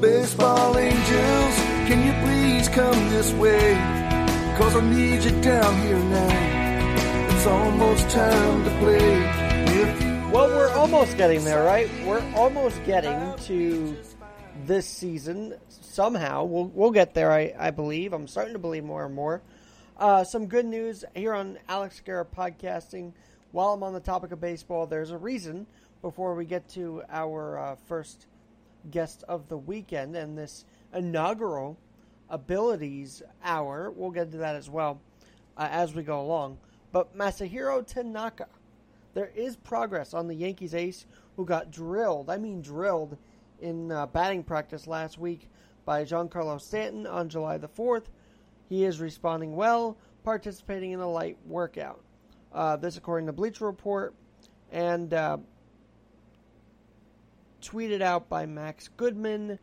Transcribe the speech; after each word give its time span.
Baseball 0.00 0.78
angels, 0.78 1.54
can 1.86 2.06
you 2.06 2.12
please 2.24 2.70
come 2.70 3.10
this 3.10 3.32
way? 3.34 3.74
Cause 4.56 4.74
I 4.74 4.80
need 4.80 5.22
you 5.22 5.42
down 5.42 5.76
here 5.82 5.98
now. 5.98 7.34
It's 7.36 7.46
almost 7.46 8.08
time 8.08 8.64
to 8.64 8.70
play. 8.78 9.50
Well, 10.32 10.48
we're 10.48 10.72
almost 10.72 11.18
getting 11.18 11.44
there, 11.44 11.64
right? 11.64 11.90
We're 12.06 12.24
almost 12.34 12.82
getting 12.84 13.36
to 13.46 13.94
this 14.64 14.86
season. 14.86 15.56
Somehow, 15.68 16.44
we'll 16.44 16.68
we'll 16.68 16.92
get 16.92 17.12
there. 17.12 17.30
I, 17.30 17.52
I 17.58 17.70
believe. 17.70 18.14
I'm 18.14 18.26
starting 18.26 18.54
to 18.54 18.58
believe 18.58 18.84
more 18.84 19.04
and 19.04 19.14
more. 19.14 19.42
Uh, 19.98 20.24
some 20.24 20.46
good 20.46 20.64
news 20.64 21.04
here 21.14 21.34
on 21.34 21.58
Alex 21.68 22.00
Garrett 22.00 22.32
podcasting. 22.34 23.12
While 23.52 23.74
I'm 23.74 23.82
on 23.82 23.92
the 23.92 24.00
topic 24.00 24.32
of 24.32 24.40
baseball, 24.40 24.86
there's 24.86 25.10
a 25.10 25.18
reason. 25.18 25.66
Before 26.00 26.34
we 26.34 26.46
get 26.46 26.70
to 26.70 27.02
our 27.10 27.58
uh, 27.58 27.76
first 27.86 28.26
guest 28.90 29.24
of 29.28 29.48
the 29.48 29.58
weekend 29.58 30.16
and 30.16 30.36
this 30.36 30.64
inaugural 30.94 31.78
abilities 32.28 33.22
hour, 33.42 33.90
we'll 33.90 34.10
get 34.10 34.30
to 34.32 34.38
that 34.38 34.56
as 34.56 34.70
well 34.70 35.00
uh, 35.56 35.68
as 35.70 35.94
we 35.94 36.02
go 36.02 36.20
along. 36.20 36.58
But 36.92 37.16
Masahiro 37.16 37.86
Tanaka, 37.86 38.46
there 39.14 39.30
is 39.34 39.56
progress 39.56 40.14
on 40.14 40.28
the 40.28 40.34
Yankees 40.34 40.74
ace 40.74 41.06
who 41.36 41.44
got 41.44 41.70
drilled. 41.70 42.30
I 42.30 42.38
mean 42.38 42.62
drilled 42.62 43.16
in 43.60 43.92
uh, 43.92 44.06
batting 44.06 44.42
practice 44.42 44.86
last 44.86 45.18
week 45.18 45.48
by 45.84 46.04
Giancarlo 46.04 46.60
Stanton 46.60 47.06
on 47.06 47.28
July 47.28 47.58
the 47.58 47.68
4th. 47.68 48.04
He 48.68 48.84
is 48.84 49.00
responding 49.00 49.56
well, 49.56 49.96
participating 50.24 50.92
in 50.92 51.00
a 51.00 51.10
light 51.10 51.36
workout. 51.46 52.00
Uh, 52.52 52.76
this, 52.76 52.96
according 52.96 53.26
to 53.26 53.32
Bleacher 53.32 53.66
Report, 53.66 54.14
and 54.72 55.12
uh, 55.14 55.38
tweeted 57.60 58.00
out 58.00 58.28
by 58.28 58.46
Max 58.46 58.88
Goodman 58.88 59.58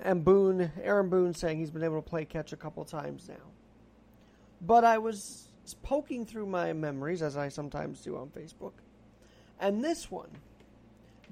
and 0.00 0.24
Boone, 0.24 0.70
Aaron 0.82 1.08
Boone, 1.08 1.34
saying 1.34 1.58
he's 1.58 1.70
been 1.70 1.84
able 1.84 2.00
to 2.00 2.08
play 2.08 2.24
catch 2.24 2.52
a 2.52 2.56
couple 2.56 2.84
times 2.84 3.28
now. 3.28 3.34
But 4.60 4.84
I 4.84 4.98
was 4.98 5.48
poking 5.82 6.24
through 6.24 6.46
my 6.46 6.72
memories, 6.72 7.22
as 7.22 7.36
I 7.36 7.48
sometimes 7.48 8.00
do 8.00 8.16
on 8.16 8.28
Facebook, 8.28 8.72
and 9.60 9.84
this 9.84 10.10
one, 10.10 10.30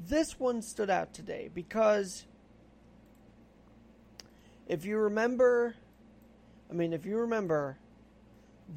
this 0.09 0.39
one 0.39 0.63
stood 0.63 0.91
out 0.91 1.15
today 1.15 1.51
because 1.55 2.27
if 4.69 4.85
you 4.85 4.99
remember, 4.99 5.75
I 6.71 6.75
mean, 6.75 6.93
if 6.93 7.07
you 7.07 7.19
remember, 7.19 7.79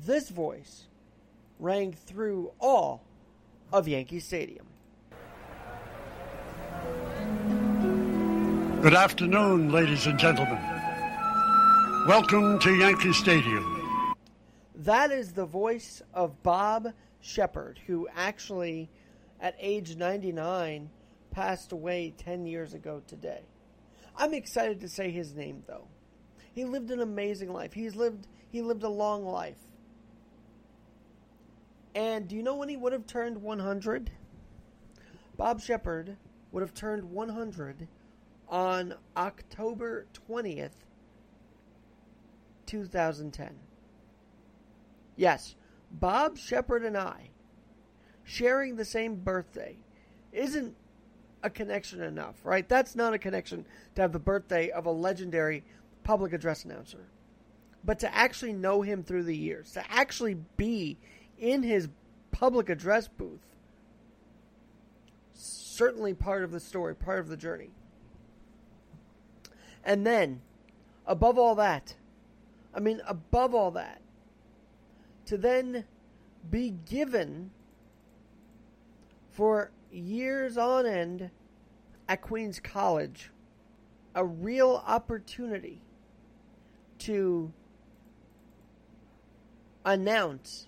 this 0.06 0.30
voice 0.30 0.86
rang 1.60 1.94
through 1.94 2.52
all 2.60 3.04
of 3.74 3.88
Yankee 3.88 4.20
Stadium. 4.20 4.69
Good 8.82 8.94
afternoon, 8.94 9.74
ladies 9.74 10.08
and 10.08 10.18
gentlemen. 10.18 10.58
Welcome 12.08 12.60
to 12.60 12.74
Yankee 12.74 13.12
Stadium. 13.12 14.16
That 14.74 15.12
is 15.12 15.34
the 15.34 15.46
voice 15.46 16.02
of 16.14 16.42
Bob 16.44 16.94
Sheppard, 17.20 17.78
who 17.88 18.08
actually, 18.16 18.90
at 19.42 19.58
age 19.60 19.98
99, 19.98 20.90
passed 21.30 21.74
away 21.74 22.14
10 22.18 22.46
years 22.46 22.74
ago 22.74 23.02
today. 23.06 23.42
I'm 24.16 24.34
excited 24.34 24.80
to 24.80 24.88
say 24.88 25.12
his 25.12 25.34
name, 25.34 25.62
though. 25.68 25.90
He 26.54 26.64
lived 26.64 26.90
an 26.90 27.02
amazing 27.02 27.52
life. 27.52 27.74
He's 27.74 27.98
lived 27.98 28.30
he 28.50 28.62
lived 28.62 28.84
a 28.84 28.90
long 28.90 29.26
life. 29.26 29.60
And 31.94 32.30
do 32.30 32.38
you 32.38 32.44
know 32.44 32.56
when 32.56 32.70
he 32.70 32.78
would 32.78 32.94
have 32.94 33.06
turned 33.06 33.42
100? 33.42 34.10
Bob 35.36 35.60
Sheppard 35.60 36.16
would 36.54 36.62
have 36.62 36.74
turned 36.74 37.04
100 37.04 37.90
on 38.50 38.96
October 39.16 40.08
20th, 40.28 40.72
2010. 42.66 43.56
Yes, 45.16 45.56
Bob 45.92 46.38
Sheppard 46.38 46.84
and 46.84 46.98
I 46.98 47.30
sharing 48.24 48.76
the 48.76 48.86
same 48.86 49.16
birthday 49.16 49.78
isn't 50.32 50.76
a 51.42 51.50
connection 51.50 52.02
enough, 52.02 52.36
right? 52.44 52.68
That's 52.68 52.96
not 52.96 53.14
a 53.14 53.20
connection 53.20 53.66
to 53.96 54.02
have 54.02 54.12
the 54.12 54.20
birthday 54.20 54.70
of 54.70 54.86
a 54.86 54.92
legendary 54.92 55.64
public 56.04 56.34
address 56.34 56.66
announcer. 56.66 57.10
But 57.84 58.00
to 58.00 58.14
actually 58.16 58.54
know 58.54 58.82
him 58.82 59.04
through 59.04 59.24
the 59.24 59.36
years, 59.36 59.72
to 59.72 59.92
actually 59.92 60.38
be 60.58 60.98
in 61.38 61.64
his 61.64 61.88
public 62.32 62.70
address 62.70 63.08
booth, 63.08 63.56
certainly 65.34 66.14
part 66.14 66.44
of 66.44 66.52
the 66.52 66.60
story, 66.60 66.96
part 66.96 67.20
of 67.20 67.30
the 67.30 67.38
journey. 67.38 67.72
And 69.90 70.06
then, 70.06 70.42
above 71.08 71.40
all 71.40 71.56
that, 71.56 71.96
I 72.76 72.80
mean, 72.80 73.02
above 73.08 73.56
all 73.56 73.72
that, 73.72 74.02
to 75.26 75.36
then 75.36 75.86
be 76.52 76.76
given 76.88 77.50
for 79.32 79.72
years 79.92 80.60
on 80.60 80.86
end 80.86 81.32
at 82.08 82.22
Queens 82.22 82.60
College 82.60 83.32
a 84.14 84.24
real 84.24 84.84
opportunity 84.86 85.82
to 87.00 87.52
announce 89.84 90.68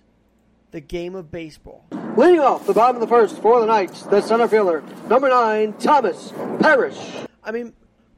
the 0.72 0.80
game 0.80 1.14
of 1.14 1.30
baseball. 1.30 1.84
Leading 2.16 2.40
off 2.40 2.66
the 2.66 2.72
bottom 2.72 2.96
of 2.96 3.00
the 3.00 3.06
first 3.06 3.40
for 3.40 3.60
the 3.60 3.66
Knights, 3.66 4.02
the 4.02 4.20
center 4.20 4.48
fielder, 4.48 4.82
number 5.08 5.28
nine, 5.28 5.74
Thomas 5.74 6.32
Parrish. 6.58 6.98
I 7.44 7.52
mean, 7.52 7.72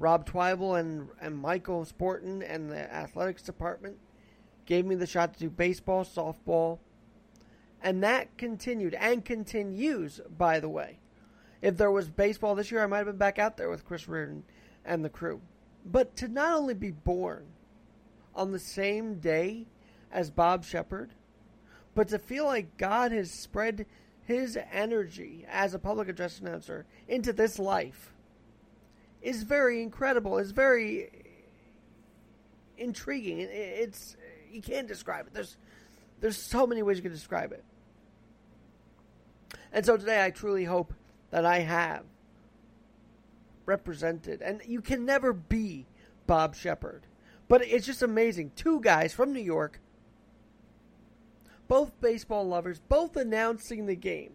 Rob 0.05 0.27
Twible 0.27 0.75
and, 0.75 1.09
and 1.19 1.35
Michael 1.35 1.83
Sporton 1.87 2.43
and 2.43 2.71
the 2.71 2.95
athletics 2.95 3.41
department 3.41 3.97
gave 4.67 4.85
me 4.85 4.97
the 4.97 5.07
shot 5.07 5.33
to 5.33 5.41
do 5.41 5.49
baseball, 5.49 6.05
softball, 6.05 6.79
and 7.83 8.03
that 8.03 8.37
continued 8.37 8.93
and 8.93 9.25
continues, 9.25 10.21
by 10.37 10.61
the 10.61 10.69
way. 10.69 10.99
If 11.63 11.79
there 11.79 11.91
was 11.91 12.11
baseball 12.11 12.55
this 12.55 12.71
year, 12.71 12.85
I 12.85 12.87
might 12.87 12.99
have 12.99 13.07
been 13.07 13.17
back 13.17 13.39
out 13.39 13.57
there 13.57 13.71
with 13.71 13.87
Chris 13.87 14.07
Reardon 14.07 14.45
and 14.85 15.03
the 15.03 15.09
crew. 15.09 15.41
But 15.87 16.15
to 16.17 16.29
not 16.29 16.53
only 16.53 16.75
be 16.75 16.91
born 16.91 17.47
on 18.35 18.53
the 18.53 18.59
same 18.59 19.21
day 19.21 19.69
as 20.13 20.31
Bob 20.31 20.67
Sheppard, 20.67 21.15
but 21.95 22.09
to 22.09 22.19
feel 22.19 22.45
like 22.45 22.77
God 22.77 23.11
has 23.13 23.31
spread 23.31 23.87
his 24.27 24.59
energy 24.71 25.47
as 25.51 25.73
a 25.73 25.79
public 25.79 26.11
address 26.11 26.41
announcer 26.41 26.85
into 27.09 27.33
this 27.33 27.59
life 27.59 28.14
is 29.25 29.43
very 29.43 29.83
incredible. 29.83 30.39
It's 30.39 30.51
very 30.51 31.11
intriguing. 32.77 33.41
It's 33.41 34.17
you 34.53 34.61
can't 34.61 34.87
describe 34.87 35.27
it. 35.27 35.35
There's 35.35 35.57
there's 36.21 36.37
so 36.37 36.67
many 36.67 36.83
ways 36.83 36.99
you 36.99 37.03
can 37.03 37.11
describe 37.13 37.53
it. 37.53 37.65
And 39.73 39.85
so 39.85 39.97
today 39.97 40.25
I 40.25 40.31
truly 40.31 40.65
hope 40.65 40.93
that 41.31 41.45
I 41.45 41.61
have 41.61 42.05
represented 43.67 44.43
and 44.43 44.61
you 44.67 44.81
can 44.81 45.05
never 45.05 45.33
be 45.33 45.87
Bob 46.27 46.55
Sheppard. 46.55 47.07
But 47.49 47.63
it's 47.67 47.87
just 47.87 48.03
amazing. 48.03 48.53
Two 48.55 48.81
guys 48.81 49.13
from 49.13 49.33
New 49.33 49.41
York, 49.41 49.81
both 51.67 51.99
baseball 52.01 52.47
lovers, 52.47 52.79
both 52.79 53.17
announcing 53.17 53.87
the 53.87 53.97
game 53.97 54.33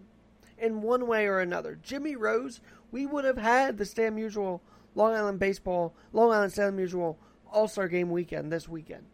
in 0.58 0.82
one 0.82 1.08
way 1.08 1.28
or 1.28 1.40
another. 1.40 1.80
Jimmy 1.82 2.16
Rose, 2.16 2.60
we 2.92 3.06
would 3.06 3.26
have 3.26 3.38
had 3.38 3.78
the 3.78 3.86
Stan 3.86 4.16
Musial 4.16 4.62
Long 5.00 5.14
Island 5.14 5.40
baseball, 5.40 5.96
Long 6.12 6.30
Island 6.34 6.52
Stan 6.52 6.76
Musial 6.76 7.16
All 7.50 7.70
Star 7.70 7.88
Game 7.88 8.12
weekend 8.12 8.52
this 8.52 8.68
weekend 8.68 9.06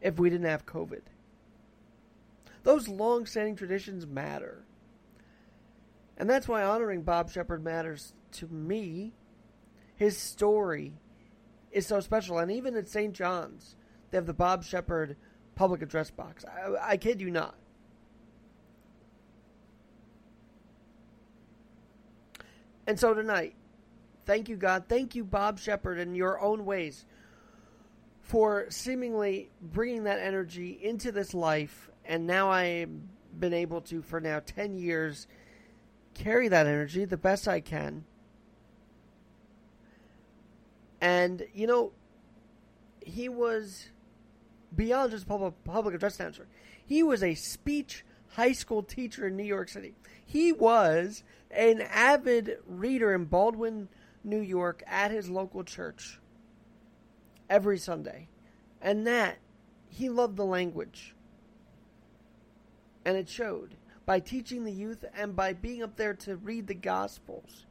if 0.00 0.18
we 0.18 0.30
didn't 0.30 0.46
have 0.46 0.64
COVID. 0.64 1.02
Those 2.62 2.88
long 2.88 3.26
standing 3.26 3.54
traditions 3.54 4.06
matter. 4.06 4.64
And 6.16 6.30
that's 6.30 6.48
why 6.48 6.62
honoring 6.62 7.02
Bob 7.02 7.30
Sheppard 7.30 7.62
matters 7.62 8.14
to 8.32 8.48
me. 8.48 9.12
His 9.96 10.16
story 10.16 10.94
is 11.70 11.86
so 11.86 12.00
special. 12.00 12.38
And 12.38 12.50
even 12.50 12.74
at 12.74 12.88
St. 12.88 13.12
John's, 13.12 13.76
they 14.10 14.16
have 14.16 14.24
the 14.24 14.32
Bob 14.32 14.64
Sheppard 14.64 15.16
public 15.54 15.82
address 15.82 16.10
box. 16.10 16.42
I, 16.46 16.92
I 16.92 16.96
kid 16.96 17.20
you 17.20 17.30
not. 17.30 17.56
And 22.86 22.98
so 22.98 23.12
tonight, 23.12 23.54
thank 24.26 24.48
you, 24.48 24.56
God. 24.56 24.84
Thank 24.88 25.14
you, 25.14 25.24
Bob 25.24 25.58
Sheppard, 25.58 25.98
in 25.98 26.14
your 26.14 26.40
own 26.40 26.64
ways 26.64 27.04
for 28.22 28.66
seemingly 28.70 29.50
bringing 29.60 30.04
that 30.04 30.18
energy 30.18 30.78
into 30.82 31.12
this 31.12 31.34
life. 31.34 31.90
And 32.04 32.26
now 32.26 32.50
I've 32.50 32.90
been 33.38 33.52
able 33.52 33.80
to, 33.82 34.02
for 34.02 34.20
now 34.20 34.40
10 34.44 34.74
years, 34.74 35.26
carry 36.14 36.48
that 36.48 36.66
energy 36.66 37.04
the 37.04 37.16
best 37.16 37.48
I 37.48 37.60
can. 37.60 38.04
And, 41.00 41.44
you 41.52 41.66
know, 41.66 41.92
he 43.04 43.28
was 43.28 43.88
beyond 44.74 45.10
just 45.10 45.26
public, 45.26 45.54
public 45.64 45.94
address 45.94 46.20
announcer. 46.20 46.46
He 46.86 47.02
was 47.02 47.22
a 47.22 47.34
speech 47.34 48.04
high 48.30 48.52
school 48.52 48.82
teacher 48.82 49.26
in 49.26 49.36
New 49.36 49.44
York 49.44 49.68
City. 49.68 49.94
He 50.24 50.52
was 50.52 51.22
an 51.50 51.82
avid 51.82 52.58
reader 52.66 53.12
in 53.12 53.26
Baldwin 53.26 53.88
New 54.24 54.40
York 54.40 54.82
at 54.86 55.10
his 55.10 55.28
local 55.28 55.64
church 55.64 56.20
every 57.48 57.78
Sunday. 57.78 58.28
And 58.80 59.06
that, 59.06 59.38
he 59.88 60.08
loved 60.08 60.36
the 60.36 60.44
language. 60.44 61.14
And 63.04 63.16
it 63.16 63.28
showed 63.28 63.76
by 64.06 64.20
teaching 64.20 64.64
the 64.64 64.72
youth 64.72 65.04
and 65.14 65.36
by 65.36 65.52
being 65.52 65.82
up 65.82 65.96
there 65.96 66.14
to 66.14 66.36
read 66.36 66.66
the 66.66 66.74
Gospels. 66.74 67.66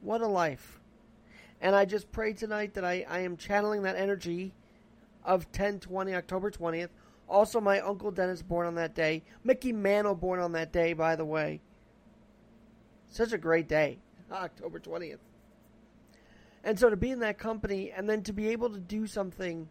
What 0.00 0.20
a 0.20 0.26
life. 0.26 0.80
And 1.60 1.74
I 1.74 1.84
just 1.84 2.12
pray 2.12 2.34
tonight 2.34 2.74
that 2.74 2.84
I, 2.84 3.06
I 3.08 3.20
am 3.20 3.36
channeling 3.36 3.82
that 3.82 3.96
energy 3.96 4.52
of 5.24 5.44
1020, 5.46 6.14
October 6.14 6.50
20th. 6.50 6.90
Also, 7.28 7.60
my 7.60 7.80
Uncle 7.80 8.10
Dennis 8.10 8.42
born 8.42 8.66
on 8.66 8.74
that 8.74 8.94
day. 8.94 9.22
Mickey 9.42 9.72
Mantle 9.72 10.14
born 10.14 10.40
on 10.40 10.52
that 10.52 10.72
day, 10.72 10.92
by 10.92 11.16
the 11.16 11.24
way. 11.24 11.60
Such 13.14 13.32
a 13.32 13.38
great 13.38 13.68
day, 13.68 13.98
ah, 14.28 14.42
October 14.42 14.80
20th. 14.80 15.20
And 16.64 16.76
so 16.76 16.90
to 16.90 16.96
be 16.96 17.12
in 17.12 17.20
that 17.20 17.38
company 17.38 17.92
and 17.92 18.10
then 18.10 18.24
to 18.24 18.32
be 18.32 18.48
able 18.48 18.70
to 18.70 18.80
do 18.80 19.06
something 19.06 19.68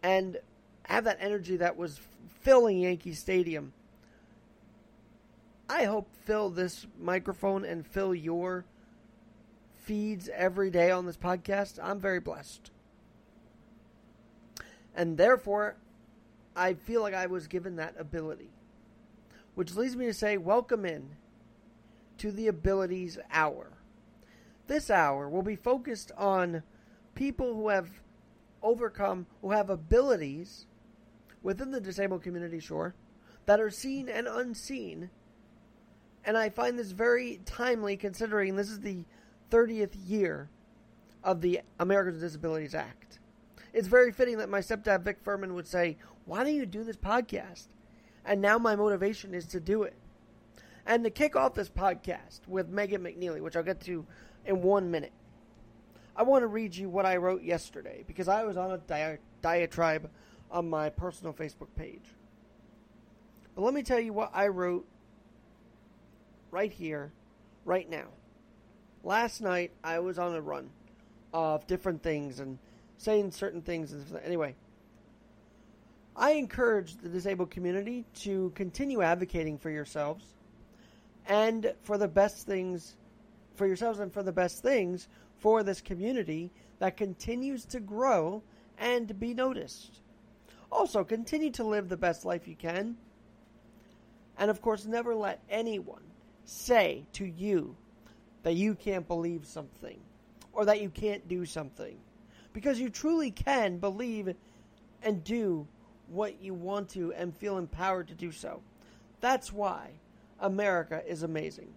and 0.00 0.36
have 0.84 1.02
that 1.04 1.18
energy 1.20 1.56
that 1.56 1.76
was 1.76 1.98
filling 2.42 2.78
Yankee 2.78 3.14
Stadium. 3.14 3.72
I 5.68 5.86
hope 5.86 6.08
fill 6.24 6.50
this 6.50 6.86
microphone 7.00 7.64
and 7.64 7.84
fill 7.84 8.14
your 8.14 8.64
feeds 9.78 10.30
every 10.32 10.70
day 10.70 10.92
on 10.92 11.06
this 11.06 11.16
podcast. 11.16 11.80
I'm 11.82 11.98
very 11.98 12.20
blessed. 12.20 12.70
And 14.94 15.18
therefore, 15.18 15.74
I 16.54 16.74
feel 16.74 17.02
like 17.02 17.14
I 17.14 17.26
was 17.26 17.48
given 17.48 17.74
that 17.74 17.96
ability. 17.98 18.50
Which 19.56 19.74
leads 19.74 19.96
me 19.96 20.06
to 20.06 20.14
say, 20.14 20.36
welcome 20.36 20.84
in 20.84 21.16
to 22.18 22.30
the 22.30 22.48
Abilities 22.48 23.18
Hour. 23.30 23.72
This 24.66 24.90
hour 24.90 25.28
will 25.28 25.42
be 25.42 25.56
focused 25.56 26.10
on 26.16 26.62
people 27.14 27.54
who 27.54 27.68
have 27.68 27.90
overcome, 28.62 29.26
who 29.42 29.50
have 29.50 29.68
abilities 29.70 30.66
within 31.42 31.70
the 31.70 31.80
disabled 31.80 32.22
community, 32.22 32.58
sure, 32.58 32.94
that 33.46 33.60
are 33.60 33.70
seen 33.70 34.08
and 34.08 34.26
unseen. 34.26 35.10
And 36.24 36.38
I 36.38 36.48
find 36.48 36.78
this 36.78 36.92
very 36.92 37.40
timely 37.44 37.96
considering 37.96 38.56
this 38.56 38.70
is 38.70 38.80
the 38.80 39.04
30th 39.50 39.94
year 40.06 40.48
of 41.22 41.42
the 41.42 41.60
Americans 41.78 42.14
with 42.14 42.22
Disabilities 42.22 42.74
Act. 42.74 43.18
It's 43.72 43.88
very 43.88 44.12
fitting 44.12 44.38
that 44.38 44.48
my 44.48 44.60
stepdad, 44.60 45.02
Vic 45.02 45.18
Furman, 45.22 45.54
would 45.54 45.66
say, 45.66 45.98
Why 46.24 46.44
don't 46.44 46.54
you 46.54 46.64
do 46.64 46.84
this 46.84 46.96
podcast? 46.96 47.66
And 48.24 48.40
now 48.40 48.56
my 48.56 48.76
motivation 48.76 49.34
is 49.34 49.46
to 49.46 49.60
do 49.60 49.82
it. 49.82 49.96
And 50.86 51.04
to 51.04 51.10
kick 51.10 51.34
off 51.34 51.54
this 51.54 51.68
podcast 51.68 52.40
with 52.46 52.68
Megan 52.68 53.02
McNealy, 53.02 53.40
which 53.40 53.56
I'll 53.56 53.62
get 53.62 53.80
to 53.82 54.06
in 54.44 54.62
one 54.62 54.90
minute, 54.90 55.12
I 56.16 56.22
want 56.22 56.42
to 56.42 56.46
read 56.46 56.76
you 56.76 56.88
what 56.88 57.06
I 57.06 57.16
wrote 57.16 57.42
yesterday 57.42 58.04
because 58.06 58.28
I 58.28 58.44
was 58.44 58.56
on 58.56 58.70
a 58.70 58.78
di- 58.78 59.18
diatribe 59.42 60.10
on 60.50 60.68
my 60.68 60.90
personal 60.90 61.32
Facebook 61.32 61.68
page. 61.76 62.04
But 63.54 63.62
let 63.62 63.74
me 63.74 63.82
tell 63.82 64.00
you 64.00 64.12
what 64.12 64.30
I 64.34 64.48
wrote 64.48 64.86
right 66.50 66.72
here, 66.72 67.12
right 67.64 67.88
now. 67.88 68.06
Last 69.02 69.40
night, 69.40 69.72
I 69.82 69.98
was 69.98 70.18
on 70.18 70.34
a 70.34 70.40
run 70.40 70.70
of 71.32 71.66
different 71.66 72.02
things 72.02 72.40
and 72.40 72.58
saying 72.96 73.32
certain 73.32 73.62
things. 73.62 73.94
Anyway, 74.24 74.54
I 76.16 76.32
encourage 76.32 76.96
the 76.96 77.08
disabled 77.08 77.50
community 77.50 78.04
to 78.20 78.52
continue 78.54 79.02
advocating 79.02 79.58
for 79.58 79.70
yourselves 79.70 80.24
and 81.26 81.72
for 81.82 81.98
the 81.98 82.08
best 82.08 82.46
things 82.46 82.96
for 83.54 83.66
yourselves 83.66 83.98
and 83.98 84.12
for 84.12 84.22
the 84.22 84.32
best 84.32 84.62
things 84.62 85.08
for 85.38 85.62
this 85.62 85.80
community 85.80 86.50
that 86.78 86.96
continues 86.96 87.64
to 87.66 87.80
grow 87.80 88.42
and 88.78 89.18
be 89.18 89.34
noticed. 89.34 90.00
Also, 90.70 91.04
continue 91.04 91.50
to 91.50 91.64
live 91.64 91.88
the 91.88 91.96
best 91.96 92.24
life 92.24 92.48
you 92.48 92.56
can. 92.56 92.96
And 94.38 94.50
of 94.50 94.60
course, 94.60 94.84
never 94.84 95.14
let 95.14 95.40
anyone 95.48 96.02
say 96.44 97.04
to 97.12 97.24
you 97.24 97.76
that 98.42 98.54
you 98.54 98.74
can't 98.74 99.06
believe 99.06 99.46
something 99.46 100.00
or 100.52 100.64
that 100.64 100.80
you 100.80 100.90
can't 100.90 101.26
do 101.28 101.44
something. 101.44 101.96
Because 102.52 102.80
you 102.80 102.88
truly 102.88 103.30
can 103.30 103.78
believe 103.78 104.34
and 105.02 105.24
do 105.24 105.66
what 106.08 106.42
you 106.42 106.54
want 106.54 106.90
to 106.90 107.12
and 107.12 107.36
feel 107.36 107.58
empowered 107.58 108.08
to 108.08 108.14
do 108.14 108.32
so. 108.32 108.60
That's 109.20 109.52
why 109.52 109.90
America 110.40 111.02
is 111.06 111.22
amazing. 111.22 111.72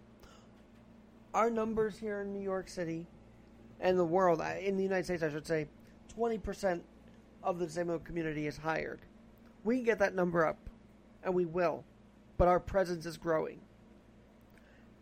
Our 1.33 1.49
numbers 1.49 1.97
here 1.97 2.21
in 2.21 2.33
New 2.33 2.41
York 2.41 2.67
City 2.67 3.05
and 3.79 3.97
the 3.97 4.05
world, 4.05 4.41
in 4.59 4.77
the 4.77 4.83
United 4.83 5.05
States, 5.05 5.23
I 5.23 5.29
should 5.29 5.45
say, 5.45 5.67
20% 6.17 6.81
of 7.43 7.59
the 7.59 7.65
disabled 7.65 8.03
community 8.03 8.47
is 8.47 8.57
hired. 8.57 9.01
We 9.63 9.75
can 9.77 9.85
get 9.85 9.99
that 9.99 10.15
number 10.15 10.45
up, 10.45 10.57
and 11.23 11.33
we 11.33 11.45
will, 11.45 11.83
but 12.37 12.47
our 12.47 12.59
presence 12.59 13.05
is 13.05 13.17
growing. 13.17 13.59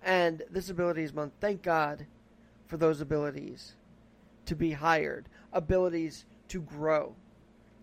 And 0.04 0.44
this 0.52 0.70
Abilities 0.70 1.14
Month, 1.14 1.34
thank 1.40 1.62
God 1.62 2.06
for 2.68 2.78
those 2.78 3.00
abilities 3.02 3.76
to 4.46 4.56
be 4.56 4.72
hired, 4.72 5.30
abilities 5.54 6.26
to 6.50 6.62
grow 6.62 7.16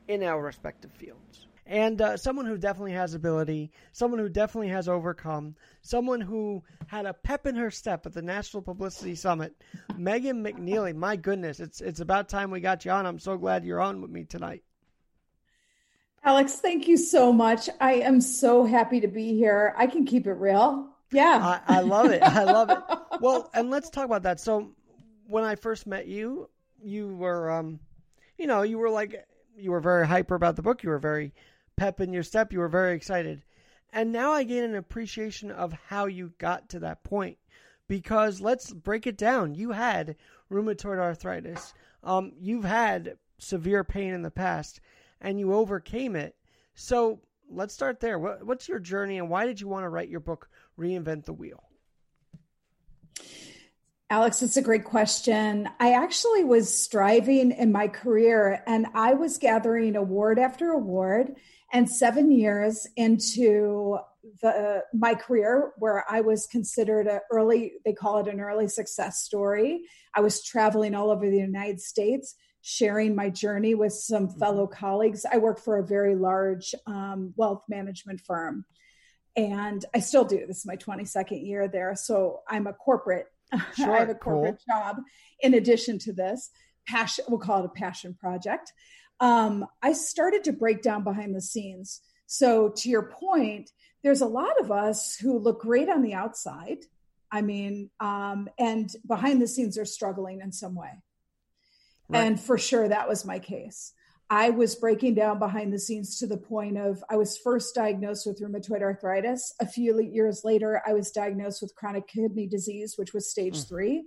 in 0.09 0.23
our 0.23 0.43
respective 0.43 0.93
fields. 0.93 1.47
And 1.65 2.03
uh, 2.03 2.17
someone 2.17 2.47
who 2.47 2.59
definitely 2.59 2.93
has 2.93 3.15
ability, 3.15 3.71
someone 3.93 4.19
who 4.19 4.29
definitely 4.29 4.69
has 4.69 4.89
overcome, 4.89 5.55
someone 5.81 6.21
who 6.21 6.63
had 6.89 7.07
a 7.07 7.15
pep 7.15 7.47
in 7.47 7.55
her 7.55 7.71
step 7.71 8.05
at 8.05 8.13
the 8.13 8.23
National 8.23 8.63
Publicity 8.63 9.15
Summit, 9.15 9.55
Megan 9.97 10.43
McNealy. 10.43 10.95
My 10.95 11.15
goodness, 11.17 11.61
it's 11.61 11.81
it's 11.81 12.01
about 12.01 12.29
time 12.29 12.51
we 12.51 12.61
got 12.61 12.85
you 12.85 12.91
on. 12.91 13.07
I'm 13.07 13.21
so 13.21 13.37
glad 13.37 13.65
you're 13.65 13.81
on 13.81 14.03
with 14.03 14.11
me 14.11 14.25
tonight. 14.25 14.65
Alex, 16.25 16.57
thank 16.57 16.87
you 16.87 16.97
so 16.97 17.33
much. 17.33 17.69
I 17.81 17.95
am 17.95 18.21
so 18.21 18.65
happy 18.65 19.01
to 19.01 19.09
be 19.09 19.35
here. 19.35 19.75
I 19.77 19.87
can 19.87 20.05
keep 20.05 20.27
it 20.27 20.35
real. 20.35 20.89
Yeah. 21.11 21.61
I, 21.67 21.79
I 21.79 21.81
love 21.81 22.11
it. 22.11 22.23
I 22.23 22.45
love 22.45 22.71
it. 22.71 22.79
well, 23.21 23.51
and 23.55 23.71
let's 23.71 23.91
talk 23.91 24.05
about 24.05 24.23
that. 24.23 24.39
So, 24.39 24.71
when 25.27 25.45
I 25.45 25.57
first 25.57 25.87
met 25.87 26.07
you, 26.07 26.49
you 26.83 27.15
were, 27.15 27.51
um, 27.51 27.81
you 28.39 28.47
know, 28.47 28.63
you 28.63 28.79
were 28.79 28.91
like, 28.91 29.27
you 29.57 29.73
were 29.73 29.81
very 29.81 30.07
hyper 30.07 30.35
about 30.35 30.57
the 30.57 30.63
book. 30.63 30.83
You 30.83 30.91
were 30.91 30.99
very 30.99 31.33
pep 31.77 32.01
in 32.01 32.13
your 32.13 32.23
step. 32.23 32.53
You 32.53 32.61
were 32.61 32.69
very 32.69 32.95
excited. 32.95 33.43
And 33.93 34.13
now 34.13 34.33
I 34.33 34.45
gain 34.45 34.65
an 34.65 34.75
appreciation 34.75 35.51
of 35.51 35.73
how 35.89 36.07
you 36.07 36.33
got 36.39 36.71
to 36.71 36.81
that 36.81 37.05
point. 37.05 37.39
Because 37.89 38.41
let's 38.41 38.73
break 38.73 39.07
it 39.07 39.19
down. 39.19 39.55
You 39.55 39.73
had 39.73 40.17
rheumatoid 40.51 40.99
arthritis. 40.99 41.75
Um, 42.03 42.33
you've 42.41 42.65
had 42.65 43.17
severe 43.39 43.85
pain 43.85 44.15
in 44.15 44.23
the 44.23 44.31
past, 44.31 44.81
and 45.21 45.39
you 45.39 45.53
overcame 45.53 46.17
it. 46.17 46.37
So 46.75 47.21
let's 47.51 47.75
start 47.75 48.01
there. 48.01 48.19
What, 48.19 48.47
what's 48.47 48.69
your 48.69 48.79
journey, 48.79 49.19
and 49.19 49.29
why 49.29 49.47
did 49.47 49.61
you 49.61 49.69
want 49.69 49.85
to 49.85 49.91
write 49.91 50.09
your 50.09 50.21
book, 50.21 50.49
Reinvent 50.79 51.25
the 51.25 51.33
Wheel? 51.33 51.63
Alex, 54.13 54.43
it's 54.43 54.59
a 54.59 54.63
great 54.63 54.85
question. 54.85 55.67
I 55.81 55.95
actually 55.95 56.45
was 56.45 56.73
striving 56.73 57.51
in 57.51 57.73
my 57.73 57.89
career 57.89 58.63
and 58.67 58.87
I 58.93 59.15
was 59.15 59.39
gathering 59.39 59.97
award 59.97 60.39
after 60.39 60.71
award 60.71 61.35
and 61.73 61.89
seven 61.89 62.31
years 62.31 62.87
into 62.97 63.99
the 64.41 64.85
my 64.93 65.15
career 65.15 65.73
where 65.79 66.05
I 66.09 66.21
was 66.21 66.47
considered 66.47 67.07
an 67.09 67.21
early 67.31 67.73
they 67.85 67.93
call 67.93 68.19
it 68.19 68.29
an 68.29 68.41
early 68.41 68.69
success 68.69 69.23
story. 69.23 69.83
I 70.15 70.21
was 70.21 70.45
traveling 70.45 70.95
all 70.95 71.11
over 71.11 71.29
the 71.29 71.39
United 71.39 71.81
States 71.81 72.35
sharing 72.61 73.17
my 73.17 73.29
journey 73.29 73.75
with 73.75 73.93
some 73.93 74.29
mm-hmm. 74.29 74.39
fellow 74.39 74.67
colleagues. 74.69 75.27
I 75.31 75.39
work 75.39 75.59
for 75.59 75.79
a 75.79 75.87
very 75.87 76.15
large 76.15 76.75
um, 76.87 77.35
wealth 77.37 77.65
management 77.69 78.21
firm 78.21 78.65
and 79.35 79.85
I 79.95 79.99
still 80.01 80.25
do. 80.25 80.47
This 80.47 80.59
is 80.59 80.67
my 80.67 80.77
22nd 80.77 81.45
year 81.45 81.67
there. 81.67 81.97
So 81.97 82.43
I'm 82.49 82.69
a 82.69 82.73
corporate, 82.73 83.27
sure, 83.77 83.93
I 83.93 83.99
have 83.99 84.11
a 84.11 84.15
corporate 84.15 84.61
cool. 84.69 84.77
job 84.81 84.99
in 85.41 85.55
addition 85.55 85.99
to 86.01 86.13
this 86.13 86.51
passion, 86.87 87.25
we'll 87.29 87.39
call 87.39 87.61
it 87.61 87.67
a 87.67 87.69
passion 87.69 88.15
project 88.15 88.73
um, 89.23 89.65
I 89.81 89.93
started 89.93 90.45
to 90.45 90.53
break 90.53 90.83
down 90.83 91.05
behind 91.05 91.35
the 91.35 91.41
scenes. 91.41 92.03
So, 92.27 92.71
to 92.77 92.91
your 92.91 93.05
point, 93.05 93.71
there's 94.03 94.21
a 94.21 94.27
lot 94.27 94.61
of 94.61 94.73
us 94.73 95.17
who 95.17 95.39
look 95.39 95.61
great 95.61 95.89
on 95.89 96.03
the 96.03 96.15
outside. 96.15 96.79
I 97.31 97.41
mean, 97.41 97.89
um, 98.01 98.49
and 98.59 98.91
behind 99.07 99.41
the 99.41 99.47
scenes 99.47 99.79
are 99.79 99.85
struggling 99.85 100.41
in 100.41 100.51
some 100.51 100.75
way. 100.75 100.91
Right. 102.09 102.25
And 102.25 102.41
for 102.41 102.59
sure, 102.59 102.89
that 102.89 103.09
was 103.09 103.25
my 103.25 103.39
case. 103.39 103.93
I 104.29 104.51
was 104.51 104.75
breaking 104.75 105.15
down 105.15 105.39
behind 105.39 105.73
the 105.73 105.79
scenes 105.79 106.19
to 106.19 106.27
the 106.27 106.37
point 106.37 106.79
of 106.79 107.05
I 107.09 107.17
was 107.17 107.39
first 107.39 107.75
diagnosed 107.75 108.27
with 108.27 108.41
rheumatoid 108.41 108.83
arthritis. 108.83 109.55
A 109.61 109.67
few 109.67 110.01
years 110.03 110.43
later, 110.43 110.83
I 110.87 110.95
was 110.95 111.11
diagnosed 111.13 111.63
with 111.63 111.75
chronic 111.77 112.09
kidney 112.09 112.49
disease, 112.49 112.95
which 112.97 113.15
was 113.15 113.31
stage 113.31 113.59
mm. 113.59 113.69
three. 113.69 114.05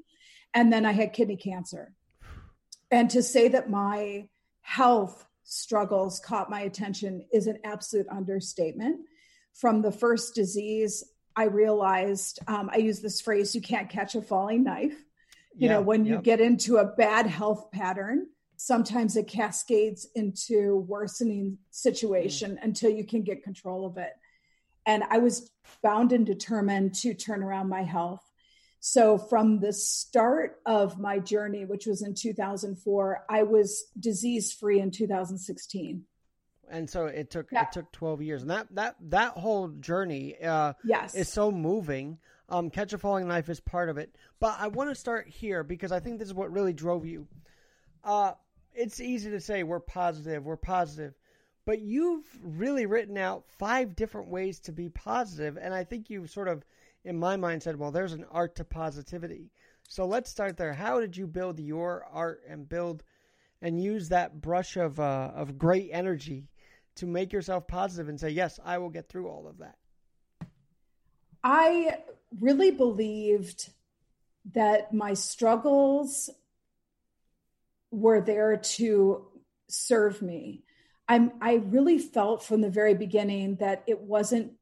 And 0.53 0.73
then 0.73 0.85
I 0.85 0.91
had 0.91 1.13
kidney 1.13 1.37
cancer. 1.37 1.93
And 2.91 3.09
to 3.11 3.23
say 3.23 3.47
that 3.49 3.69
my 3.69 4.27
health 4.65 5.27
struggles 5.43 6.19
caught 6.19 6.49
my 6.49 6.61
attention 6.61 7.23
is 7.31 7.45
an 7.45 7.59
absolute 7.63 8.07
understatement. 8.09 8.99
From 9.53 9.83
the 9.83 9.91
first 9.91 10.33
disease 10.33 11.03
I 11.35 11.43
realized 11.45 12.39
um, 12.47 12.69
I 12.73 12.77
use 12.77 12.99
this 12.99 13.21
phrase: 13.21 13.53
"You 13.53 13.61
can't 13.61 13.89
catch 13.89 14.15
a 14.15 14.21
falling 14.21 14.63
knife." 14.63 14.97
You 15.53 15.67
Yeah, 15.67 15.73
know, 15.73 15.81
when 15.81 16.03
you 16.03 16.19
get 16.19 16.41
into 16.41 16.77
a 16.77 16.85
bad 16.85 17.27
health 17.27 17.71
pattern, 17.71 18.27
sometimes 18.57 19.15
it 19.15 19.27
cascades 19.27 20.07
into 20.15 20.77
worsening 20.87 21.59
situation 21.69 22.57
until 22.61 22.89
you 22.89 23.05
can 23.05 23.21
get 23.21 23.43
control 23.43 23.85
of 23.85 23.97
it. 23.97 24.13
And 24.85 25.03
I 25.09 25.19
was 25.19 25.51
bound 25.83 26.11
and 26.11 26.25
determined 26.25 26.95
to 26.95 27.13
turn 27.13 27.43
around 27.43 27.69
my 27.69 27.83
health. 27.83 28.24
So 28.79 29.17
from 29.17 29.59
the 29.59 29.73
start 29.73 30.59
of 30.65 30.99
my 30.99 31.19
journey, 31.19 31.65
which 31.65 31.85
was 31.87 32.01
in 32.03 32.13
2004, 32.13 33.25
I 33.29 33.43
was 33.43 33.85
disease 33.99 34.51
free 34.53 34.79
in 34.79 34.91
2016. 34.91 36.03
And 36.69 36.89
so 36.89 37.05
it 37.05 37.29
took 37.29 37.51
Yeah. 37.51 37.63
it 37.63 37.71
took 37.71 37.91
twelve 37.91 38.23
years, 38.23 38.41
and 38.41 38.49
that 38.49 38.67
that 38.73 38.95
that 39.11 39.33
whole 39.33 39.67
journey 39.67 40.35
uh, 40.43 40.73
Yes. 40.83 41.13
is 41.13 41.29
so 41.29 41.51
moving. 41.51 42.17
Um, 42.49 42.71
Catch 42.71 42.93
a 42.93 42.97
Falling 42.97 43.27
Knife 43.27 43.49
is 43.49 43.59
part 43.59 43.87
of 43.89 43.99
it, 43.99 44.15
but 44.39 44.55
I 44.59 44.67
want 44.69 44.89
to 44.89 44.95
start 44.95 45.27
here 45.27 45.63
because 45.63 45.91
I 45.91 45.99
think 45.99 46.17
this 46.17 46.27
is 46.27 46.33
what 46.33 46.51
really 46.51 46.73
drove 46.73 47.05
you. 47.05 47.27
Uh, 48.03 48.33
it's 48.73 48.99
easy 48.99 49.29
to 49.31 49.39
say 49.39 49.61
we're 49.63 49.79
positive, 49.79 50.43
we're 50.43 50.57
positive, 50.57 51.13
but 51.65 51.81
you've 51.81 52.25
really 52.43 52.87
written 52.87 53.17
out 53.17 53.45
five 53.59 53.95
different 53.95 54.29
ways 54.29 54.59
to 54.61 54.71
be 54.71 54.89
positive, 54.89 55.57
and 55.57 55.71
I 55.73 55.83
think 55.83 56.09
you've 56.09 56.31
sort 56.31 56.47
of, 56.47 56.63
in 57.05 57.17
my 57.17 57.37
mind, 57.37 57.63
said, 57.63 57.77
"Well, 57.77 57.91
there's 57.91 58.13
an 58.13 58.25
art 58.31 58.55
to 58.55 58.65
positivity." 58.65 59.51
So 59.87 60.05
let's 60.05 60.29
start 60.29 60.57
there. 60.57 60.73
How 60.73 60.99
did 60.99 61.15
you 61.15 61.27
build 61.27 61.59
your 61.59 62.05
art 62.11 62.41
and 62.47 62.67
build 62.67 63.03
and 63.61 63.81
use 63.81 64.09
that 64.09 64.41
brush 64.41 64.75
of 64.75 64.99
uh, 64.99 65.31
of 65.33 65.57
great 65.57 65.89
energy 65.91 66.49
to 66.95 67.05
make 67.05 67.31
yourself 67.31 67.67
positive 67.67 68.09
and 68.09 68.19
say, 68.19 68.29
"Yes, 68.29 68.59
I 68.63 68.79
will 68.79 68.89
get 68.89 69.07
through 69.07 69.29
all 69.29 69.47
of 69.47 69.59
that." 69.59 69.77
I 71.43 71.99
really 72.39 72.71
believed 72.71 73.69
that 74.53 74.93
my 74.93 75.13
struggles 75.13 76.29
were 77.91 78.21
there 78.21 78.57
to 78.57 79.27
serve 79.67 80.21
me. 80.21 80.63
I'm 81.07 81.33
I 81.41 81.55
really 81.55 81.99
felt 81.99 82.43
from 82.43 82.61
the 82.61 82.69
very 82.69 82.95
beginning 82.95 83.57
that 83.57 83.83
it 83.87 84.01
wasn't 84.01 84.53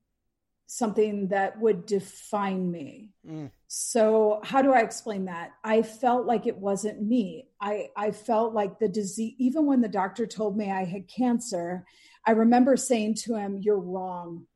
something 0.68 1.28
that 1.28 1.60
would 1.60 1.86
define 1.86 2.72
me. 2.72 3.12
Mm. 3.28 3.52
So 3.68 4.40
how 4.44 4.62
do 4.62 4.74
I 4.74 4.82
explain 4.82 5.26
that? 5.26 5.52
I 5.64 5.82
felt 5.82 6.26
like 6.26 6.48
it 6.48 6.58
wasn't 6.58 7.02
me. 7.02 7.48
I 7.62 7.90
I 7.96 8.12
felt 8.12 8.54
like 8.54 8.80
the 8.80 8.88
disease 8.88 9.36
even 9.38 9.66
when 9.66 9.82
the 9.82 9.88
doctor 9.88 10.26
told 10.26 10.58
me 10.58 10.72
I 10.72 10.86
had 10.86 11.08
cancer, 11.08 11.86
I 12.26 12.32
remember 12.32 12.78
saying 12.78 13.16
to 13.26 13.36
him, 13.36 13.60
"You're 13.62 13.80
wrong." 13.80 14.48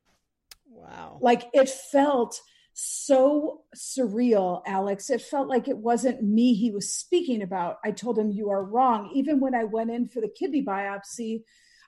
Wow. 0.70 1.18
like 1.22 1.50
it 1.54 1.70
felt 1.70 2.40
so 2.74 3.64
surreal 3.76 4.62
alex 4.68 5.10
it 5.10 5.22
felt 5.22 5.48
like 5.48 5.68
it 5.68 5.78
wasn't 5.78 6.22
me 6.22 6.54
he 6.54 6.70
was 6.70 6.94
speaking 6.94 7.42
about 7.42 7.78
i 7.84 7.90
told 7.90 8.20
him 8.20 8.30
you 8.30 8.52
are 8.52 8.64
wrong 8.64 9.10
even 9.16 9.40
when 9.40 9.56
i 9.56 9.64
went 9.64 9.90
in 9.90 10.08
for 10.08 10.22
the 10.22 10.30
kidney 10.30 10.64
biopsy 10.64 11.42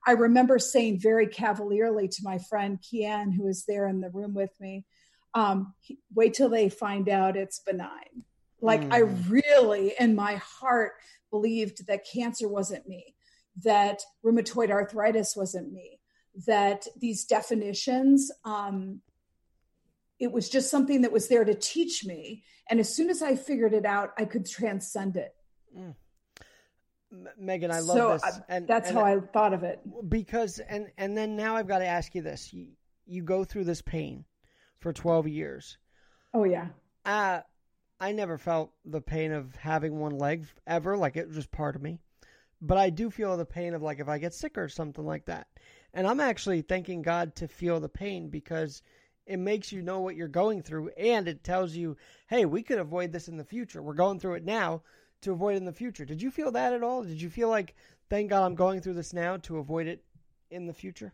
i 0.09 0.13
remember 0.13 0.57
saying 0.59 0.99
very 1.09 1.27
cavalierly 1.27 2.07
to 2.07 2.21
my 2.23 2.37
friend 2.49 2.79
kian 2.85 3.27
who 3.35 3.43
was 3.43 3.59
there 3.65 3.85
in 3.87 4.01
the 4.01 4.09
room 4.19 4.33
with 4.33 4.53
me 4.59 4.73
um, 5.35 5.57
wait 6.19 6.33
till 6.33 6.49
they 6.49 6.69
find 6.69 7.07
out 7.07 7.37
it's 7.37 7.59
benign. 7.59 8.13
Like 8.69 8.83
i 8.97 9.01
Mm. 9.01 9.29
really 9.29 9.85
in 10.03 10.11
my 10.15 10.35
heart 10.57 10.93
believed 11.35 11.77
that 11.87 12.07
cancer 12.15 12.47
wasn't 12.57 12.85
me 12.93 13.03
that 13.63 13.97
rheumatoid 14.25 14.71
arthritis 14.71 15.35
wasn't 15.41 15.71
me 15.71 15.87
that 16.47 16.79
these 17.03 17.25
definitions 17.25 18.31
um, 18.53 19.01
it 20.25 20.31
was 20.31 20.49
just 20.49 20.71
something 20.71 21.01
that 21.03 21.11
was 21.17 21.27
there 21.27 21.45
to 21.45 21.53
teach 21.53 21.95
me. 22.11 22.43
And 22.69 22.79
as 22.79 22.89
soon 22.95 23.09
as 23.09 23.21
i 23.21 23.35
figured 23.35 23.73
it 23.81 23.85
out 23.95 24.09
i 24.21 24.25
could 24.25 24.45
transcend 24.59 25.13
it. 25.25 25.33
M- 25.77 25.95
Megan, 27.37 27.71
I 27.71 27.79
love 27.79 27.97
so 27.97 28.09
this, 28.13 28.23
I- 28.23 28.41
and 28.49 28.67
that's 28.67 28.89
and 28.89 28.97
how 28.97 29.03
i 29.05 29.19
thought 29.19 29.53
of 29.53 29.63
it 29.63 29.79
because 30.09 30.59
and 30.59 30.91
and 30.97 31.17
then 31.17 31.35
now 31.35 31.55
I've 31.55 31.67
got 31.67 31.79
to 31.79 31.85
ask 31.87 32.13
you 32.13 32.21
this: 32.21 32.53
you, 32.53 32.67
you 33.05 33.23
go 33.23 33.43
through 33.43 33.63
this 33.63 33.81
pain 33.81 34.25
for 34.79 34.93
twelve 34.93 35.27
years. 35.27 35.77
oh 36.33 36.43
yeah 36.43 36.67
Uh, 37.05 37.41
I 37.99 38.11
never 38.13 38.37
felt 38.37 38.71
the 38.85 39.01
pain 39.01 39.31
of 39.31 39.55
having 39.55 39.99
one 39.99 40.17
leg 40.17 40.45
ever, 40.67 40.95
like 40.95 41.17
it 41.17 41.27
was 41.27 41.35
just 41.35 41.51
part 41.51 41.75
of 41.75 41.81
me. 41.81 41.99
But 42.61 42.77
I 42.77 42.89
do 42.89 43.09
feel 43.09 43.35
the 43.37 43.45
pain 43.45 43.73
of 43.73 43.81
like 43.81 43.99
if 43.99 44.07
I 44.07 44.17
get 44.19 44.33
sick 44.33 44.57
or 44.57 44.69
something 44.69 45.05
like 45.05 45.25
that. 45.25 45.47
And 45.93 46.05
I'm 46.05 46.19
actually 46.19 46.61
thanking 46.61 47.01
God 47.01 47.35
to 47.37 47.47
feel 47.47 47.79
the 47.79 47.89
pain 47.89 48.29
because 48.29 48.83
it 49.25 49.37
makes 49.37 49.71
you 49.71 49.81
know 49.81 49.99
what 49.99 50.15
you're 50.15 50.27
going 50.27 50.61
through 50.61 50.89
and 50.89 51.27
it 51.27 51.43
tells 51.43 51.73
you, 51.75 51.97
hey, 52.27 52.45
we 52.45 52.61
could 52.63 52.79
avoid 52.79 53.11
this 53.11 53.27
in 53.27 53.37
the 53.37 53.43
future. 53.43 53.81
We're 53.81 53.93
going 53.93 54.19
through 54.19 54.35
it 54.35 54.45
now 54.45 54.81
to 55.21 55.31
avoid 55.31 55.57
in 55.57 55.65
the 55.65 55.73
future. 55.73 56.05
Did 56.05 56.21
you 56.21 56.31
feel 56.31 56.51
that 56.51 56.73
at 56.73 56.83
all? 56.83 57.03
Did 57.03 57.21
you 57.21 57.29
feel 57.29 57.49
like, 57.49 57.75
thank 58.09 58.29
God 58.29 58.45
I'm 58.45 58.55
going 58.55 58.81
through 58.81 58.93
this 58.93 59.13
now 59.13 59.37
to 59.37 59.57
avoid 59.57 59.87
it 59.87 60.03
in 60.49 60.65
the 60.67 60.73
future? 60.73 61.13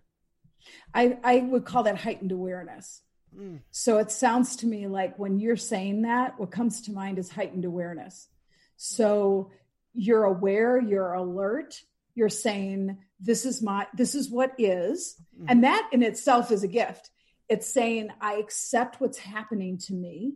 i 0.95 1.15
i 1.23 1.37
would 1.41 1.63
call 1.63 1.83
that 1.83 1.97
heightened 1.97 2.31
awareness 2.31 3.01
Mm. 3.37 3.59
so 3.69 3.97
it 3.97 4.09
sounds 4.11 4.55
to 4.57 4.65
me 4.65 4.87
like 4.87 5.19
when 5.19 5.39
you're 5.39 5.57
saying 5.57 6.03
that 6.03 6.39
what 6.39 6.51
comes 6.51 6.81
to 6.83 6.91
mind 6.93 7.19
is 7.19 7.29
heightened 7.29 7.65
awareness 7.65 8.29
so 8.77 9.51
you're 9.93 10.23
aware 10.23 10.79
you're 10.81 11.13
alert 11.13 11.81
you're 12.15 12.29
saying 12.29 12.97
this 13.19 13.45
is 13.45 13.61
my 13.61 13.85
this 13.93 14.15
is 14.15 14.29
what 14.31 14.53
is 14.57 15.17
Mm-hmm. 15.37 15.45
and 15.49 15.63
that 15.65 15.89
in 15.91 16.01
itself 16.01 16.49
is 16.49 16.63
a 16.63 16.67
gift 16.67 17.11
it's 17.49 17.67
saying 17.67 18.07
i 18.21 18.35
accept 18.35 18.99
what's 19.01 19.17
happening 19.19 19.77
to 19.79 19.93
me 19.93 20.35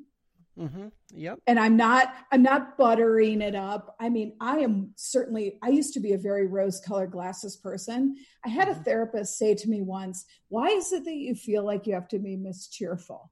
Mm-hmm. 0.60 0.88
Yep. 1.14 1.40
and 1.48 1.58
i'm 1.58 1.78
not 1.78 2.14
i'm 2.34 2.44
not 2.44 2.78
buttering 2.78 3.42
it 3.42 3.56
up 3.56 3.96
i 4.00 4.10
mean 4.10 4.36
i 4.42 4.60
am 4.60 4.92
certainly 4.98 5.58
i 5.64 5.70
used 5.70 5.94
to 5.94 6.02
be 6.02 6.12
a 6.12 6.18
very 6.18 6.48
rose 6.48 6.82
colored 6.82 7.12
glasses 7.12 7.56
person 7.56 8.18
i 8.46 8.50
had 8.50 8.68
a 8.68 8.74
Mhm. 8.74 8.84
therapist 8.84 9.38
say 9.38 9.56
to 9.56 9.70
me 9.70 9.82
once 9.82 10.26
why 10.50 10.68
is 10.68 10.92
it 10.92 11.06
that 11.06 11.16
you 11.16 11.34
feel 11.34 11.64
like 11.64 11.88
you 11.88 11.94
have 11.94 12.10
to 12.10 12.20
be 12.20 12.36
mischeerful 12.36 13.30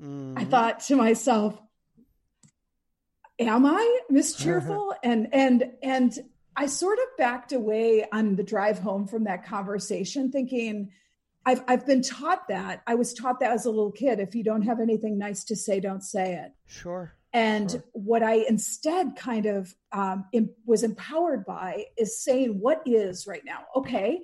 I 0.00 0.04
Mhm. 0.04 0.50
thought 0.50 0.80
to 0.88 0.96
myself, 0.96 1.60
am 3.38 3.66
I 3.66 4.00
mischeerful? 4.10 4.94
and 5.02 5.28
and 5.32 5.64
and 5.82 6.18
I 6.56 6.66
sort 6.66 6.98
of 6.98 7.04
backed 7.18 7.52
away 7.52 8.06
on 8.12 8.36
the 8.36 8.42
drive 8.42 8.78
home 8.78 9.06
from 9.06 9.24
that 9.24 9.44
conversation 9.44 10.30
thinking 10.30 10.90
I've 11.46 11.62
I've 11.68 11.86
been 11.86 12.02
taught 12.02 12.48
that. 12.48 12.82
I 12.86 12.94
was 12.94 13.14
taught 13.14 13.40
that 13.40 13.52
as 13.52 13.64
a 13.66 13.70
little 13.70 13.92
kid. 13.92 14.20
If 14.20 14.34
you 14.34 14.44
don't 14.44 14.62
have 14.62 14.80
anything 14.80 15.18
nice 15.18 15.44
to 15.44 15.56
say, 15.56 15.80
don't 15.80 16.02
say 16.02 16.34
it. 16.34 16.52
Sure. 16.66 17.14
And 17.32 17.70
Sure. 17.70 17.84
what 17.92 18.22
I 18.22 18.44
instead 18.48 19.16
kind 19.16 19.46
of 19.46 19.74
um, 19.92 20.24
em- 20.34 20.50
was 20.66 20.82
empowered 20.82 21.44
by 21.46 21.86
is 21.96 22.20
saying, 22.22 22.58
what 22.60 22.82
is 22.86 23.26
right 23.26 23.44
now? 23.44 23.60
Okay, 23.76 24.20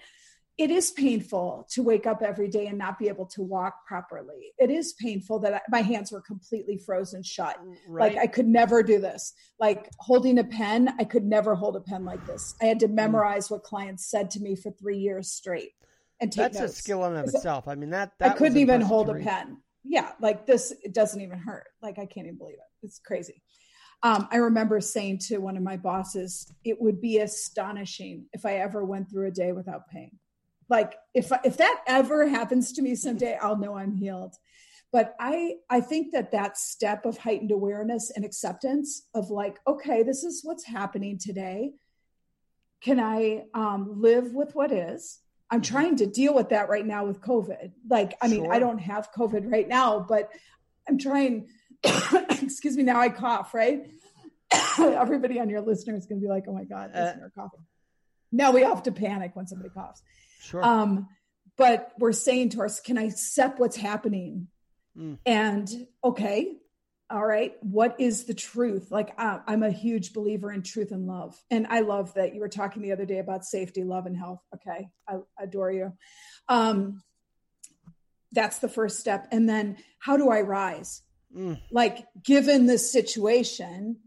it 0.59 0.71
is 0.71 0.91
painful 0.91 1.69
to 1.71 1.83
wake 1.83 2.07
up 2.07 2.23
every 2.23 2.49
day 2.49 2.67
and 2.67 2.79
not 2.79 2.99
be 2.99 3.09
able 3.09 3.27
to 3.27 3.43
walk 3.43 3.87
properly. 3.87 4.53
It 4.59 4.71
is 4.71 4.95
painful 4.95 5.39
that 5.41 5.55
I, 5.55 5.61
my 5.71 5.83
hands 5.83 6.11
were 6.11 6.21
completely 6.23 6.79
frozen 6.79 7.23
shut. 7.23 7.57
Right. 7.89 8.15
Like 8.15 8.23
I 8.23 8.27
could 8.27 8.49
never 8.49 8.83
do 8.83 8.99
this. 8.99 9.35
Like 9.61 9.89
holding 9.99 10.39
a 10.39 10.45
pen, 10.45 10.93
I 10.99 11.05
could 11.05 11.25
never 11.25 11.55
hold 11.55 11.77
a 11.77 11.81
pen 11.81 12.05
like 12.05 12.27
this. 12.27 12.57
I 12.61 12.65
had 12.67 12.81
to 12.81 12.89
memorize 12.89 13.51
what 13.51 13.63
clients 13.63 14.11
said 14.11 14.31
to 14.33 14.41
me 14.41 14.57
for 14.57 14.71
three 14.73 14.99
years 14.99 15.31
straight 15.31 15.73
and 16.21 16.33
take 16.33 16.53
That's 16.53 16.61
notes. 16.61 16.73
a 16.73 16.77
skill 16.77 17.05
in 17.05 17.15
and 17.15 17.29
of 17.29 17.35
itself. 17.35 17.69
I 17.69 17.75
mean 17.75 17.91
that, 17.91 18.13
I 18.21 18.29
that 18.29 18.35
was 18.35 18.39
couldn't 18.39 18.59
even 18.59 18.81
hold 18.81 19.11
a 19.11 19.15
pen. 19.15 19.59
Yeah, 19.85 20.13
like 20.21 20.47
this, 20.47 20.73
it 20.83 20.93
doesn't 20.93 21.21
even 21.21 21.39
hurt. 21.39 21.67
Like 21.83 21.99
I 21.99 22.07
can't 22.07 22.27
even 22.27 22.39
believe 22.39 22.57
it. 22.57 22.87
It's 22.87 22.99
crazy. 22.99 23.43
Um, 24.03 24.29
I 24.31 24.37
remember 24.37 24.81
saying 24.81 25.19
to 25.29 25.39
one 25.39 25.57
of 25.57 25.63
my 25.63 25.77
bosses, 25.77 26.53
it 26.65 26.81
would 26.81 27.01
be 27.01 27.19
astonishing 27.19 28.27
if 28.33 28.45
I 28.45 28.57
ever 28.57 28.85
went 28.85 29.11
through 29.11 29.27
a 29.27 29.31
day 29.31 29.53
without 29.53 29.89
pain. 29.89 30.19
Like 30.69 30.95
if 31.15 31.31
if 31.45 31.57
that 31.59 31.83
ever 31.87 32.27
happens 32.27 32.73
to 32.73 32.83
me 32.83 32.95
someday, 32.95 33.39
I'll 33.41 33.57
know 33.57 33.77
I'm 33.77 33.95
healed. 33.95 34.35
But 34.93 35.15
I 35.21 35.57
I 35.71 35.81
think 35.81 36.13
that 36.13 36.33
that 36.33 36.59
step 36.59 37.07
of 37.07 37.19
heightened 37.19 37.53
awareness 37.53 38.11
and 38.11 38.25
acceptance 38.25 39.09
of 39.15 39.31
like, 39.31 39.59
okay, 39.67 40.03
this 40.03 40.25
is 40.25 40.41
what's 40.45 40.65
happening 40.65 41.19
today. 41.19 41.73
Can 42.81 43.01
I 43.01 43.45
um, 43.55 44.01
live 44.01 44.35
with 44.35 44.55
what 44.55 44.73
is? 44.73 45.21
I'm 45.51 45.63
trying 45.63 45.97
to 45.97 46.07
deal 46.07 46.35
with 46.35 46.49
that 46.49 46.69
right 46.69 46.85
now 46.85 47.05
with 47.07 47.21
COVID. 47.21 47.73
Like, 47.89 48.15
I 48.21 48.29
mean, 48.29 48.45
Sure. 48.45 48.53
I 48.53 48.59
don't 48.59 48.79
have 48.79 49.11
COVID 49.13 49.51
right 49.51 49.69
now, 49.69 50.01
but 50.01 50.31
I'm 50.89 50.99
trying. 50.99 51.49
excuse 51.85 52.77
me, 52.77 52.83
now 52.83 52.99
I 53.01 53.09
cough, 53.11 53.55
right? 53.55 53.89
Everybody 54.79 55.39
on 55.41 55.49
your 55.49 55.61
listener 55.61 55.97
is 55.97 56.07
going 56.07 56.21
to 56.21 56.25
be 56.25 56.29
like, 56.29 56.45
oh 56.49 56.53
my 56.55 56.65
God, 56.65 56.91
this 56.93 56.99
Uh, 56.99 57.05
listener 57.05 57.33
coughing. 57.35 57.61
Now 58.33 58.51
we 58.53 58.63
have 58.63 58.83
to 58.85 58.93
panic 58.93 59.35
when 59.35 59.47
somebody 59.47 59.71
coughs. 59.71 60.03
Sure. 60.41 60.65
Um, 60.65 61.09
but 61.57 61.93
we're 61.99 62.13
saying 62.13 62.51
to 62.51 62.63
us, 62.63 62.81
can 62.81 62.99
I 62.99 63.05
accept 63.05 63.59
what's 63.59 63.77
happening? 63.77 64.49
Mm. 64.97 65.19
And 65.25 65.69
okay, 66.03 66.57
all 67.09 67.25
right, 67.25 67.55
what 67.61 68.01
is 68.01 68.25
the 68.25 68.35
truth? 68.35 68.91
Like, 68.91 69.15
uh, 69.17 69.39
I'm 69.47 69.63
a 69.63 69.71
huge 69.71 70.13
believer 70.13 70.53
in 70.53 70.63
truth 70.63 70.91
and 70.91 71.07
love. 71.07 71.41
And 71.51 71.67
I 71.69 71.81
love 71.81 72.13
that 72.15 72.35
you 72.35 72.41
were 72.41 72.49
talking 72.49 72.83
the 72.83 72.93
other 72.93 73.07
day 73.07 73.19
about 73.19 73.45
safety, 73.45 73.85
love, 73.85 74.07
and 74.07 74.17
health. 74.17 74.41
Okay, 74.55 74.89
I 75.09 75.19
adore 75.39 75.71
you. 75.71 75.93
Um, 76.49 77.03
that's 78.33 78.59
the 78.59 78.69
first 78.69 78.99
step. 78.99 79.29
And 79.31 79.49
then 79.49 79.77
how 79.99 80.17
do 80.17 80.31
I 80.31 80.41
rise? 80.41 81.03
Mm. 81.35 81.61
Like, 81.71 82.07
given 82.25 82.67
this 82.67 82.91
situation, 82.91 83.99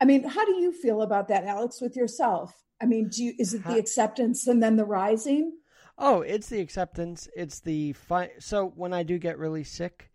I 0.00 0.06
mean, 0.06 0.24
how 0.24 0.44
do 0.44 0.54
you 0.54 0.72
feel 0.72 1.02
about 1.02 1.28
that, 1.28 1.44
Alex, 1.44 1.80
with 1.80 1.94
yourself? 1.94 2.54
I 2.80 2.86
mean, 2.86 3.08
do 3.08 3.24
you, 3.24 3.34
is 3.38 3.54
it 3.54 3.64
the 3.64 3.78
acceptance 3.78 4.46
and 4.46 4.62
then 4.62 4.76
the 4.76 4.84
rising? 4.84 5.52
Oh, 5.98 6.20
it's 6.20 6.48
the 6.48 6.60
acceptance. 6.60 7.28
It's 7.34 7.60
the 7.60 7.94
fi- 7.94 8.32
so 8.38 8.72
when 8.76 8.92
I 8.92 9.02
do 9.02 9.18
get 9.18 9.38
really 9.38 9.64
sick, 9.64 10.10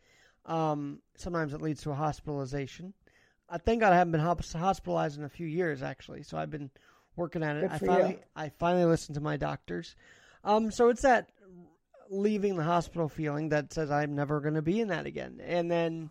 um, 0.45 0.99
sometimes 1.15 1.53
it 1.53 1.61
leads 1.61 1.81
to 1.83 1.91
a 1.91 1.95
hospitalization. 1.95 2.93
I 3.49 3.57
thank 3.57 3.81
God 3.81 3.93
I 3.93 3.97
haven't 3.97 4.13
been 4.13 4.21
hospitalized 4.21 5.17
in 5.17 5.25
a 5.25 5.29
few 5.29 5.47
years, 5.47 5.83
actually. 5.83 6.23
So 6.23 6.37
I've 6.37 6.49
been 6.49 6.69
working 7.15 7.43
at 7.43 7.57
it. 7.57 7.69
I 7.69 7.77
finally, 7.77 8.11
you. 8.11 8.19
I 8.35 8.49
finally 8.49 8.85
listened 8.85 9.15
to 9.15 9.21
my 9.21 9.37
doctors. 9.37 9.95
Um, 10.43 10.71
so 10.71 10.89
it's 10.89 11.01
that 11.01 11.29
leaving 12.09 12.55
the 12.55 12.63
hospital 12.63 13.09
feeling 13.09 13.49
that 13.49 13.73
says 13.73 13.91
I'm 13.91 14.15
never 14.15 14.39
going 14.39 14.55
to 14.55 14.61
be 14.61 14.79
in 14.79 14.89
that 14.89 15.05
again. 15.05 15.41
And 15.45 15.69
then 15.69 16.09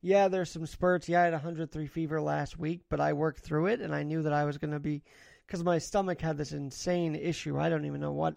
yeah, 0.00 0.28
there's 0.28 0.50
some 0.50 0.66
spurts. 0.66 1.08
Yeah, 1.08 1.22
I 1.22 1.24
had 1.24 1.32
103 1.32 1.86
fever 1.86 2.20
last 2.20 2.58
week, 2.58 2.82
but 2.88 3.00
I 3.00 3.12
worked 3.12 3.40
through 3.40 3.66
it, 3.66 3.80
and 3.80 3.94
I 3.94 4.04
knew 4.04 4.22
that 4.22 4.32
I 4.32 4.44
was 4.44 4.58
going 4.58 4.72
to 4.72 4.78
be 4.78 5.02
because 5.46 5.64
my 5.64 5.78
stomach 5.78 6.20
had 6.20 6.36
this 6.36 6.52
insane 6.52 7.16
issue. 7.16 7.58
I 7.58 7.68
don't 7.68 7.84
even 7.84 8.00
know 8.00 8.12
what. 8.12 8.36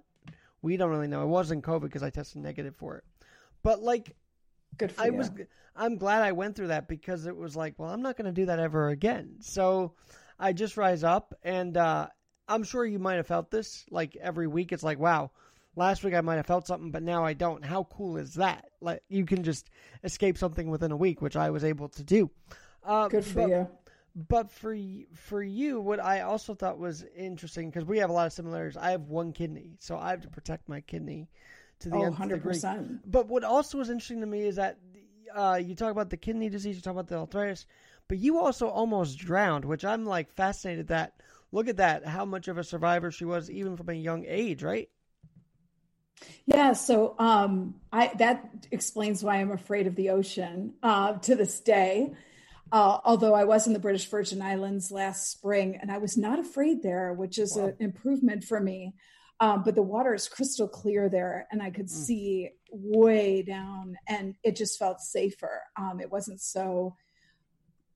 We 0.63 0.77
don't 0.77 0.89
really 0.89 1.07
know. 1.07 1.23
It 1.23 1.27
wasn't 1.27 1.63
COVID 1.63 1.83
because 1.83 2.03
I 2.03 2.09
tested 2.09 2.41
negative 2.41 2.75
for 2.75 2.97
it, 2.97 3.03
but 3.63 3.81
like, 3.81 4.15
good. 4.77 4.93
I 4.97 5.07
you. 5.07 5.13
was. 5.13 5.31
I'm 5.75 5.97
glad 5.97 6.21
I 6.21 6.33
went 6.33 6.55
through 6.55 6.67
that 6.67 6.87
because 6.87 7.25
it 7.25 7.35
was 7.35 7.55
like, 7.55 7.75
well, 7.77 7.89
I'm 7.89 8.01
not 8.01 8.17
going 8.17 8.25
to 8.25 8.31
do 8.31 8.45
that 8.47 8.59
ever 8.59 8.89
again. 8.89 9.37
So 9.39 9.93
I 10.37 10.53
just 10.53 10.77
rise 10.77 11.03
up, 11.03 11.33
and 11.43 11.77
uh, 11.77 12.07
I'm 12.47 12.63
sure 12.63 12.85
you 12.85 12.99
might 12.99 13.15
have 13.15 13.27
felt 13.27 13.51
this. 13.51 13.85
Like 13.89 14.15
every 14.19 14.47
week, 14.47 14.71
it's 14.71 14.83
like, 14.83 14.99
wow, 14.99 15.31
last 15.75 16.03
week 16.03 16.13
I 16.13 16.21
might 16.21 16.35
have 16.35 16.47
felt 16.47 16.67
something, 16.67 16.91
but 16.91 17.03
now 17.03 17.23
I 17.23 17.33
don't. 17.33 17.63
How 17.63 17.83
cool 17.85 18.17
is 18.17 18.35
that? 18.35 18.65
Like 18.81 19.01
you 19.09 19.25
can 19.25 19.43
just 19.43 19.69
escape 20.03 20.37
something 20.37 20.69
within 20.69 20.91
a 20.91 20.97
week, 20.97 21.21
which 21.21 21.35
I 21.35 21.49
was 21.49 21.63
able 21.63 21.89
to 21.89 22.03
do. 22.03 22.29
Uh, 22.83 23.07
Good 23.07 23.25
for 23.25 23.33
but, 23.33 23.49
you. 23.49 23.67
But 24.13 24.51
for 24.51 24.75
for 25.13 25.41
you, 25.41 25.79
what 25.79 26.03
I 26.03 26.21
also 26.21 26.53
thought 26.53 26.77
was 26.77 27.05
interesting 27.15 27.69
because 27.69 27.85
we 27.85 27.99
have 27.99 28.09
a 28.09 28.13
lot 28.13 28.27
of 28.27 28.33
similarities. 28.33 28.77
I 28.77 28.91
have 28.91 29.03
one 29.03 29.31
kidney, 29.31 29.77
so 29.79 29.97
I 29.97 30.09
have 30.09 30.21
to 30.21 30.29
protect 30.29 30.67
my 30.67 30.81
kidney 30.81 31.29
to 31.81 31.89
the 31.89 31.95
oh, 31.95 32.05
nth 32.05 32.17
100%. 32.17 32.29
degree. 32.29 32.97
But 33.05 33.27
what 33.27 33.43
also 33.43 33.77
was 33.77 33.89
interesting 33.89 34.21
to 34.21 34.27
me 34.27 34.41
is 34.41 34.55
that 34.55 34.77
uh, 35.35 35.59
you 35.61 35.75
talk 35.75 35.91
about 35.91 36.09
the 36.09 36.17
kidney 36.17 36.49
disease, 36.49 36.75
you 36.75 36.81
talk 36.81 36.93
about 36.93 37.07
the 37.07 37.17
arthritis, 37.17 37.65
but 38.07 38.17
you 38.17 38.39
also 38.39 38.67
almost 38.67 39.17
drowned, 39.17 39.65
which 39.65 39.85
I'm 39.85 40.05
like 40.05 40.31
fascinated 40.33 40.87
that. 40.87 41.13
Look 41.53 41.67
at 41.67 41.77
that, 41.77 42.05
how 42.05 42.23
much 42.23 42.47
of 42.47 42.57
a 42.57 42.63
survivor 42.63 43.11
she 43.11 43.25
was, 43.25 43.51
even 43.51 43.75
from 43.75 43.89
a 43.89 43.93
young 43.93 44.25
age, 44.25 44.63
right? 44.63 44.89
Yeah, 46.45 46.73
so 46.73 47.15
um, 47.19 47.75
I, 47.91 48.11
that 48.19 48.67
explains 48.71 49.23
why 49.23 49.37
I'm 49.37 49.51
afraid 49.51 49.87
of 49.87 49.95
the 49.95 50.11
ocean 50.11 50.75
uh, 50.81 51.13
to 51.13 51.35
this 51.35 51.59
day. 51.59 52.13
Uh, 52.71 52.99
although 53.03 53.33
I 53.33 53.43
was 53.43 53.67
in 53.67 53.73
the 53.73 53.79
British 53.79 54.09
Virgin 54.09 54.41
Islands 54.41 54.91
last 54.91 55.29
spring 55.29 55.77
and 55.81 55.91
I 55.91 55.97
was 55.97 56.17
not 56.17 56.39
afraid 56.39 56.81
there, 56.81 57.11
which 57.11 57.37
is 57.37 57.57
wow. 57.57 57.65
an 57.65 57.75
improvement 57.79 58.45
for 58.45 58.59
me. 58.61 58.93
Um, 59.41 59.63
but 59.63 59.73
the 59.73 59.81
water 59.81 60.13
is 60.13 60.29
crystal 60.29 60.67
clear 60.67 61.09
there 61.09 61.47
and 61.51 61.63
I 61.63 61.71
could 61.71 61.87
mm. 61.87 61.89
see 61.89 62.51
way 62.71 63.41
down 63.41 63.97
and 64.07 64.35
it 64.43 64.55
just 64.55 64.77
felt 64.77 65.01
safer. 65.01 65.63
Um, 65.75 65.99
it 65.99 66.11
wasn't 66.11 66.39
so, 66.39 66.95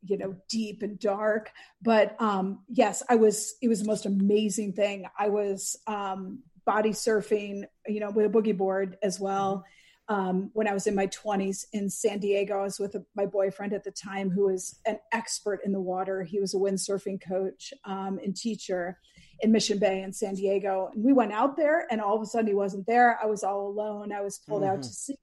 you 0.03 0.17
know, 0.17 0.35
deep 0.49 0.81
and 0.81 0.99
dark. 0.99 1.51
But 1.83 2.19
um, 2.19 2.63
yes, 2.67 3.03
I 3.07 3.15
was, 3.15 3.53
it 3.61 3.67
was 3.67 3.81
the 3.81 3.87
most 3.87 4.07
amazing 4.07 4.73
thing. 4.73 5.05
I 5.17 5.29
was, 5.29 5.77
um, 5.85 6.39
body 6.65 6.89
surfing, 6.89 7.65
you 7.87 7.99
know, 7.99 8.09
with 8.09 8.25
a 8.25 8.29
boogie 8.29 8.57
board 8.57 8.97
as 9.03 9.19
well. 9.19 9.63
Um, 10.07 10.51
when 10.53 10.67
I 10.67 10.74
was 10.74 10.85
in 10.85 10.93
my 10.93 11.07
20s 11.07 11.65
in 11.74 11.89
San 11.89 12.19
Diego, 12.19 12.59
I 12.59 12.63
was 12.63 12.79
with 12.79 12.93
a, 12.95 13.03
my 13.15 13.25
boyfriend 13.25 13.74
at 13.74 13.83
the 13.83 13.91
time 13.91 14.29
who 14.29 14.47
was 14.47 14.79
an 14.85 15.00
expert 15.12 15.62
in 15.65 15.71
the 15.71 15.81
water. 15.81 16.24
He 16.24 16.39
was 16.39 16.53
a 16.53 16.57
windsurfing 16.57 17.21
coach 17.27 17.74
um, 17.85 18.19
and 18.24 18.35
teacher 18.35 19.00
in 19.39 19.51
Mission 19.51 19.79
Bay 19.79 20.03
in 20.03 20.13
San 20.13 20.35
Diego. 20.35 20.91
And 20.93 21.03
we 21.03 21.11
went 21.11 21.33
out 21.33 21.57
there, 21.57 21.87
and 21.89 22.00
all 22.00 22.15
of 22.15 22.22
a 22.22 22.25
sudden 22.25 22.48
he 22.48 22.53
wasn't 22.53 22.85
there. 22.85 23.20
I 23.22 23.25
was 23.25 23.44
all 23.44 23.68
alone. 23.68 24.13
I 24.13 24.22
was 24.22 24.37
pulled 24.37 24.61
mm-hmm. 24.61 24.72
out 24.72 24.83
to 24.83 24.89
sea. 24.89 25.18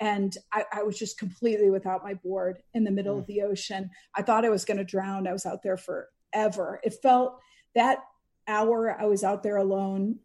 And 0.00 0.36
I, 0.52 0.64
I, 0.72 0.82
was 0.82 0.98
just 0.98 1.18
completely 1.18 1.70
without 1.70 2.02
my 2.02 2.14
board 2.14 2.58
in 2.74 2.82
the 2.82 2.90
middle 2.90 3.14
mm. 3.14 3.20
of 3.20 3.26
the 3.26 3.42
ocean. 3.42 3.90
I 4.14 4.22
thought 4.22 4.44
I 4.44 4.48
was 4.50 4.64
going 4.64 4.76
to 4.76 4.84
drown. 4.84 5.28
I 5.28 5.32
was 5.32 5.46
out 5.46 5.62
there 5.62 5.76
forever. 5.76 6.80
It 6.82 6.94
felt 7.00 7.38
that 7.76 7.98
hour 8.46 9.00
I 9.00 9.06
was 9.06 9.24
out 9.24 9.42
there 9.42 9.56
alone 9.56 10.18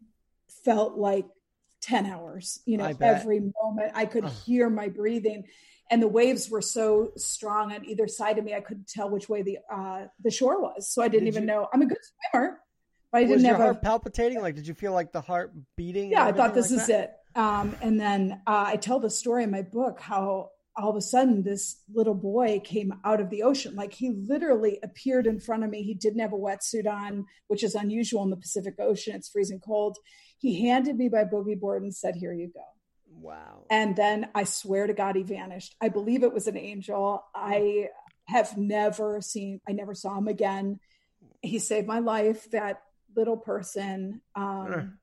felt 0.64 0.98
like 0.98 1.26
10 1.82 2.06
hours, 2.06 2.60
you 2.66 2.76
know, 2.76 2.92
every 3.00 3.40
moment 3.40 3.92
I 3.94 4.06
could 4.06 4.24
hear 4.24 4.68
my 4.68 4.88
breathing 4.88 5.44
and 5.90 6.00
the 6.00 6.08
waves 6.08 6.48
were 6.48 6.62
so 6.62 7.12
strong 7.16 7.72
on 7.72 7.84
either 7.84 8.06
side 8.06 8.38
of 8.38 8.44
me. 8.44 8.54
I 8.54 8.60
couldn't 8.60 8.86
tell 8.86 9.10
which 9.10 9.28
way 9.28 9.42
the, 9.42 9.58
uh, 9.72 10.04
the 10.22 10.30
shore 10.30 10.62
was. 10.62 10.88
So 10.88 11.02
I 11.02 11.08
didn't 11.08 11.24
did 11.24 11.34
even 11.34 11.42
you, 11.42 11.48
know 11.48 11.68
I'm 11.72 11.82
a 11.82 11.86
good 11.86 11.98
swimmer, 12.32 12.60
but 13.10 13.18
I 13.18 13.20
didn't 13.22 13.34
was 13.34 13.42
your 13.42 13.52
have 13.52 13.60
heart 13.60 13.76
a, 13.76 13.80
palpitating. 13.80 14.40
Like, 14.40 14.54
did 14.54 14.68
you 14.68 14.74
feel 14.74 14.92
like 14.92 15.10
the 15.10 15.20
heart 15.20 15.52
beating? 15.76 16.12
Yeah, 16.12 16.26
I 16.26 16.32
thought 16.32 16.54
this 16.54 16.70
like 16.70 16.80
is 16.80 16.86
that? 16.86 17.20
it. 17.34 17.38
Um, 17.38 17.74
and 17.82 18.00
then 18.00 18.40
uh, 18.46 18.64
I 18.68 18.76
tell 18.76 19.00
the 19.00 19.10
story 19.10 19.42
in 19.42 19.50
my 19.50 19.62
book 19.62 20.00
how 20.00 20.50
all 20.76 20.90
of 20.90 20.96
a 20.96 21.00
sudden 21.00 21.42
this 21.42 21.82
little 21.92 22.14
boy 22.14 22.60
came 22.62 22.92
out 23.04 23.20
of 23.20 23.30
the 23.30 23.42
ocean. 23.42 23.74
Like 23.74 23.92
he 23.92 24.10
literally 24.10 24.78
appeared 24.82 25.26
in 25.26 25.40
front 25.40 25.64
of 25.64 25.70
me. 25.70 25.82
He 25.82 25.94
didn't 25.94 26.20
have 26.20 26.32
a 26.32 26.36
wetsuit 26.36 26.86
on 26.86 27.26
which 27.48 27.64
is 27.64 27.74
unusual 27.74 28.22
in 28.22 28.30
the 28.30 28.36
pacific 28.36 28.74
ocean. 28.78 29.14
It's 29.14 29.28
freezing 29.28 29.60
cold. 29.60 29.98
He 30.38 30.66
handed 30.68 30.96
me 30.96 31.08
my 31.08 31.24
boogie 31.24 31.58
board 31.58 31.82
and 31.82 31.94
said 31.94 32.14
here 32.16 32.32
you 32.32 32.50
go. 32.52 32.60
Wow. 33.12 33.66
And 33.70 33.96
then 33.96 34.28
i 34.34 34.44
swear 34.44 34.86
to 34.86 34.94
god 34.94 35.16
he 35.16 35.22
vanished. 35.22 35.74
I 35.80 35.88
believe 35.88 36.22
it 36.22 36.32
was 36.32 36.46
an 36.46 36.56
angel. 36.56 37.24
I 37.34 37.88
have 38.26 38.56
never 38.56 39.20
seen 39.20 39.60
i 39.68 39.72
never 39.72 39.94
saw 39.94 40.16
him 40.16 40.28
again. 40.28 40.78
He 41.42 41.58
saved 41.58 41.86
my 41.86 41.98
life 41.98 42.50
that 42.52 42.82
little 43.16 43.36
person. 43.36 44.20
Um, 44.36 44.98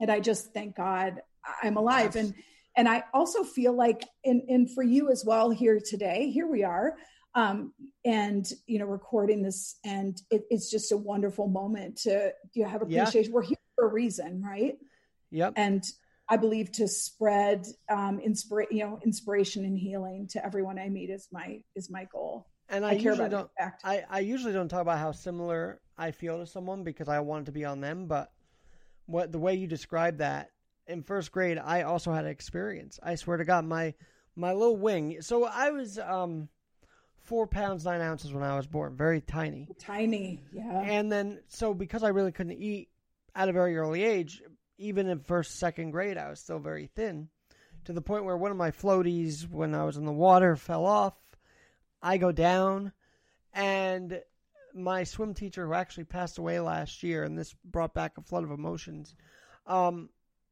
and 0.00 0.10
i 0.10 0.18
just 0.18 0.54
thank 0.54 0.76
god 0.76 1.20
i'm 1.62 1.76
alive. 1.76 2.14
Yes. 2.14 2.24
and 2.24 2.34
and 2.80 2.88
I 2.88 3.04
also 3.12 3.44
feel 3.44 3.74
like, 3.74 4.08
and, 4.24 4.40
and 4.48 4.72
for 4.72 4.82
you 4.82 5.10
as 5.10 5.22
well 5.22 5.50
here 5.50 5.78
today, 5.84 6.30
here 6.30 6.46
we 6.46 6.64
are, 6.64 6.96
um, 7.34 7.74
and 8.06 8.50
you 8.66 8.78
know, 8.78 8.86
recording 8.86 9.42
this, 9.42 9.76
and 9.84 10.18
it, 10.30 10.44
it's 10.48 10.70
just 10.70 10.90
a 10.90 10.96
wonderful 10.96 11.46
moment 11.46 11.98
to 12.04 12.32
you 12.54 12.62
know, 12.62 12.70
have 12.70 12.80
appreciation. 12.80 13.24
Yeah. 13.24 13.34
We're 13.34 13.42
here 13.42 13.58
for 13.76 13.84
a 13.84 13.92
reason, 13.92 14.42
right? 14.42 14.78
Yep. 15.30 15.52
And 15.56 15.84
I 16.26 16.38
believe 16.38 16.72
to 16.72 16.88
spread 16.88 17.66
um, 17.90 18.18
inspira- 18.26 18.70
you 18.70 18.82
know, 18.82 18.98
inspiration 19.04 19.66
and 19.66 19.76
healing 19.78 20.26
to 20.30 20.42
everyone 20.42 20.78
I 20.78 20.88
meet 20.88 21.10
is 21.10 21.28
my 21.30 21.60
is 21.76 21.90
my 21.90 22.06
goal. 22.10 22.46
And 22.70 22.86
I, 22.86 22.92
I 22.92 22.98
care 22.98 23.12
about 23.12 23.30
don't. 23.30 23.50
I, 23.84 24.04
I 24.08 24.20
usually 24.20 24.54
don't 24.54 24.68
talk 24.68 24.80
about 24.80 24.98
how 24.98 25.12
similar 25.12 25.82
I 25.98 26.12
feel 26.12 26.38
to 26.38 26.46
someone 26.46 26.82
because 26.82 27.10
I 27.10 27.20
want 27.20 27.42
it 27.42 27.46
to 27.46 27.52
be 27.52 27.66
on 27.66 27.82
them, 27.82 28.06
but 28.06 28.32
what 29.04 29.32
the 29.32 29.38
way 29.38 29.56
you 29.56 29.66
describe 29.66 30.16
that 30.18 30.48
in 30.90 31.02
first 31.02 31.32
grade, 31.32 31.58
I 31.58 31.82
also 31.82 32.12
had 32.12 32.24
an 32.24 32.30
experience. 32.30 32.98
I 33.02 33.14
swear 33.14 33.36
to 33.36 33.44
God, 33.44 33.64
my 33.64 33.94
my 34.36 34.52
little 34.52 34.76
wing. 34.76 35.22
So 35.22 35.44
I 35.44 35.70
was 35.70 35.98
um, 35.98 36.48
four 37.24 37.46
pounds 37.46 37.84
nine 37.84 38.00
ounces 38.00 38.32
when 38.32 38.42
I 38.42 38.56
was 38.56 38.66
born, 38.66 38.96
very 38.96 39.20
tiny. 39.20 39.68
Tiny, 39.78 40.40
yeah. 40.52 40.80
And 40.80 41.10
then, 41.10 41.40
so 41.48 41.74
because 41.74 42.02
I 42.02 42.08
really 42.08 42.32
couldn't 42.32 42.60
eat 42.60 42.88
at 43.34 43.48
a 43.48 43.52
very 43.52 43.76
early 43.76 44.02
age, 44.02 44.42
even 44.78 45.08
in 45.08 45.20
first 45.20 45.58
second 45.58 45.90
grade, 45.90 46.18
I 46.18 46.30
was 46.30 46.40
still 46.40 46.58
very 46.58 46.86
thin, 46.86 47.28
to 47.84 47.92
the 47.92 48.00
point 48.00 48.24
where 48.24 48.36
one 48.36 48.50
of 48.50 48.56
my 48.56 48.70
floaties, 48.70 49.48
when 49.48 49.74
I 49.74 49.84
was 49.84 49.96
in 49.96 50.04
the 50.04 50.12
water, 50.12 50.56
fell 50.56 50.86
off. 50.86 51.14
I 52.02 52.16
go 52.16 52.32
down, 52.32 52.92
and 53.52 54.22
my 54.74 55.04
swim 55.04 55.34
teacher, 55.34 55.66
who 55.66 55.74
actually 55.74 56.04
passed 56.04 56.38
away 56.38 56.60
last 56.60 57.02
year, 57.02 57.24
and 57.24 57.38
this 57.38 57.54
brought 57.64 57.92
back 57.92 58.16
a 58.16 58.22
flood 58.22 58.44
of 58.44 58.50
emotions. 58.50 59.14
Um, 59.66 60.08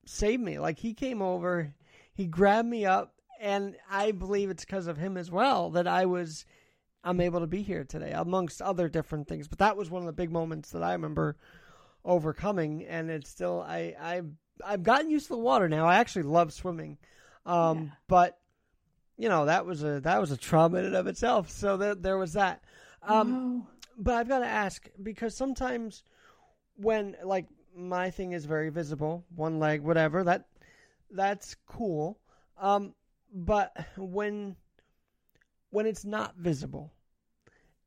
saved 0.08 0.42
me. 0.42 0.58
Like 0.58 0.78
he 0.78 0.94
came 0.94 1.22
over, 1.22 1.74
he 2.12 2.26
grabbed 2.26 2.68
me 2.68 2.86
up, 2.86 3.14
and 3.40 3.76
I 3.90 4.12
believe 4.12 4.50
it's 4.50 4.64
because 4.64 4.86
of 4.86 4.96
him 4.96 5.16
as 5.16 5.30
well 5.30 5.70
that 5.70 5.86
I 5.86 6.06
was 6.06 6.46
I'm 7.04 7.20
able 7.20 7.40
to 7.40 7.46
be 7.46 7.62
here 7.62 7.84
today, 7.84 8.12
amongst 8.12 8.60
other 8.60 8.88
different 8.88 9.28
things. 9.28 9.48
But 9.48 9.58
that 9.58 9.76
was 9.76 9.90
one 9.90 10.02
of 10.02 10.06
the 10.06 10.12
big 10.12 10.32
moments 10.32 10.70
that 10.70 10.82
I 10.82 10.92
remember 10.92 11.36
overcoming, 12.04 12.84
and 12.84 13.10
it's 13.10 13.30
still 13.30 13.64
I 13.66 13.94
I 14.00 14.22
I've 14.64 14.82
gotten 14.82 15.10
used 15.10 15.26
to 15.28 15.34
the 15.34 15.38
water 15.38 15.68
now. 15.68 15.86
I 15.86 15.96
actually 15.96 16.24
love 16.24 16.52
swimming, 16.52 16.98
um, 17.46 17.78
yeah. 17.78 17.90
but 18.08 18.38
you 19.16 19.28
know 19.28 19.44
that 19.44 19.66
was 19.66 19.84
a 19.84 20.00
that 20.00 20.20
was 20.20 20.32
a 20.32 20.36
trauma 20.36 20.78
in 20.78 20.86
and 20.86 20.96
of 20.96 21.06
itself. 21.06 21.50
So 21.50 21.76
there 21.76 21.94
there 21.94 22.18
was 22.18 22.32
that. 22.32 22.62
Um, 23.02 23.66
But 23.96 24.14
I've 24.14 24.28
got 24.28 24.40
to 24.40 24.46
ask 24.46 24.88
because 25.02 25.34
sometimes 25.36 26.04
when 26.76 27.16
like 27.24 27.46
my 27.78 28.10
thing 28.10 28.32
is 28.32 28.44
very 28.44 28.70
visible, 28.70 29.24
one 29.34 29.58
leg, 29.58 29.82
whatever. 29.82 30.24
That 30.24 30.46
that's 31.10 31.56
cool. 31.66 32.18
Um, 32.60 32.94
but 33.32 33.72
when 33.96 34.56
when 35.70 35.86
it's 35.86 36.04
not 36.04 36.36
visible, 36.36 36.92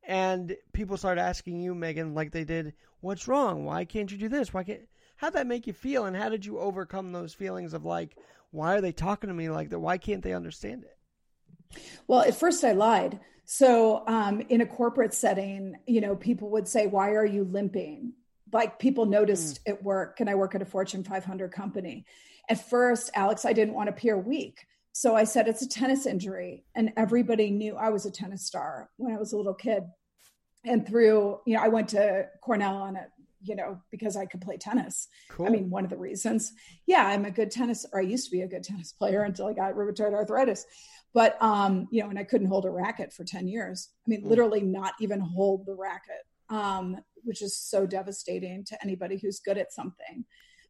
and 0.04 0.56
people 0.74 0.98
start 0.98 1.18
asking 1.18 1.60
you, 1.60 1.76
Megan, 1.76 2.14
like 2.14 2.32
they 2.32 2.44
did, 2.44 2.74
what's 3.02 3.28
wrong? 3.28 3.66
Why 3.66 3.86
can't 3.86 4.12
you 4.12 4.18
do 4.18 4.30
this? 4.30 4.54
Why 4.54 4.64
can't? 4.64 4.82
How'd 5.18 5.34
that 5.34 5.48
make 5.48 5.68
you 5.68 5.74
feel? 5.74 6.06
And 6.06 6.16
how 6.16 6.30
did 6.30 6.46
you 6.46 6.58
overcome 6.58 7.12
those 7.12 7.34
feelings 7.34 7.74
of 7.74 7.86
like, 7.86 8.16
why 8.50 8.76
are 8.76 8.82
they 8.82 8.92
talking 8.92 9.28
to 9.28 9.34
me 9.34 9.50
like 9.50 9.70
that? 9.70 9.80
Why 9.80 9.98
can't 9.98 10.24
they 10.24 10.34
understand 10.34 10.84
it? 10.84 11.80
Well, 12.08 12.22
at 12.22 12.36
first 12.36 12.64
I 12.64 12.72
lied. 12.72 13.20
So, 13.46 14.04
um, 14.08 14.42
in 14.50 14.62
a 14.62 14.66
corporate 14.66 15.14
setting, 15.14 15.76
you 15.86 16.02
know, 16.02 16.16
people 16.16 16.50
would 16.52 16.68
say, 16.68 16.88
Why 16.88 17.12
are 17.12 17.26
you 17.26 17.44
limping? 17.44 18.14
Like 18.52 18.80
people 18.80 19.06
noticed 19.06 19.64
mm. 19.66 19.72
at 19.72 19.84
work, 19.84 20.20
and 20.20 20.30
I 20.30 20.36
work 20.36 20.56
at 20.56 20.62
a 20.62 20.66
Fortune 20.66 21.04
500 21.04 21.52
company. 21.52 22.06
At 22.50 22.70
first, 22.70 23.12
Alex, 23.14 23.46
I 23.46 23.54
didn't 23.54 23.74
want 23.74 23.88
to 23.88 23.94
appear 23.94 24.18
weak. 24.18 24.66
So 24.94 25.16
I 25.16 25.24
said, 25.24 25.48
It's 25.48 25.62
a 25.62 25.70
tennis 25.70 26.06
injury. 26.06 26.66
And 26.76 26.92
everybody 26.98 27.50
knew 27.50 27.76
I 27.76 27.90
was 27.90 28.06
a 28.06 28.12
tennis 28.12 28.46
star 28.46 28.90
when 28.98 29.14
I 29.14 29.18
was 29.18 29.34
a 29.34 29.38
little 29.38 29.54
kid. 29.54 29.84
And 30.66 30.88
through, 30.88 31.40
you 31.46 31.56
know, 31.56 31.64
I 31.64 31.70
went 31.70 31.90
to 31.90 32.28
Cornell 32.42 32.76
on 32.76 32.96
it, 32.96 33.10
you 33.42 33.56
know, 33.56 33.82
because 33.90 34.16
I 34.16 34.26
could 34.26 34.42
play 34.42 34.58
tennis. 34.58 35.08
Cool. 35.30 35.48
I 35.48 35.50
mean, 35.50 35.70
one 35.70 35.86
of 35.86 35.90
the 35.90 35.98
reasons. 35.98 36.54
Yeah, 36.86 37.08
I'm 37.08 37.26
a 37.26 37.32
good 37.32 37.50
tennis, 37.50 37.86
or 37.92 38.00
I 38.00 38.04
used 38.04 38.26
to 38.26 38.32
be 38.32 38.42
a 38.42 38.48
good 38.48 38.64
tennis 38.64 38.92
player 38.92 39.24
until 39.24 39.48
I 39.48 39.54
got 39.54 39.74
rheumatoid 39.74 40.14
arthritis 40.14 40.66
but 41.14 41.42
um, 41.42 41.88
you 41.92 42.02
know, 42.02 42.10
and 42.10 42.20
I 42.20 42.24
couldn't 42.24 42.48
hold 42.48 42.66
a 42.66 42.70
racket 42.70 43.14
for 43.14 43.24
10 43.24 43.48
years. 43.48 43.90
I 44.06 44.10
mean, 44.10 44.24
mm. 44.24 44.30
literally 44.30 44.62
not 44.62 44.94
even 45.00 45.20
hold 45.20 45.66
the 45.66 45.76
racket, 45.76 46.26
um, 46.50 46.98
which 47.24 47.42
is 47.42 47.58
so 47.58 47.86
devastating 47.86 48.64
to 48.66 48.78
anybody 48.82 49.18
who's 49.18 49.40
good 49.40 49.58
at 49.58 49.74
something. 49.74 50.26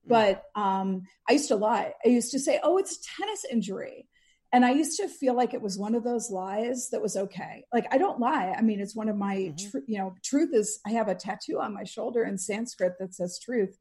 Mm. 0.05 0.07
But 0.07 0.43
um, 0.55 1.03
I 1.29 1.33
used 1.33 1.49
to 1.49 1.55
lie. 1.55 1.93
I 2.05 2.09
used 2.09 2.31
to 2.31 2.39
say, 2.39 2.59
oh, 2.63 2.77
it's 2.77 2.97
a 2.97 3.21
tennis 3.21 3.45
injury. 3.49 4.07
And 4.53 4.65
I 4.65 4.71
used 4.71 4.99
to 4.99 5.07
feel 5.07 5.33
like 5.33 5.53
it 5.53 5.61
was 5.61 5.77
one 5.77 5.95
of 5.95 6.03
those 6.03 6.29
lies 6.29 6.89
that 6.89 7.01
was 7.01 7.15
okay. 7.15 7.63
Like 7.73 7.87
I 7.91 7.97
don't 7.97 8.19
lie. 8.19 8.53
I 8.57 8.61
mean, 8.61 8.81
it's 8.81 8.95
one 8.95 9.07
of 9.07 9.15
my, 9.15 9.35
mm-hmm. 9.35 9.69
tr- 9.69 9.85
you 9.87 9.97
know, 9.97 10.13
truth 10.23 10.49
is 10.53 10.79
I 10.85 10.91
have 10.91 11.07
a 11.07 11.15
tattoo 11.15 11.59
on 11.61 11.73
my 11.73 11.85
shoulder 11.85 12.23
in 12.23 12.37
Sanskrit 12.37 12.99
that 12.99 13.13
says 13.13 13.39
truth. 13.39 13.77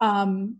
Um, 0.00 0.56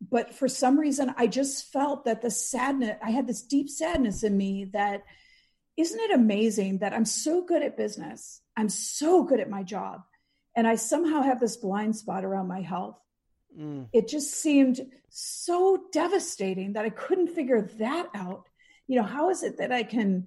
but 0.00 0.34
for 0.34 0.48
some 0.48 0.78
reason 0.78 1.14
i 1.16 1.26
just 1.26 1.72
felt 1.72 2.04
that 2.04 2.22
the 2.22 2.30
sadness 2.30 2.96
i 3.02 3.10
had 3.10 3.26
this 3.26 3.42
deep 3.42 3.68
sadness 3.68 4.22
in 4.22 4.36
me 4.36 4.66
that 4.72 5.02
isn't 5.76 6.00
it 6.00 6.10
amazing 6.12 6.78
that 6.78 6.92
i'm 6.92 7.04
so 7.04 7.42
good 7.42 7.62
at 7.62 7.76
business 7.76 8.40
i'm 8.56 8.68
so 8.68 9.22
good 9.22 9.40
at 9.40 9.50
my 9.50 9.62
job 9.62 10.02
and 10.56 10.66
i 10.66 10.74
somehow 10.74 11.22
have 11.22 11.40
this 11.40 11.56
blind 11.56 11.94
spot 11.94 12.24
around 12.24 12.48
my 12.48 12.60
health 12.60 12.98
mm. 13.58 13.86
it 13.92 14.08
just 14.08 14.32
seemed 14.32 14.80
so 15.08 15.84
devastating 15.92 16.72
that 16.72 16.84
i 16.84 16.90
couldn't 16.90 17.28
figure 17.28 17.62
that 17.78 18.08
out 18.14 18.48
you 18.86 18.96
know 18.96 19.06
how 19.06 19.30
is 19.30 19.42
it 19.42 19.58
that 19.58 19.72
i 19.72 19.82
can 19.82 20.26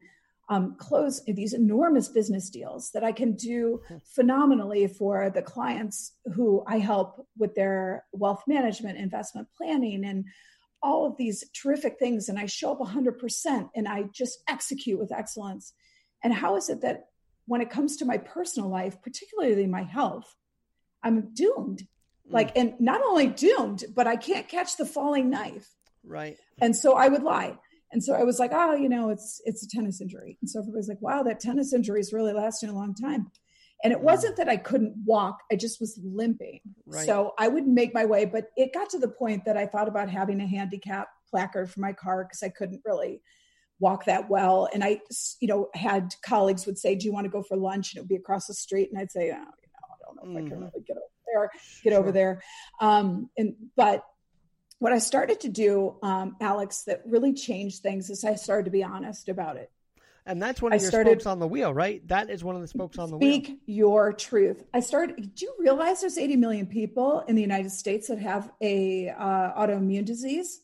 um, 0.50 0.76
close 0.78 1.24
these 1.26 1.54
enormous 1.54 2.10
business 2.10 2.50
deals 2.50 2.90
that 2.92 3.04
I 3.04 3.12
can 3.12 3.34
do 3.34 3.82
phenomenally 4.04 4.88
for 4.88 5.30
the 5.30 5.44
clients 5.44 6.14
who 6.34 6.64
I 6.68 6.80
help 6.80 7.28
with 7.38 7.54
their 7.54 8.06
wealth 8.12 8.44
management, 8.48 8.98
investment 8.98 9.48
planning, 9.56 10.04
and 10.04 10.26
all 10.82 11.06
of 11.06 11.18
these 11.18 11.48
terrific 11.54 12.00
things. 12.00 12.30
And 12.30 12.40
I 12.40 12.48
show 12.48 12.72
up 12.72 12.80
100% 12.80 13.70
and 13.76 13.88
I 13.88 14.04
just 14.12 14.40
execute 14.48 15.00
with 15.00 15.12
excellence. 15.12 15.74
And 16.24 16.34
how 16.34 16.56
is 16.56 16.70
it 16.70 16.82
that 16.82 17.06
when 17.50 17.62
it 17.62 17.72
comes 17.72 17.98
to 17.98 18.06
my 18.06 18.18
personal 18.20 18.70
life, 18.70 19.02
particularly 19.02 19.66
my 19.66 19.82
health, 19.82 20.36
I'm 21.04 21.34
doomed? 21.34 21.80
Mm. 21.80 22.34
Like, 22.34 22.56
and 22.56 22.76
not 22.80 23.02
only 23.02 23.26
doomed, 23.26 23.86
but 23.96 24.06
I 24.06 24.18
can't 24.18 24.48
catch 24.48 24.78
the 24.78 24.86
falling 24.86 25.32
knife. 25.32 25.68
Right. 26.06 26.38
And 26.62 26.76
so 26.76 26.94
I 26.94 27.08
would 27.08 27.24
lie. 27.24 27.58
And 27.92 28.04
so 28.04 28.14
I 28.14 28.24
was 28.24 28.38
like, 28.38 28.52
oh, 28.54 28.76
you 28.76 28.88
know, 28.88 29.10
it's 29.10 29.42
it's 29.46 29.64
a 29.64 29.68
tennis 29.68 30.00
injury. 30.00 30.38
And 30.42 30.50
so 30.50 30.60
everybody's 30.60 30.88
like, 30.88 31.02
wow, 31.02 31.24
that 31.24 31.40
tennis 31.40 31.74
injury 31.74 32.00
is 32.00 32.14
really 32.14 32.34
lasting 32.34 32.70
a 32.70 32.76
long 32.76 32.94
time. 32.94 33.32
And 33.84 33.92
it 33.92 34.02
wasn't 34.02 34.38
that 34.38 34.48
I 34.48 34.58
couldn't 34.58 34.94
walk, 35.06 35.40
I 35.52 35.56
just 35.56 35.80
was 35.80 36.00
limping. 36.04 36.60
Right. 36.86 37.08
So 37.08 37.34
I 37.40 37.48
would 37.48 37.68
make 37.68 37.96
my 37.96 38.06
way, 38.06 38.26
but 38.26 38.52
it 38.56 38.74
got 38.76 38.92
to 38.92 39.00
the 39.00 39.08
point 39.08 39.46
that 39.46 39.58
I 39.58 39.66
thought 39.66 39.88
about 39.88 40.10
having 40.10 40.40
a 40.40 40.48
handicap 40.48 41.08
placard 41.32 41.72
for 41.72 41.80
my 41.80 41.94
car 41.94 42.26
because 42.26 42.44
I 42.44 42.50
couldn't 42.50 42.82
really 42.86 43.22
walk 43.80 44.06
that 44.06 44.30
well. 44.30 44.68
And 44.74 44.84
I, 44.84 45.02
you 45.40 45.48
know, 45.48 45.70
had 45.74 46.14
colleagues 46.24 46.66
would 46.66 46.78
say, 46.78 46.96
Do 46.96 47.06
you 47.06 47.14
want 47.14 47.26
to 47.26 47.30
go 47.30 47.44
for 47.44 47.58
lunch? 47.58 47.94
And 47.94 48.00
it 48.00 48.02
would 48.02 48.10
be 48.10 48.16
across 48.16 48.48
the 48.48 48.54
street. 48.54 48.90
And 48.92 49.00
I'd 49.00 49.12
say, 49.12 49.32
Oh, 49.32 49.34
you 49.34 49.34
know, 49.34 49.38
I 49.38 49.96
don't 50.06 50.16
know 50.16 50.22
if 50.22 50.28
mm-hmm. 50.28 50.38
I 50.38 50.40
can 50.42 50.50
mm-hmm. 50.50 50.60
really 50.66 50.86
get 50.86 50.98
over 50.98 51.06
there, 51.34 51.52
get 51.84 51.92
sure. 51.92 52.00
over 52.00 52.12
there. 52.12 52.44
Um, 52.82 53.30
and 53.38 53.56
but 53.76 54.04
what 54.80 54.94
I 54.94 55.00
started 55.00 55.42
to 55.42 55.50
do, 55.50 55.98
um, 56.02 56.38
Alex, 56.40 56.84
that 56.84 57.02
really 57.06 57.34
changed 57.34 57.82
things 57.82 58.10
is 58.10 58.24
I 58.24 58.36
started 58.36 58.66
to 58.66 58.72
be 58.72 58.84
honest 58.84 59.30
about 59.30 59.58
it. 59.58 59.72
And 60.26 60.42
that's 60.42 60.62
one 60.62 60.74
of 60.74 60.80
I 60.80 60.82
your 60.82 60.92
started, 60.92 61.10
spokes 61.12 61.26
on 61.26 61.40
the 61.40 61.48
wheel, 61.48 61.74
right? 61.74 62.08
That 62.08 62.30
is 62.30 62.44
one 62.44 62.56
of 62.56 62.62
the 62.62 62.68
spokes 62.68 63.00
on 63.00 63.10
the 63.10 63.18
speak 63.18 63.48
wheel. 63.48 63.56
Speak 63.56 63.60
your 63.66 64.14
truth. 64.14 64.64
I 64.74 64.80
started. 64.82 65.34
Do 65.34 65.46
you 65.46 65.56
realize 65.58 66.02
there's 66.02 66.20
80 66.20 66.36
million 66.36 66.68
people 66.68 67.24
in 67.28 67.36
the 67.36 67.42
United 67.42 67.72
States 67.72 68.10
that 68.10 68.20
have 68.20 68.52
a 68.62 69.10
uh, 69.10 69.54
autoimmune 69.58 70.06
disease? 70.06 70.62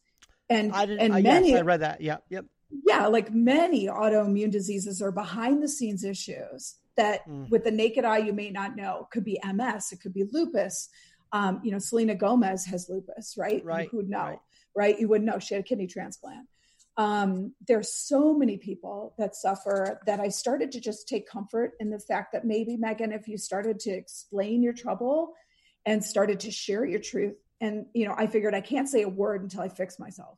And 0.50 0.72
I 0.72 0.86
didn't, 0.86 1.02
and 1.02 1.14
uh, 1.14 1.20
many. 1.20 1.50
Yes, 1.50 1.60
I 1.60 1.62
read 1.64 1.82
that. 1.82 2.02
Yeah. 2.02 2.18
Yep. 2.30 2.46
Yeah, 2.88 3.08
like 3.08 3.34
many 3.34 3.88
autoimmune 3.88 4.52
diseases 4.52 5.02
are 5.02 5.12
behind 5.12 5.62
the 5.62 5.70
scenes 5.70 6.04
issues 6.04 6.76
that, 6.98 7.28
mm. 7.28 7.50
with 7.50 7.64
the 7.64 7.72
naked 7.72 8.06
eye, 8.06 8.20
you 8.20 8.34
may 8.34 8.50
not 8.50 8.76
know. 8.76 9.02
It 9.02 9.12
could 9.12 9.24
be 9.24 9.40
MS. 9.44 9.92
It 9.92 10.02
could 10.02 10.14
be 10.14 10.26
lupus. 10.32 10.90
Um, 11.32 11.62
you 11.64 11.72
know, 11.72 11.80
Selena 11.80 12.16
Gomez 12.16 12.66
has 12.66 12.90
lupus, 12.90 13.36
right? 13.38 13.64
Right. 13.64 13.90
Who 13.90 13.98
would 13.98 14.10
know, 14.10 14.24
right. 14.24 14.40
right? 14.76 15.00
You 15.00 15.08
wouldn't 15.08 15.30
know. 15.30 15.40
She 15.40 15.54
had 15.54 15.64
a 15.64 15.68
kidney 15.68 15.88
transplant. 15.88 16.48
Um, 16.98 17.54
there's 17.68 17.94
so 17.94 18.34
many 18.34 18.58
people 18.58 19.14
that 19.18 19.36
suffer 19.36 20.00
that 20.06 20.20
I 20.20 20.30
started 20.30 20.72
to 20.74 20.80
just 20.80 21.08
take 21.08 21.28
comfort 21.28 21.74
in 21.80 21.90
the 21.90 22.00
fact 22.00 22.32
that 22.32 22.46
maybe, 22.46 22.78
Megan, 22.78 23.12
if 23.12 23.28
you 23.28 23.38
started 23.38 23.80
to 23.82 23.92
explain 23.92 24.64
your 24.64 24.74
trouble 24.74 25.34
and 25.86 26.04
started 26.04 26.40
to 26.42 26.52
share 26.52 26.86
your 26.86 27.02
truth, 27.02 27.36
and, 27.60 27.86
you 27.94 28.08
know, 28.08 28.16
I 28.18 28.28
figured 28.28 28.56
I 28.56 28.62
can't 28.62 28.88
say 28.88 29.02
a 29.02 29.10
word 29.10 29.44
until 29.44 29.62
I 29.62 29.70
fix 29.70 30.00
myself. 30.00 30.38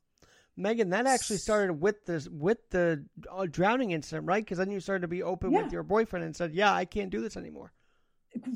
Megan, 0.57 0.89
that 0.89 1.05
actually 1.05 1.37
started 1.37 1.73
with 1.73 2.05
this 2.05 2.27
with 2.27 2.57
the 2.71 3.05
uh, 3.31 3.45
drowning 3.49 3.91
incident, 3.91 4.27
right? 4.27 4.43
Because 4.43 4.57
then 4.57 4.71
you 4.71 4.79
started 4.79 5.01
to 5.01 5.07
be 5.07 5.23
open 5.23 5.51
yeah. 5.51 5.61
with 5.61 5.71
your 5.71 5.83
boyfriend 5.83 6.25
and 6.25 6.35
said, 6.35 6.53
"Yeah, 6.53 6.73
I 6.73 6.85
can't 6.85 7.11
do 7.11 7.21
this 7.21 7.37
anymore." 7.37 7.71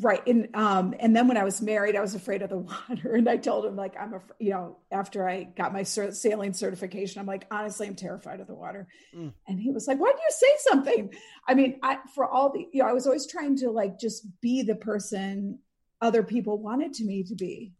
right 0.02 0.26
and 0.28 0.54
um 0.56 0.94
and 1.00 1.16
then 1.16 1.28
when 1.28 1.38
i 1.38 1.44
was 1.44 1.62
married 1.62 1.96
i 1.96 2.02
was 2.02 2.16
afraid 2.16 2.42
of 2.42 2.50
the 2.50 2.58
water 2.90 3.16
and 3.16 3.28
i 3.30 3.38
told 3.38 3.66
him 3.66 3.76
like 3.76 3.96
i'm 4.00 4.14
a 4.14 4.22
you 4.40 4.52
know 4.52 4.78
after 4.92 5.28
i 5.28 5.44
got 5.44 5.74
my 5.74 5.84
sailing 5.84 6.54
certification 6.54 7.20
i'm 7.20 7.26
like 7.26 7.48
honestly 7.52 7.88
i'm 7.88 7.96
terrified 7.96 8.40
of 8.40 8.48
the 8.48 8.54
water 8.54 8.88
mm. 9.16 9.32
and 9.48 9.60
he 9.60 9.72
was 9.72 9.88
like 9.88 10.00
why 10.00 10.12
do 10.12 10.18
you 10.18 10.32
say 10.32 10.70
something 10.70 11.14
i 11.48 11.54
mean 11.54 11.80
i 11.84 11.98
for 12.14 12.26
all 12.26 12.52
the 12.52 12.68
you 12.72 12.84
know 12.84 12.90
i 12.90 12.94
was 12.94 13.06
always 13.06 13.26
trying 13.26 13.56
to 13.56 13.70
like 13.70 14.00
just 14.00 14.26
be 14.42 14.62
the 14.62 14.76
person 14.76 15.58
other 16.02 16.24
people 16.24 16.58
wanted 16.58 16.94
to 16.94 17.04
me 17.04 17.24
to 17.24 17.36
be 17.36 17.74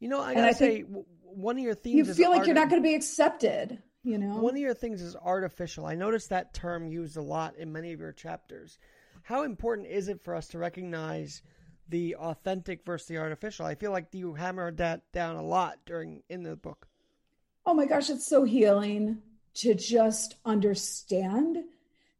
you 0.00 0.08
know 0.08 0.20
i 0.20 0.34
gotta 0.34 0.48
I 0.48 0.52
say 0.52 0.84
one 1.36 1.56
of 1.56 1.62
your 1.62 1.74
themes 1.74 2.08
you 2.08 2.14
feel 2.14 2.30
like 2.30 2.40
art- 2.40 2.46
you're 2.46 2.54
not 2.54 2.70
going 2.70 2.82
to 2.82 2.86
be 2.86 2.94
accepted 2.94 3.82
you 4.02 4.18
know 4.18 4.36
one 4.36 4.54
of 4.54 4.60
your 4.60 4.74
things 4.74 5.02
is 5.02 5.16
artificial 5.16 5.86
i 5.86 5.94
noticed 5.94 6.30
that 6.30 6.54
term 6.54 6.86
used 6.86 7.16
a 7.16 7.22
lot 7.22 7.56
in 7.56 7.72
many 7.72 7.92
of 7.92 8.00
your 8.00 8.12
chapters 8.12 8.78
how 9.24 9.42
important 9.42 9.88
is 9.88 10.08
it 10.08 10.22
for 10.22 10.34
us 10.34 10.48
to 10.48 10.58
recognize 10.58 11.42
the 11.88 12.16
authentic 12.16 12.84
versus 12.84 13.08
the 13.08 13.18
artificial? 13.18 13.66
I 13.66 13.74
feel 13.74 13.90
like 13.90 14.08
you 14.12 14.34
hammered 14.34 14.78
that 14.78 15.10
down 15.12 15.36
a 15.36 15.42
lot 15.42 15.78
during 15.86 16.22
in 16.28 16.42
the 16.42 16.56
book. 16.56 16.86
Oh 17.66 17.74
my 17.74 17.86
gosh, 17.86 18.10
it's 18.10 18.26
so 18.26 18.44
healing 18.44 19.18
to 19.54 19.74
just 19.74 20.36
understand 20.44 21.58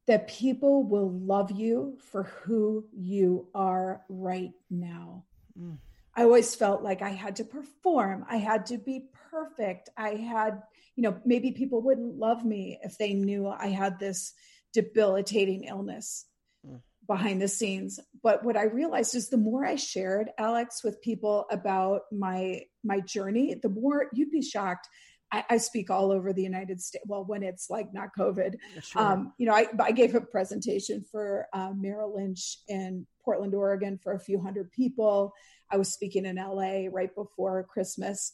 that 0.07 0.29
people 0.29 0.85
will 0.85 1.11
love 1.11 1.51
you 1.51 1.99
for 2.11 2.25
who 2.25 2.85
you 2.93 3.49
are 3.55 4.03
right 4.09 4.53
now. 4.71 5.25
Mm. 5.59 5.79
I 6.17 6.23
always 6.23 6.55
felt 6.55 6.83
like 6.83 7.03
I 7.03 7.11
had 7.11 7.37
to 7.37 7.45
perform, 7.45 8.25
I 8.29 8.37
had 8.37 8.67
to 8.67 8.79
be 8.79 9.07
perfect. 9.31 9.89
I 9.97 10.11
had, 10.11 10.63
you 10.97 11.03
know, 11.03 11.19
maybe 11.25 11.51
people 11.53 11.83
wouldn't 11.83 12.19
love 12.19 12.45
me 12.45 12.79
if 12.83 12.99
they 12.99 13.15
knew 13.15 13.49
I 13.49 13.69
had 13.69 13.99
this 13.99 14.33
debilitating 14.73 15.65
illness 15.65 16.27
mm. 16.67 16.81
behind 17.07 17.43
the 17.43 17.49
scenes. 17.49 17.99
But 18.23 18.45
what 18.45 18.57
i 18.57 18.65
realized 18.65 19.15
is 19.15 19.29
the 19.29 19.37
more 19.37 19.65
i 19.67 19.77
shared 19.77 20.31
alex 20.39 20.83
with 20.83 21.03
people 21.03 21.47
about 21.51 22.03
my 22.11 22.63
my 22.83 23.01
journey 23.01 23.55
the 23.55 23.69
more 23.69 24.07
you'd 24.15 24.31
be 24.31 24.43
shocked 24.43 24.89
I, 25.35 25.45
I 25.51 25.57
speak 25.57 25.91
all 25.91 26.13
over 26.13 26.33
the 26.33 26.43
United 26.43 26.81
States. 26.81 27.05
Well, 27.07 27.25
when 27.25 27.43
it's 27.43 27.69
like 27.69 27.93
not 27.93 28.11
COVID, 28.17 28.55
sure. 28.83 29.03
um, 29.03 29.33
you 29.37 29.47
know, 29.47 29.55
I, 29.55 29.67
I, 29.81 29.91
gave 29.91 30.15
a 30.15 30.21
presentation 30.21 31.05
for 31.11 31.49
uh, 31.53 31.71
Merrill 31.75 32.15
Lynch 32.15 32.59
in 32.69 33.07
Portland, 33.25 33.55
Oregon, 33.55 33.99
for 33.99 34.13
a 34.13 34.21
few 34.21 34.41
hundred 34.41 34.71
people. 34.71 35.33
I 35.71 35.77
was 35.77 35.93
speaking 35.93 36.25
in 36.25 36.37
LA 36.37 36.87
right 36.91 37.13
before 37.15 37.65
Christmas. 37.65 38.33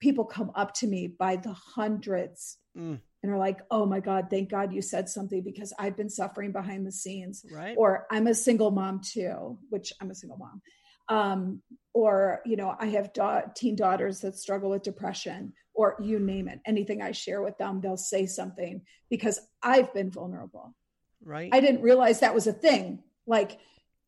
People 0.00 0.24
come 0.24 0.50
up 0.56 0.74
to 0.74 0.86
me 0.86 1.06
by 1.06 1.36
the 1.36 1.52
hundreds 1.52 2.58
mm 2.76 2.98
and 3.22 3.34
are 3.34 3.38
like, 3.38 3.60
oh 3.72 3.84
my 3.84 3.98
God, 3.98 4.28
thank 4.30 4.48
God 4.50 4.72
you 4.72 4.80
said 4.80 5.08
something 5.08 5.42
because 5.42 5.72
I've 5.80 5.96
been 5.96 6.10
suffering 6.10 6.52
behind 6.52 6.86
the 6.86 6.92
scenes. 6.92 7.44
Right. 7.50 7.74
Or 7.76 8.06
I'm 8.08 8.28
a 8.28 8.34
single 8.34 8.70
mom 8.70 9.00
too, 9.00 9.58
which 9.68 9.92
I'm 10.00 10.12
a 10.12 10.14
single 10.14 10.38
mom. 10.38 10.62
Um, 11.08 11.62
or, 11.92 12.40
you 12.44 12.56
know, 12.56 12.76
I 12.78 12.86
have 12.86 13.12
da- 13.12 13.48
teen 13.54 13.74
daughters 13.74 14.20
that 14.20 14.36
struggle 14.36 14.70
with 14.70 14.82
depression, 14.82 15.54
or 15.76 15.96
you 16.00 16.18
name 16.18 16.48
it. 16.48 16.60
Anything 16.64 17.02
I 17.02 17.12
share 17.12 17.42
with 17.42 17.58
them, 17.58 17.80
they'll 17.80 17.96
say 17.96 18.26
something 18.26 18.82
because 19.10 19.40
I've 19.62 19.92
been 19.94 20.10
vulnerable. 20.10 20.74
Right. 21.22 21.50
I 21.52 21.60
didn't 21.60 21.82
realize 21.82 22.20
that 22.20 22.34
was 22.34 22.46
a 22.46 22.52
thing. 22.52 23.02
Like, 23.26 23.58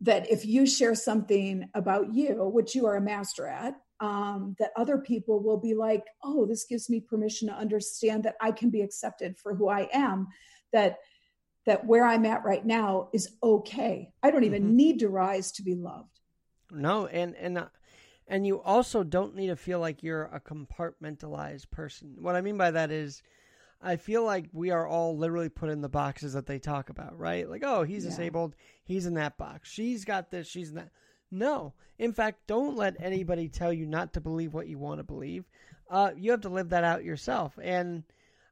that 0.02 0.30
if 0.30 0.46
you 0.46 0.66
share 0.66 0.94
something 0.94 1.68
about 1.74 2.14
you, 2.14 2.48
which 2.52 2.74
you 2.74 2.86
are 2.86 2.96
a 2.96 3.00
master 3.00 3.46
at, 3.46 3.74
um, 4.00 4.54
that 4.58 4.70
other 4.76 4.98
people 4.98 5.42
will 5.42 5.56
be 5.56 5.74
like, 5.74 6.04
oh, 6.22 6.46
this 6.46 6.64
gives 6.64 6.88
me 6.88 7.00
permission 7.00 7.48
to 7.48 7.54
understand 7.54 8.24
that 8.24 8.36
I 8.40 8.52
can 8.52 8.70
be 8.70 8.82
accepted 8.82 9.36
for 9.38 9.54
who 9.54 9.68
I 9.68 9.88
am, 9.92 10.28
that 10.72 10.98
that 11.66 11.84
where 11.84 12.04
I'm 12.04 12.24
at 12.24 12.44
right 12.44 12.64
now 12.64 13.10
is 13.12 13.36
okay. 13.42 14.10
I 14.22 14.30
don't 14.30 14.44
even 14.44 14.62
mm-hmm. 14.62 14.76
need 14.76 14.98
to 15.00 15.08
rise 15.08 15.52
to 15.52 15.62
be 15.62 15.74
loved. 15.74 16.20
No, 16.70 17.06
and 17.06 17.34
and 17.36 17.58
uh, 17.58 17.66
and 18.28 18.46
you 18.46 18.60
also 18.60 19.02
don't 19.02 19.34
need 19.34 19.48
to 19.48 19.56
feel 19.56 19.80
like 19.80 20.02
you're 20.02 20.24
a 20.24 20.40
compartmentalized 20.40 21.70
person. 21.70 22.16
What 22.20 22.36
I 22.36 22.42
mean 22.42 22.58
by 22.58 22.70
that 22.70 22.90
is 22.90 23.22
I 23.80 23.96
feel 23.96 24.24
like 24.24 24.46
we 24.52 24.70
are 24.70 24.86
all 24.86 25.16
literally 25.16 25.48
put 25.48 25.70
in 25.70 25.80
the 25.80 25.88
boxes 25.88 26.34
that 26.34 26.46
they 26.46 26.58
talk 26.58 26.90
about, 26.90 27.18
right? 27.18 27.48
Like, 27.48 27.62
oh, 27.64 27.84
he's 27.84 28.04
yeah. 28.04 28.10
disabled, 28.10 28.54
he's 28.84 29.06
in 29.06 29.14
that 29.14 29.38
box. 29.38 29.70
She's 29.70 30.04
got 30.04 30.30
this, 30.30 30.46
she's 30.46 30.68
in 30.70 30.76
that. 30.76 30.90
No. 31.30 31.74
In 31.98 32.12
fact, 32.12 32.46
don't 32.46 32.76
let 32.76 32.96
anybody 33.00 33.48
tell 33.48 33.72
you 33.72 33.86
not 33.86 34.12
to 34.14 34.20
believe 34.20 34.54
what 34.54 34.68
you 34.68 34.78
want 34.78 34.98
to 34.98 35.04
believe. 35.04 35.44
Uh, 35.90 36.10
you 36.16 36.30
have 36.30 36.42
to 36.42 36.48
live 36.48 36.70
that 36.70 36.84
out 36.84 37.04
yourself. 37.04 37.58
And 37.62 38.04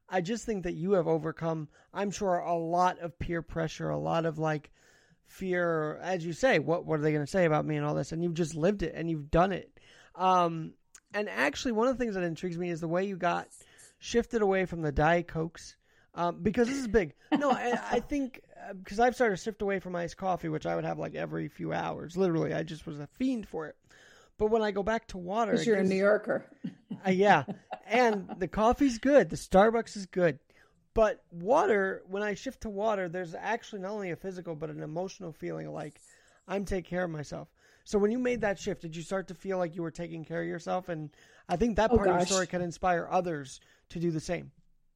I 0.09 0.21
just 0.21 0.45
think 0.45 0.63
that 0.63 0.75
you 0.75 0.93
have 0.93 1.07
overcome, 1.07 1.67
I'm 1.93 2.11
sure, 2.11 2.37
a 2.37 2.55
lot 2.55 2.99
of 2.99 3.17
peer 3.19 3.41
pressure, 3.41 3.89
a 3.89 3.97
lot 3.97 4.25
of 4.25 4.39
like 4.39 4.71
fear, 5.27 5.97
as 6.01 6.25
you 6.25 6.33
say, 6.33 6.59
what, 6.59 6.85
what 6.85 6.99
are 6.99 7.03
they 7.03 7.11
going 7.11 7.25
to 7.25 7.31
say 7.31 7.45
about 7.45 7.65
me 7.65 7.75
and 7.75 7.85
all 7.85 7.93
this? 7.93 8.11
And 8.11 8.23
you've 8.23 8.33
just 8.33 8.55
lived 8.55 8.83
it 8.83 8.93
and 8.95 9.09
you've 9.09 9.29
done 9.29 9.51
it. 9.51 9.69
Um, 10.15 10.73
and 11.13 11.29
actually, 11.29 11.73
one 11.73 11.87
of 11.87 11.97
the 11.97 12.03
things 12.03 12.15
that 12.15 12.23
intrigues 12.23 12.57
me 12.57 12.69
is 12.69 12.81
the 12.81 12.87
way 12.87 13.05
you 13.05 13.15
got 13.15 13.47
shifted 13.99 14.41
away 14.41 14.65
from 14.65 14.81
the 14.81 14.91
Diet 14.91 15.27
Cokes. 15.27 15.75
Um, 16.13 16.39
because 16.41 16.67
this 16.67 16.77
is 16.77 16.87
big. 16.87 17.13
No, 17.37 17.51
I, 17.51 17.79
I 17.91 17.99
think 17.99 18.41
because 18.75 18.99
uh, 18.99 19.03
I've 19.03 19.15
started 19.15 19.37
to 19.37 19.43
shift 19.43 19.61
away 19.61 19.79
from 19.79 19.95
iced 19.95 20.17
coffee, 20.17 20.49
which 20.49 20.65
I 20.65 20.75
would 20.75 20.83
have 20.83 20.97
like 20.97 21.13
every 21.13 21.47
few 21.47 21.73
hours. 21.73 22.17
Literally, 22.17 22.53
I 22.53 22.63
just 22.63 22.87
was 22.87 22.99
a 22.99 23.07
fiend 23.19 23.47
for 23.47 23.67
it. 23.67 23.75
But 24.39 24.47
when 24.47 24.61
I 24.61 24.71
go 24.71 24.81
back 24.81 25.07
to 25.09 25.17
water, 25.17 25.51
because 25.51 25.67
you're 25.67 25.77
gives, 25.77 25.89
a 25.89 25.93
New 25.93 25.99
Yorker, 25.99 26.45
uh, 27.05 27.11
yeah, 27.11 27.43
and 27.87 28.29
the 28.37 28.47
coffee's 28.47 28.97
good, 28.97 29.29
the 29.29 29.35
Starbucks 29.35 29.95
is 29.95 30.05
good, 30.05 30.39
but 30.97 31.23
water. 31.29 32.01
When 32.07 32.23
I 32.23 32.33
shift 32.33 32.61
to 32.61 32.69
water, 32.69 33.07
there's 33.07 33.35
actually 33.35 33.83
not 33.83 33.91
only 33.91 34.09
a 34.09 34.15
physical 34.15 34.55
but 34.55 34.71
an 34.71 34.81
emotional 34.81 35.31
feeling 35.31 35.71
like 35.71 36.01
I'm 36.47 36.65
taking 36.65 36.89
care 36.89 37.03
of 37.03 37.11
myself. 37.11 37.49
So 37.83 37.99
when 37.99 38.09
you 38.09 38.17
made 38.17 38.41
that 38.41 38.57
shift, 38.57 38.81
did 38.81 38.95
you 38.95 39.03
start 39.03 39.27
to 39.27 39.35
feel 39.35 39.59
like 39.59 39.75
you 39.75 39.83
were 39.83 39.91
taking 39.91 40.25
care 40.25 40.41
of 40.41 40.47
yourself? 40.47 40.89
And 40.89 41.11
I 41.47 41.55
think 41.55 41.75
that 41.75 41.91
oh, 41.91 41.97
part 41.97 42.07
oh, 42.09 42.13
of 42.13 42.17
your 42.17 42.25
story 42.25 42.47
can 42.47 42.63
inspire 42.63 43.07
others 43.11 43.61
to 43.89 43.99
do 43.99 44.09
the 44.09 44.19
same. 44.19 44.51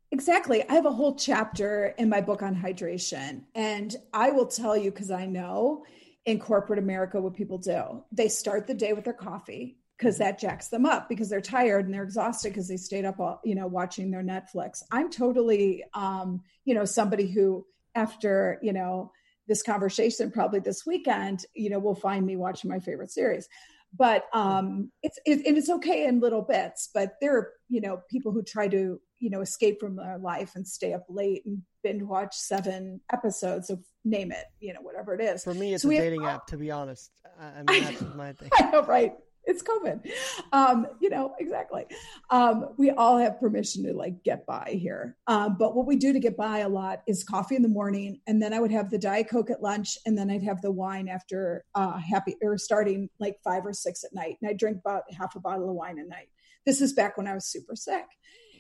Exactly. 0.10 0.68
I 0.68 0.74
have 0.74 0.88
a 0.88 0.92
whole 0.92 1.14
chapter 1.14 1.94
in 2.00 2.10
my 2.10 2.20
book 2.20 2.42
on 2.42 2.56
hydration. 2.56 3.44
And 3.54 3.96
I 4.12 4.32
will 4.32 4.48
tell 4.48 4.76
you, 4.76 4.90
because 4.90 5.12
I 5.12 5.28
know 5.28 5.86
in 6.26 6.40
corporate 6.40 6.80
America 6.80 7.22
what 7.22 7.36
people 7.36 7.60
do. 7.60 8.04
They 8.12 8.28
start 8.28 8.66
the 8.66 8.74
day 8.74 8.94
with 8.94 9.06
their 9.06 9.14
coffee 9.14 9.78
because 10.02 10.18
that 10.18 10.40
jacks 10.40 10.70
them 10.70 10.84
up 10.84 11.08
because 11.08 11.30
they're 11.30 11.40
tired 11.40 11.86
and 11.86 11.94
they're 11.94 12.04
exhausted 12.04 12.50
because 12.50 12.68
they 12.68 12.78
stayed 12.78 13.06
up 13.06 13.20
all, 13.20 13.40
you 13.44 13.54
know 13.54 13.68
watching 13.68 14.10
their 14.10 14.24
Netflix. 14.24 14.82
I'm 14.92 15.12
totally 15.12 15.84
um, 15.94 16.42
you 16.66 16.74
know 16.74 16.86
somebody 16.86 17.28
who 17.28 17.66
after 17.94 18.58
you 18.64 18.74
know 18.74 19.12
this 19.48 19.62
conversation 19.62 20.32
probably 20.32 20.60
this 20.60 20.86
weekend 20.88 21.46
you 21.54 21.70
know 21.70 21.78
will 21.78 21.96
find 21.96 22.26
me 22.26 22.36
watching 22.36 22.70
my 22.70 22.80
favorite 22.80 23.12
series. 23.12 23.48
But 23.96 24.24
um 24.34 24.92
it's 25.04 25.20
it, 25.26 25.42
it's 25.46 25.70
okay 25.70 26.06
in 26.06 26.22
little 26.22 26.44
bits 26.44 26.90
but 26.94 27.16
there 27.20 27.38
are 27.38 27.50
you 27.68 27.82
know 27.82 28.00
people 28.10 28.32
who 28.32 28.42
try 28.42 28.70
to 28.70 29.02
you 29.20 29.30
know 29.30 29.42
escape 29.42 29.82
from 29.82 29.98
their 29.98 30.18
life 30.18 30.54
and 30.56 30.66
stay 30.66 30.94
up 30.94 31.04
late 31.10 31.42
and 31.46 31.62
binge 31.84 32.02
watch 32.02 32.34
seven 32.34 33.02
episodes 33.12 33.70
of 33.70 33.84
name 34.06 34.32
it 34.32 34.46
you 34.62 34.74
know 34.74 34.80
whatever 34.82 35.14
it 35.14 35.22
is. 35.22 35.44
For 35.44 35.54
me 35.54 35.74
it's 35.74 35.84
so 35.84 35.92
a 35.92 35.98
dating 35.98 36.24
have, 36.24 36.36
app 36.36 36.48
to 36.48 36.58
be 36.58 36.72
honest. 36.72 37.12
I 37.40 37.64
mean 37.70 37.84
that's 37.84 38.02
my 38.16 38.32
thing. 38.32 38.50
i 38.58 38.72
know 38.72 38.84
right 38.84 39.14
it's 39.46 39.64
COVID. 39.64 40.10
Um, 40.52 40.88
you 41.00 41.10
know, 41.10 41.34
exactly. 41.40 41.86
Um, 42.30 42.70
we 42.78 42.92
all 42.92 43.18
have 43.18 43.40
permission 43.40 43.84
to 43.86 43.94
like 43.94 44.24
get 44.24 44.46
by 44.46 44.78
here. 44.80 45.18
Um, 45.28 45.56
but 45.58 45.76
what 45.76 45.88
we 45.88 45.96
do 45.96 46.14
to 46.14 46.20
get 46.20 46.38
by 46.38 46.60
a 46.60 46.70
lot 46.70 47.02
is 47.08 47.24
coffee 47.24 47.56
in 47.56 47.62
the 47.62 47.68
morning, 47.68 48.20
and 48.28 48.42
then 48.42 48.54
I 48.54 48.60
would 48.60 48.72
have 48.72 48.90
the 48.90 48.98
Diet 48.98 49.30
Coke 49.30 49.50
at 49.50 49.62
lunch, 49.62 49.98
and 50.06 50.18
then 50.18 50.30
I'd 50.30 50.44
have 50.44 50.62
the 50.62 50.72
wine 50.72 51.08
after 51.08 51.64
uh, 51.76 51.98
happy 51.98 52.36
or 52.42 52.58
starting 52.58 53.10
like 53.20 53.38
five 53.44 53.66
or 53.66 53.74
six 53.74 54.04
at 54.04 54.14
night. 54.14 54.38
And 54.42 54.50
I 54.50 54.54
drink 54.54 54.78
about 54.78 55.04
half 55.18 55.36
a 55.36 55.40
bottle 55.40 55.70
of 55.70 55.76
wine 55.76 56.00
a 56.00 56.04
night. 56.04 56.30
This 56.66 56.82
is 56.82 56.94
back 56.94 57.18
when 57.18 57.28
I 57.28 57.34
was 57.34 57.46
super 57.46 57.76
sick. 57.76 58.06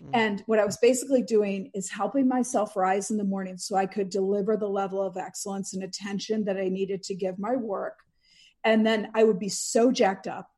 Mm. 0.03 0.09
And 0.13 0.43
what 0.47 0.59
I 0.59 0.65
was 0.65 0.77
basically 0.77 1.21
doing 1.21 1.69
is 1.73 1.89
helping 1.89 2.27
myself 2.27 2.75
rise 2.75 3.11
in 3.11 3.17
the 3.17 3.23
morning 3.23 3.57
so 3.57 3.75
I 3.75 3.85
could 3.85 4.09
deliver 4.09 4.57
the 4.57 4.67
level 4.67 5.01
of 5.01 5.17
excellence 5.17 5.73
and 5.73 5.83
attention 5.83 6.45
that 6.45 6.57
I 6.57 6.69
needed 6.69 7.03
to 7.03 7.15
give 7.15 7.37
my 7.37 7.55
work. 7.55 7.97
And 8.63 8.85
then 8.85 9.09
I 9.15 9.23
would 9.23 9.39
be 9.39 9.49
so 9.49 9.91
jacked 9.91 10.27
up 10.27 10.50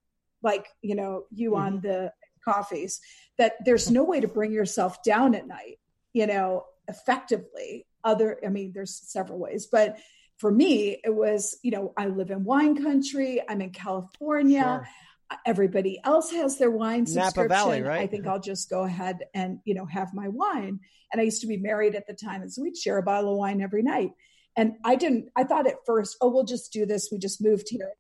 like 0.44 0.68
you 0.82 0.96
know 0.96 1.24
you 1.34 1.52
mm-hmm. 1.52 1.64
on 1.64 1.82
the 1.82 2.12
coffees 2.44 3.00
that 3.38 3.54
there's 3.66 3.90
no 3.90 4.04
way 4.04 4.20
to 4.20 4.28
bring 4.28 4.52
yourself 4.52 5.02
down 5.04 5.34
at 5.34 5.48
night 5.48 5.80
you 6.14 6.28
know 6.28 6.66
effectively. 6.88 7.86
Other 8.06 8.38
i 8.46 8.50
mean 8.50 8.74
there's 8.74 8.94
several 8.94 9.40
ways 9.40 9.68
but 9.72 9.98
for 10.38 10.52
me 10.52 11.00
it 11.06 11.16
was 11.16 11.58
you 11.64 11.72
know 11.72 11.94
i 11.96 12.08
live 12.08 12.32
in 12.32 12.44
wine 12.44 12.84
country 12.84 13.42
i'm 13.48 13.62
in 13.62 13.70
california. 13.70 14.86
Sure. 15.32 15.40
everybody 15.46 16.02
else 16.04 16.30
has 16.32 16.58
their 16.58 16.70
wine 16.70 17.06
subscription 17.06 17.44
Napa 17.44 17.48
Valley, 17.48 17.82
right? 17.82 18.02
i 18.02 18.08
think 18.08 18.28
i'll 18.28 18.42
just 18.42 18.70
go 18.70 18.84
ahead 18.84 19.20
and 19.34 19.60
you 19.64 19.74
know 19.74 19.86
have 19.86 20.14
my 20.14 20.28
wine. 20.28 20.82
And 21.14 21.22
i 21.22 21.24
used 21.24 21.40
to 21.42 21.48
be 21.48 21.56
married 21.56 21.96
at 21.96 22.08
the 22.08 22.14
time 22.14 22.42
and 22.42 22.52
so 22.52 22.62
we'd 22.62 22.76
share 22.76 22.98
a 22.98 23.04
bottle 23.04 23.32
of 23.32 23.38
wine 23.38 23.62
every 23.62 23.84
night. 23.84 24.12
And 24.58 24.74
i 24.84 24.96
didn't 24.96 25.30
i 25.38 25.46
thought 25.46 25.66
at 25.66 25.86
first 25.86 26.18
oh 26.20 26.30
we'll 26.30 26.44
just 26.44 26.74
do 26.74 26.86
this. 26.86 27.08
We 27.10 27.20
just 27.20 27.42
moved 27.42 27.70
here 27.70 27.94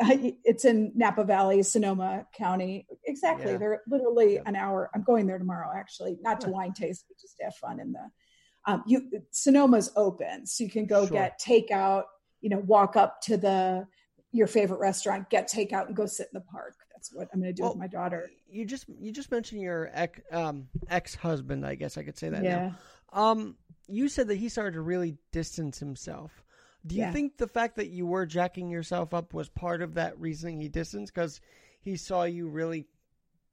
it's 0.00 0.64
in 0.64 0.92
Napa 0.94 1.24
Valley, 1.24 1.62
Sonoma 1.62 2.26
County. 2.34 2.86
Exactly. 3.04 3.52
Yeah. 3.52 3.58
They're 3.58 3.82
literally 3.88 4.34
yeah. 4.34 4.42
an 4.46 4.56
hour. 4.56 4.90
I'm 4.94 5.02
going 5.02 5.26
there 5.26 5.38
tomorrow, 5.38 5.70
actually, 5.76 6.18
not 6.22 6.40
to 6.42 6.48
yeah. 6.48 6.52
wine 6.52 6.72
taste, 6.72 7.04
but 7.08 7.18
just 7.20 7.36
to 7.38 7.44
have 7.44 7.54
fun 7.56 7.80
in 7.80 7.92
the. 7.92 8.10
Um, 8.66 8.82
you 8.86 9.10
Sonoma's 9.30 9.90
open, 9.96 10.46
so 10.46 10.64
you 10.64 10.70
can 10.70 10.86
go 10.86 11.06
sure. 11.06 11.12
get 11.12 11.40
takeout. 11.40 12.04
You 12.40 12.50
know, 12.50 12.58
walk 12.58 12.96
up 12.96 13.20
to 13.22 13.36
the 13.36 13.86
your 14.32 14.46
favorite 14.46 14.80
restaurant, 14.80 15.28
get 15.30 15.50
takeout, 15.50 15.86
and 15.86 15.96
go 15.96 16.06
sit 16.06 16.28
in 16.32 16.38
the 16.38 16.44
park. 16.52 16.74
That's 16.92 17.12
what 17.12 17.28
I'm 17.32 17.40
going 17.40 17.52
to 17.52 17.56
do 17.56 17.62
well, 17.62 17.72
with 17.72 17.80
my 17.80 17.86
daughter. 17.86 18.30
You 18.48 18.64
just 18.64 18.86
you 18.88 19.12
just 19.12 19.30
mentioned 19.30 19.60
your 19.60 19.90
ex 19.92 20.20
um, 20.32 20.68
ex 20.88 21.14
husband. 21.14 21.66
I 21.66 21.74
guess 21.74 21.96
I 21.96 22.02
could 22.02 22.18
say 22.18 22.28
that. 22.28 22.44
Yeah. 22.44 22.72
Now. 23.12 23.30
Um, 23.30 23.56
you 23.88 24.08
said 24.08 24.28
that 24.28 24.36
he 24.36 24.48
started 24.48 24.74
to 24.74 24.82
really 24.82 25.16
distance 25.32 25.78
himself. 25.78 26.42
Do 26.86 26.94
you 26.94 27.02
yeah. 27.02 27.12
think 27.12 27.36
the 27.36 27.46
fact 27.46 27.76
that 27.76 27.88
you 27.88 28.06
were 28.06 28.26
jacking 28.26 28.70
yourself 28.70 29.12
up 29.12 29.34
was 29.34 29.48
part 29.48 29.82
of 29.82 29.94
that 29.94 30.18
reasoning 30.18 30.60
he 30.60 30.68
distanced 30.68 31.14
because 31.14 31.40
he 31.80 31.96
saw 31.96 32.24
you 32.24 32.48
really 32.48 32.86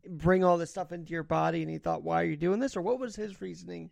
bring 0.07 0.43
all 0.43 0.57
this 0.57 0.69
stuff 0.69 0.91
into 0.91 1.11
your 1.11 1.23
body 1.23 1.61
and 1.61 1.69
he 1.69 1.77
thought, 1.77 2.03
"Why 2.03 2.21
are 2.21 2.25
you 2.25 2.37
doing 2.37 2.59
this?" 2.59 2.77
Or 2.77 2.81
what 2.81 2.99
was 2.99 3.15
his 3.15 3.41
reasoning? 3.41 3.91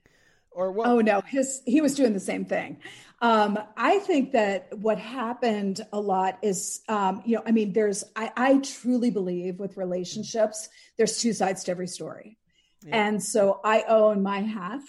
Or 0.51 0.71
what? 0.71 0.87
Oh 0.87 1.01
no, 1.01 1.21
his 1.21 1.61
he 1.65 1.81
was 1.81 1.95
doing 1.95 2.13
the 2.13 2.19
same 2.19 2.45
thing. 2.45 2.77
Um, 3.21 3.59
I 3.75 3.99
think 3.99 4.31
that 4.31 4.69
what 4.77 4.97
happened 4.97 5.81
a 5.91 5.99
lot 5.99 6.37
is, 6.41 6.81
um, 6.87 7.21
you 7.25 7.35
know, 7.35 7.43
I 7.45 7.51
mean, 7.51 7.73
there's 7.73 8.05
I, 8.15 8.31
I 8.37 8.57
truly 8.59 9.09
believe 9.09 9.59
with 9.59 9.75
relationships, 9.75 10.69
there's 10.97 11.19
two 11.19 11.33
sides 11.33 11.65
to 11.65 11.71
every 11.71 11.87
story, 11.87 12.37
yeah. 12.85 13.07
and 13.07 13.21
so 13.21 13.59
I 13.65 13.83
own 13.83 14.23
my 14.23 14.39
half, 14.39 14.81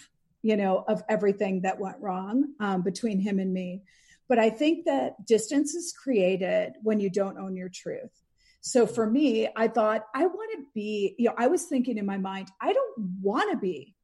you 0.43 0.57
know, 0.57 0.85
of 0.87 1.03
everything 1.09 1.63
that 1.63 1.81
went 1.81 1.97
wrong 2.01 2.55
um, 2.61 2.83
between 2.83 3.19
him 3.19 3.41
and 3.41 3.53
me. 3.53 3.83
But 4.29 4.39
I 4.39 4.51
think 4.51 4.87
that 4.87 5.25
distance 5.25 5.75
is 5.75 5.93
created 5.93 6.75
when 6.83 7.01
you 7.01 7.11
don't 7.11 7.39
own 7.39 7.57
your 7.57 7.69
truth. 7.69 8.11
So 8.61 8.87
for 8.87 9.09
me, 9.09 9.49
I 9.55 9.69
thought 9.69 10.07
I 10.15 10.27
want 10.27 10.51
to 10.57 10.65
be, 10.75 11.15
you 11.19 11.29
know, 11.29 11.35
I 11.39 11.47
was 11.47 11.65
thinking 11.65 11.99
in 11.99 12.07
my 12.07 12.19
mind, 12.19 12.51
I 12.61 12.73
don't 12.73 13.21
want 13.23 13.51
to 13.53 13.57
be 13.57 13.95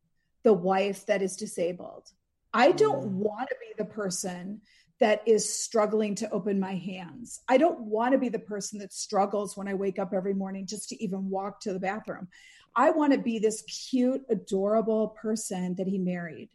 the 0.44 0.52
wife 0.52 1.06
that 1.06 1.22
is 1.22 1.36
disabled. 1.36 2.08
I 2.54 2.72
don't 2.72 3.08
mm. 3.08 3.12
want 3.14 3.48
to 3.48 3.56
be 3.60 3.72
the 3.76 3.84
person 3.84 4.60
that 5.00 5.22
is 5.26 5.52
struggling 5.52 6.14
to 6.14 6.30
open 6.30 6.60
my 6.60 6.76
hands. 6.76 7.40
I 7.48 7.58
don't 7.58 7.80
want 7.80 8.12
to 8.12 8.18
be 8.18 8.28
the 8.28 8.38
person 8.38 8.78
that 8.78 8.92
struggles 8.92 9.56
when 9.56 9.66
I 9.66 9.74
wake 9.74 9.98
up 9.98 10.12
every 10.14 10.34
morning 10.34 10.66
just 10.66 10.90
to 10.90 11.02
even 11.02 11.28
walk 11.28 11.60
to 11.62 11.72
the 11.72 11.80
bathroom. 11.80 12.28
I 12.76 12.90
want 12.90 13.12
to 13.12 13.18
be 13.18 13.40
this 13.40 13.62
cute, 13.62 14.22
adorable 14.30 15.08
person 15.08 15.74
that 15.74 15.88
he 15.88 15.98
married 15.98 16.50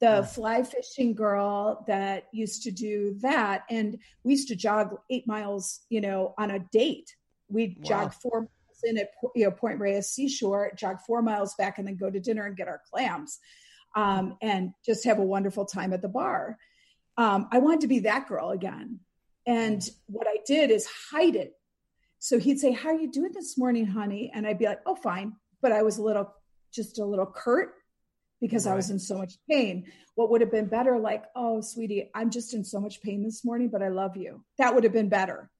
the 0.00 0.22
fly 0.22 0.62
fishing 0.62 1.14
girl 1.14 1.84
that 1.86 2.24
used 2.32 2.62
to 2.62 2.70
do 2.70 3.14
that. 3.20 3.64
And 3.68 3.98
we 4.24 4.32
used 4.32 4.48
to 4.48 4.56
jog 4.56 4.96
eight 5.10 5.26
miles, 5.26 5.80
you 5.90 6.00
know, 6.00 6.34
on 6.38 6.50
a 6.50 6.58
date. 6.58 7.14
We'd 7.48 7.76
wow. 7.78 7.88
jog 7.88 8.14
four 8.14 8.40
miles 8.40 8.80
in 8.82 8.98
at 8.98 9.10
you 9.34 9.44
know, 9.44 9.50
Point 9.50 9.78
Reyes 9.78 10.08
Seashore, 10.08 10.72
jog 10.74 10.98
four 11.06 11.20
miles 11.20 11.54
back, 11.56 11.78
and 11.78 11.86
then 11.86 11.96
go 11.96 12.10
to 12.10 12.18
dinner 12.18 12.46
and 12.46 12.56
get 12.56 12.68
our 12.68 12.80
clams 12.90 13.38
um, 13.94 14.36
and 14.40 14.72
just 14.84 15.04
have 15.04 15.18
a 15.18 15.24
wonderful 15.24 15.66
time 15.66 15.92
at 15.92 16.00
the 16.00 16.08
bar. 16.08 16.56
Um, 17.18 17.48
I 17.52 17.58
wanted 17.58 17.80
to 17.80 17.88
be 17.88 18.00
that 18.00 18.26
girl 18.26 18.50
again. 18.50 19.00
And 19.46 19.86
what 20.06 20.26
I 20.26 20.38
did 20.46 20.70
is 20.70 20.88
hide 21.10 21.36
it. 21.36 21.52
So 22.20 22.38
he'd 22.38 22.58
say, 22.58 22.72
How 22.72 22.90
are 22.90 22.98
you 22.98 23.10
doing 23.10 23.32
this 23.34 23.58
morning, 23.58 23.86
honey? 23.86 24.30
And 24.34 24.46
I'd 24.46 24.58
be 24.58 24.66
like, 24.66 24.80
Oh, 24.86 24.94
fine. 24.94 25.34
But 25.60 25.72
I 25.72 25.82
was 25.82 25.98
a 25.98 26.02
little, 26.02 26.32
just 26.72 26.98
a 26.98 27.04
little 27.04 27.26
curt 27.26 27.74
because 28.40 28.66
right. 28.66 28.72
I 28.72 28.76
was 28.76 28.90
in 28.90 28.98
so 28.98 29.18
much 29.18 29.34
pain. 29.48 29.84
What 30.14 30.30
would 30.30 30.40
have 30.40 30.50
been 30.50 30.66
better, 30.66 30.98
like, 30.98 31.24
oh, 31.34 31.60
sweetie, 31.60 32.10
I'm 32.14 32.30
just 32.30 32.54
in 32.54 32.64
so 32.64 32.80
much 32.80 33.00
pain 33.02 33.22
this 33.22 33.44
morning, 33.44 33.68
but 33.68 33.82
I 33.82 33.88
love 33.88 34.16
you. 34.16 34.44
That 34.58 34.74
would 34.74 34.84
have 34.84 34.92
been 34.92 35.08
better. 35.08 35.50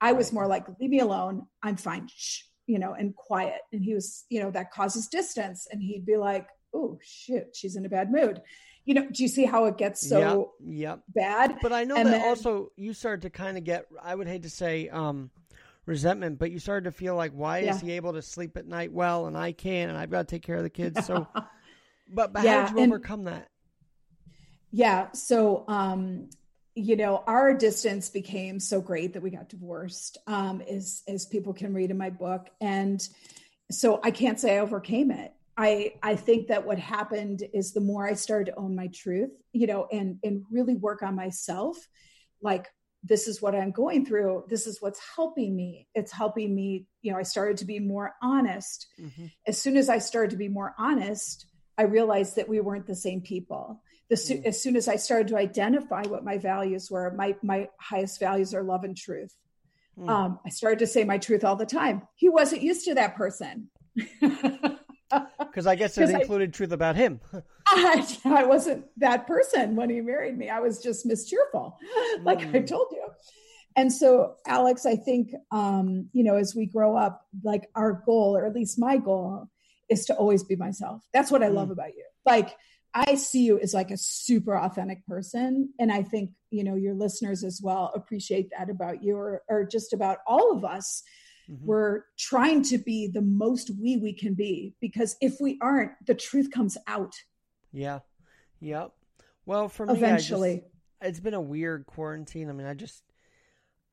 I 0.00 0.12
was 0.12 0.32
more 0.32 0.46
like, 0.46 0.66
leave 0.80 0.90
me 0.90 0.98
alone. 1.00 1.46
I'm 1.62 1.76
fine. 1.76 2.08
Shh. 2.14 2.42
you 2.66 2.78
know, 2.78 2.94
and 2.94 3.14
quiet. 3.14 3.60
And 3.72 3.82
he 3.82 3.92
was, 3.94 4.24
you 4.28 4.40
know, 4.40 4.50
that 4.52 4.70
causes 4.72 5.08
distance. 5.08 5.66
And 5.70 5.82
he'd 5.82 6.06
be 6.06 6.16
like, 6.16 6.46
oh, 6.74 6.98
shit, 7.02 7.54
she's 7.54 7.76
in 7.76 7.84
a 7.84 7.88
bad 7.88 8.10
mood. 8.10 8.40
You 8.84 8.94
know, 8.94 9.06
do 9.10 9.22
you 9.22 9.28
see 9.28 9.44
how 9.44 9.66
it 9.66 9.76
gets 9.76 10.08
so 10.08 10.52
yep, 10.60 10.74
yep. 10.80 11.00
bad? 11.08 11.58
But 11.62 11.72
I 11.72 11.84
know 11.84 11.96
And 11.96 12.06
that 12.08 12.18
then- 12.20 12.28
also 12.28 12.70
you 12.76 12.94
started 12.94 13.22
to 13.22 13.30
kind 13.30 13.56
of 13.58 13.64
get, 13.64 13.86
I 14.02 14.14
would 14.14 14.26
hate 14.26 14.42
to 14.42 14.50
say, 14.50 14.88
um, 14.88 15.30
resentment, 15.86 16.38
but 16.38 16.50
you 16.50 16.58
started 16.58 16.84
to 16.84 16.92
feel 16.92 17.14
like, 17.16 17.32
why 17.32 17.58
Yeah. 17.58 17.74
is 17.74 17.80
he 17.80 17.92
able 17.92 18.12
to 18.14 18.22
sleep 18.22 18.56
at 18.56 18.66
night 18.66 18.92
well 18.92 19.26
and 19.26 19.36
I 19.36 19.52
can't, 19.52 19.90
and 19.90 19.98
I've 19.98 20.10
got 20.10 20.26
to 20.26 20.34
take 20.34 20.42
care 20.42 20.56
of 20.56 20.62
the 20.62 20.70
kids. 20.70 21.04
So, 21.06 21.26
but, 22.12 22.32
but 22.32 22.44
Yeah, 22.44 22.62
how 22.62 22.66
did 22.68 22.76
you 22.76 22.82
and- 22.82 22.92
overcome 22.92 23.24
that? 23.24 23.48
Yeah. 24.70 25.12
So, 25.12 25.64
um, 25.68 26.30
you 26.74 26.96
know, 26.96 27.22
our 27.26 27.52
distance 27.52 28.08
became 28.08 28.58
so 28.58 28.80
great 28.80 29.12
that 29.12 29.22
we 29.22 29.30
got 29.30 29.48
divorced, 29.50 30.16
um, 30.26 30.62
as 30.62 31.02
as 31.06 31.26
people 31.26 31.52
can 31.52 31.74
read 31.74 31.90
in 31.90 31.98
my 31.98 32.08
book, 32.08 32.48
and 32.60 33.06
so 33.70 34.00
I 34.02 34.10
can't 34.10 34.40
say 34.40 34.56
I 34.56 34.60
overcame 34.60 35.10
it. 35.10 35.34
I 35.58 35.94
I 36.02 36.16
think 36.16 36.48
that 36.48 36.64
what 36.66 36.78
happened 36.78 37.42
is 37.52 37.72
the 37.72 37.82
more 37.82 38.06
I 38.06 38.14
started 38.14 38.52
to 38.52 38.58
own 38.58 38.74
my 38.74 38.86
truth, 38.86 39.30
you 39.52 39.66
know, 39.66 39.86
and 39.92 40.18
and 40.24 40.44
really 40.50 40.74
work 40.74 41.02
on 41.02 41.14
myself, 41.14 41.76
like 42.40 42.68
this 43.04 43.28
is 43.28 43.42
what 43.42 43.54
I'm 43.54 43.72
going 43.72 44.06
through. 44.06 44.44
This 44.48 44.66
is 44.66 44.80
what's 44.80 45.00
helping 45.16 45.54
me. 45.54 45.88
It's 45.94 46.12
helping 46.12 46.54
me. 46.54 46.86
You 47.02 47.12
know, 47.12 47.18
I 47.18 47.24
started 47.24 47.58
to 47.58 47.66
be 47.66 47.80
more 47.80 48.14
honest. 48.22 48.86
Mhm. 48.98 49.30
As 49.46 49.60
soon 49.60 49.76
as 49.76 49.90
I 49.90 49.98
started 49.98 50.30
to 50.30 50.36
be 50.38 50.48
more 50.48 50.74
honest, 50.78 51.44
I 51.82 51.84
realized 51.86 52.36
that 52.36 52.48
we 52.48 52.60
weren't 52.60 52.86
the 52.86 52.94
same 52.94 53.20
people. 53.20 53.82
The, 54.08 54.14
Mm. 54.16 54.44
As 54.50 54.62
soon 54.62 54.76
as 54.76 54.86
I 54.88 54.96
started 54.96 55.28
to 55.28 55.36
identify 55.36 56.02
what 56.12 56.22
my 56.30 56.38
values 56.38 56.90
were, 56.90 57.12
my 57.22 57.34
my 57.42 57.68
highest 57.90 58.20
values 58.20 58.54
are 58.54 58.62
love 58.62 58.84
and 58.84 58.96
truth. 58.96 59.34
Mm. 59.98 60.08
Um, 60.08 60.38
I 60.46 60.50
started 60.50 60.78
to 60.80 60.86
say 60.86 61.02
my 61.04 61.18
truth 61.18 61.42
all 61.44 61.56
the 61.56 61.66
time. 61.66 61.96
He 62.14 62.28
wasn't 62.28 62.62
used 62.62 62.84
to 62.88 62.94
that 62.94 63.16
person. 63.16 63.68
Because 65.40 65.66
I 65.66 65.74
guess 65.76 65.96
it 65.98 66.00
'Cause 66.06 66.14
I- 66.14 66.20
included 66.20 66.54
truth 66.54 66.72
about 66.72 66.94
him. 66.96 67.20
I, 67.66 68.06
I 68.24 68.44
wasn't 68.44 68.84
that 68.98 69.26
person 69.26 69.76
when 69.76 69.90
he 69.90 70.00
married 70.00 70.36
me. 70.38 70.48
I 70.48 70.60
was 70.60 70.82
just 70.82 71.06
mischeerful, 71.06 71.66
like 72.22 72.40
I 72.40 72.60
Mm. 72.60 72.66
told 72.66 72.88
you. 72.92 73.06
And 73.76 73.90
so, 73.90 74.36
Alex, 74.46 74.84
I 74.84 74.96
think, 74.96 75.32
um, 75.50 76.08
you 76.12 76.22
know, 76.24 76.36
as 76.36 76.54
we 76.54 76.66
grow 76.66 76.94
up, 77.04 77.26
like 77.42 77.64
our 77.74 77.92
goal, 78.04 78.36
or 78.36 78.44
at 78.44 78.54
least 78.54 78.78
my 78.78 78.98
goal, 78.98 79.48
is 79.92 80.04
to 80.06 80.14
always 80.16 80.42
be 80.42 80.56
myself. 80.56 81.02
That's 81.12 81.30
what 81.30 81.42
I 81.42 81.48
love 81.48 81.68
Mm. 81.68 81.72
about 81.72 81.94
you. 81.94 82.04
Like, 82.26 82.56
I 82.94 83.14
see 83.14 83.44
you 83.44 83.58
as 83.58 83.72
like 83.72 83.90
a 83.90 83.96
super 83.96 84.56
authentic 84.56 85.06
person. 85.06 85.72
And 85.78 85.90
I 85.92 86.02
think, 86.02 86.32
you 86.50 86.62
know, 86.64 86.74
your 86.74 86.94
listeners 86.94 87.42
as 87.44 87.60
well 87.62 87.90
appreciate 87.94 88.50
that 88.56 88.68
about 88.68 89.02
you 89.02 89.16
or, 89.16 89.42
or 89.48 89.64
just 89.64 89.92
about 89.94 90.18
all 90.26 90.52
of 90.52 90.64
us. 90.64 91.02
Mhm. 91.50 91.62
We're 91.62 92.02
trying 92.18 92.62
to 92.64 92.78
be 92.78 93.08
the 93.08 93.22
most 93.22 93.70
we 93.80 93.96
we 93.96 94.12
can 94.12 94.34
be 94.34 94.74
because 94.80 95.16
if 95.20 95.40
we 95.40 95.58
aren't, 95.62 95.92
the 96.06 96.14
truth 96.14 96.50
comes 96.50 96.76
out. 96.86 97.14
Yeah. 97.72 98.00
Yep. 98.60 98.92
Well, 99.46 99.68
for 99.68 99.86
me, 99.86 99.94
Eventually. 99.94 100.56
Just, 100.56 100.68
it's 101.00 101.20
been 101.20 101.34
a 101.34 101.40
weird 101.40 101.86
quarantine. 101.86 102.48
I 102.48 102.52
mean, 102.52 102.66
I 102.66 102.74
just, 102.74 103.02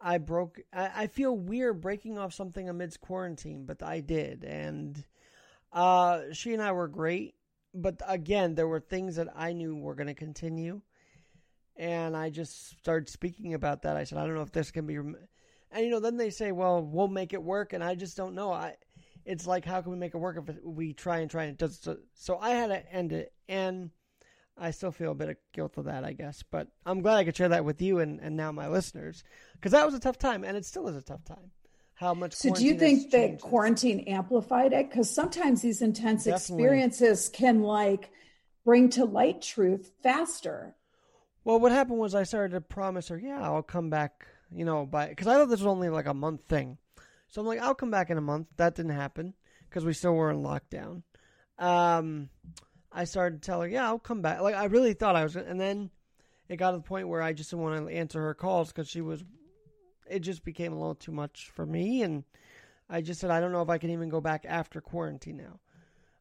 I 0.02 0.18
broke, 0.20 0.60
I, 0.72 0.92
I 1.04 1.08
feel 1.08 1.36
weird 1.36 1.82
breaking 1.82 2.18
off 2.18 2.34
something 2.34 2.70
amidst 2.70 3.02
quarantine, 3.02 3.66
but 3.66 3.82
I 3.82 4.02
did. 4.02 4.44
And 4.44 5.04
uh, 5.72 6.22
she 6.34 6.54
and 6.54 6.62
I 6.62 6.72
were 6.72 6.88
great. 6.88 7.36
But 7.74 8.02
again, 8.08 8.56
there 8.56 8.68
were 8.68 8.80
things 8.80 9.18
that 9.18 9.28
I 9.36 9.54
knew 9.54 9.76
were 9.76 9.96
going 9.96 10.08
to 10.08 10.16
continue. 10.16 10.82
And 11.76 12.18
I 12.18 12.30
just 12.30 12.78
started 12.80 13.08
speaking 13.08 13.54
about 13.54 13.84
that. 13.84 13.96
I 13.96 14.04
said, 14.04 14.18
I 14.18 14.26
don't 14.26 14.36
know 14.36 14.42
if 14.42 14.52
this 14.52 14.72
can 14.72 14.86
be. 14.86 14.98
Rem-. 14.98 15.16
And, 15.72 15.86
you 15.86 15.92
know, 15.92 16.00
then 16.00 16.18
they 16.18 16.30
say, 16.30 16.52
well, 16.52 16.82
we'll 16.82 17.08
make 17.08 17.34
it 17.34 17.42
work. 17.42 17.74
And 17.74 17.84
I 17.84 17.96
just 17.96 18.18
don't 18.18 18.36
know. 18.36 18.52
I, 18.52 18.76
it's 19.24 19.46
like, 19.46 19.66
how 19.66 19.82
can 19.82 19.92
we 19.92 19.98
make 19.98 20.16
it 20.16 20.18
work 20.18 20.38
if 20.38 20.64
we 20.64 20.94
try 20.94 21.20
and 21.20 21.30
try 21.30 21.44
and 21.44 21.52
it 21.52 21.58
does 21.58 21.80
so, 21.80 21.98
so 22.16 22.38
I 22.40 22.52
had 22.52 22.68
to 22.68 22.92
end 22.94 23.14
it. 23.14 23.32
And 23.48 23.92
I 24.58 24.72
still 24.72 24.92
feel 24.92 25.12
a 25.12 25.16
bit 25.16 25.30
of 25.30 25.38
guilt 25.54 25.78
of 25.78 25.86
that, 25.86 26.04
I 26.04 26.14
guess. 26.14 26.44
But 26.44 26.68
I'm 26.86 27.02
glad 27.02 27.18
I 27.18 27.24
could 27.24 27.38
share 27.38 27.50
that 27.50 27.64
with 27.64 27.82
you 27.82 28.00
and, 28.00 28.20
and 28.20 28.36
now 28.36 28.52
my 28.52 28.68
listeners. 28.68 29.24
Because 29.54 29.72
that 29.72 29.86
was 29.86 29.94
a 29.94 30.00
tough 30.00 30.18
time. 30.18 30.44
And 30.44 30.58
it 30.58 30.66
still 30.66 30.88
is 30.88 30.98
a 30.98 31.02
tough 31.04 31.24
time. 31.24 31.52
How 32.00 32.14
much 32.14 32.34
So, 32.34 32.54
do 32.54 32.64
you 32.64 32.76
think 32.76 33.12
that 33.12 33.18
changed 33.18 33.34
it. 33.34 33.42
quarantine 33.42 34.00
amplified 34.08 34.72
it? 34.72 34.90
Because 34.90 35.14
sometimes 35.14 35.62
these 35.62 35.82
intense 35.82 36.24
Definitely. 36.24 36.64
experiences 36.64 37.28
can 37.28 37.62
like 37.62 38.10
bring 38.64 38.90
to 38.92 39.04
light 39.04 39.42
truth 39.42 39.92
faster. 40.02 40.76
Well, 41.44 41.60
what 41.60 41.74
happened 41.74 42.00
was 42.00 42.16
I 42.16 42.24
started 42.24 42.54
to 42.54 42.62
promise 42.62 43.10
her, 43.10 43.18
yeah, 43.20 43.42
I'll 43.44 43.62
come 43.64 43.90
back, 43.90 44.28
you 44.50 44.64
know, 44.64 44.86
by 44.86 45.08
because 45.08 45.28
I 45.28 45.34
thought 45.34 45.50
this 45.50 45.60
was 45.60 45.68
only 45.68 45.90
like 45.90 46.06
a 46.06 46.14
month 46.14 46.46
thing. 46.46 46.78
So 47.28 47.42
I'm 47.42 47.48
like, 47.48 47.60
I'll 47.60 47.76
come 47.76 47.92
back 47.92 48.10
in 48.10 48.18
a 48.18 48.22
month. 48.22 48.48
That 48.56 48.76
didn't 48.76 48.92
happen 48.96 49.34
because 49.68 49.84
we 49.84 49.92
still 49.92 50.14
were 50.14 50.32
in 50.32 50.42
lockdown. 50.42 51.04
Um, 51.58 52.30
I 52.94 53.04
started 53.04 53.42
to 53.42 53.46
tell 53.46 53.60
her, 53.60 53.68
yeah, 53.68 53.86
I'll 53.86 54.00
come 54.00 54.22
back. 54.22 54.40
Like 54.40 54.56
I 54.56 54.66
really 54.66 54.94
thought 54.94 55.18
I 55.18 55.24
was, 55.24 55.36
and 55.36 55.60
then 55.60 55.90
it 56.48 56.56
got 56.56 56.72
to 56.72 56.78
the 56.78 56.84
point 56.84 57.10
where 57.10 57.22
I 57.22 57.34
just 57.34 57.50
didn't 57.50 57.64
want 57.64 57.90
to 57.90 57.94
answer 57.94 58.22
her 58.22 58.34
calls 58.34 58.70
because 58.70 58.88
she 58.88 59.02
was. 59.02 59.22
It 60.10 60.19
just 60.19 60.43
became 60.43 60.74
a 60.74 60.78
little 60.78 60.95
too 60.95 61.12
much 61.12 61.50
for 61.54 61.65
me, 61.65 62.04
and 62.04 62.24
I 62.89 63.02
just 63.02 63.19
said 63.19 63.32
I 63.32 63.39
don't 63.39 63.52
know 63.52 63.62
if 63.62 63.69
I 63.69 63.78
can 63.78 63.91
even 63.91 64.10
go 64.10 64.22
back 64.22 64.45
after 64.48 64.82
quarantine 64.82 65.38
now. 65.38 65.60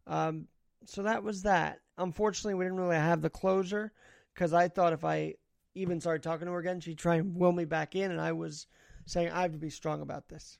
Um, 0.06 0.48
so 0.86 1.02
that 1.02 1.22
was 1.22 1.42
that. 1.42 1.80
Unfortunately, 1.96 2.54
we 2.54 2.64
didn't 2.64 2.78
really 2.78 2.96
have 2.96 3.22
the 3.22 3.30
closure 3.30 3.92
because 4.34 4.52
I 4.52 4.68
thought 4.68 4.92
if 4.92 5.04
I 5.04 5.34
even 5.74 6.00
started 6.00 6.22
talking 6.22 6.46
to 6.46 6.52
her 6.52 6.58
again, 6.58 6.80
she'd 6.80 6.98
try 6.98 7.16
and 7.16 7.36
will 7.36 7.52
me 7.52 7.64
back 7.64 7.94
in, 7.94 8.10
and 8.10 8.20
I 8.20 8.32
was 8.32 8.66
saying 9.06 9.30
I 9.30 9.42
have 9.42 9.52
to 9.52 9.58
be 9.58 9.70
strong 9.70 10.00
about 10.00 10.28
this. 10.28 10.58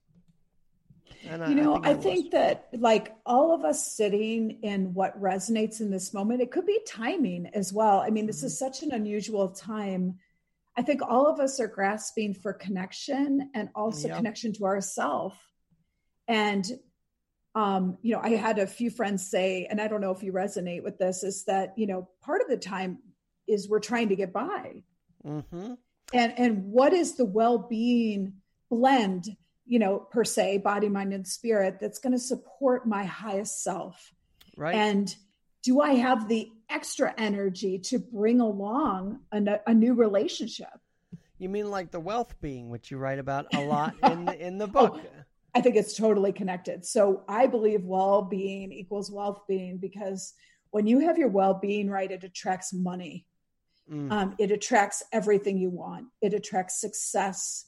And 1.28 1.42
You 1.48 1.54
know, 1.56 1.80
I 1.82 1.94
was. 1.94 2.04
think 2.04 2.30
that 2.32 2.68
like 2.72 3.14
all 3.26 3.54
of 3.54 3.64
us 3.64 3.92
sitting 3.92 4.58
in 4.62 4.94
what 4.94 5.20
resonates 5.20 5.80
in 5.80 5.90
this 5.90 6.14
moment, 6.14 6.40
it 6.42 6.50
could 6.50 6.66
be 6.66 6.80
timing 6.86 7.46
as 7.54 7.72
well. 7.72 8.00
I 8.00 8.10
mean, 8.10 8.26
this 8.26 8.42
is 8.42 8.58
such 8.58 8.82
an 8.82 8.92
unusual 8.92 9.48
time. 9.48 10.18
I 10.78 10.82
think 10.82 11.02
all 11.02 11.26
of 11.26 11.40
us 11.40 11.58
are 11.58 11.66
grasping 11.66 12.34
for 12.34 12.52
connection 12.52 13.50
and 13.52 13.68
also 13.74 14.08
Yeah. 14.08 14.16
connection 14.16 14.52
to 14.54 14.64
ourself. 14.64 15.36
And 16.28 16.64
um, 17.54 17.98
you 18.02 18.14
know, 18.14 18.20
I 18.22 18.36
had 18.36 18.60
a 18.60 18.66
few 18.68 18.88
friends 18.88 19.28
say, 19.28 19.66
and 19.68 19.80
I 19.80 19.88
don't 19.88 20.00
know 20.00 20.12
if 20.12 20.22
you 20.22 20.32
resonate 20.32 20.84
with 20.84 20.96
this, 20.98 21.24
is 21.24 21.44
that, 21.46 21.76
you 21.76 21.88
know, 21.88 22.08
part 22.20 22.40
of 22.40 22.48
the 22.48 22.56
time 22.56 22.98
is 23.48 23.68
we're 23.68 23.80
trying 23.80 24.10
to 24.10 24.16
get 24.16 24.32
by 24.32 24.84
mm-hmm. 25.26 25.74
and 26.12 26.38
and 26.38 26.64
what 26.64 26.92
is 26.92 27.16
the 27.16 27.24
well-being 27.24 28.34
blend 28.70 29.36
you 29.66 29.78
know 29.78 29.98
per 29.98 30.24
se 30.24 30.58
body 30.58 30.88
mind 30.88 31.12
and 31.12 31.26
spirit 31.26 31.78
that's 31.80 31.98
going 31.98 32.12
to 32.12 32.18
support 32.18 32.86
my 32.86 33.04
highest 33.04 33.62
self 33.62 34.12
right. 34.56 34.74
and 34.74 35.16
do 35.68 35.82
i 35.82 35.92
have 35.92 36.28
the 36.28 36.50
extra 36.70 37.14
energy 37.18 37.78
to 37.78 37.98
bring 37.98 38.40
along 38.40 39.20
a 39.32 39.74
new 39.74 39.92
relationship? 39.92 40.80
You 41.36 41.50
mean 41.50 41.70
like 41.70 41.90
the 41.90 42.00
wealth 42.00 42.40
being, 42.40 42.70
which 42.70 42.90
you 42.90 42.96
write 42.96 43.18
about 43.18 43.46
a 43.54 43.60
lot 43.60 43.94
in 44.02 44.24
the, 44.24 44.46
in 44.46 44.58
the 44.58 44.66
book? 44.66 44.98
i 45.54 45.60
think 45.60 45.76
it's 45.76 45.94
totally 45.94 46.32
connected. 46.32 46.86
So 46.86 47.22
i 47.28 47.46
believe 47.46 47.84
well-being 47.84 48.72
equals 48.72 49.10
wealth 49.10 49.42
being 49.46 49.76
because 49.76 50.32
when 50.70 50.86
you 50.86 51.00
have 51.00 51.18
your 51.18 51.28
well-being 51.28 51.90
right 51.90 52.10
it 52.10 52.24
attracts 52.24 52.72
money. 52.72 53.26
Mm. 53.92 54.12
um, 54.12 54.34
it 54.38 54.50
attracts 54.50 55.02
everything 55.12 55.58
you 55.58 55.70
want. 55.70 56.06
It 56.20 56.32
attracts 56.34 56.80
success. 56.80 57.64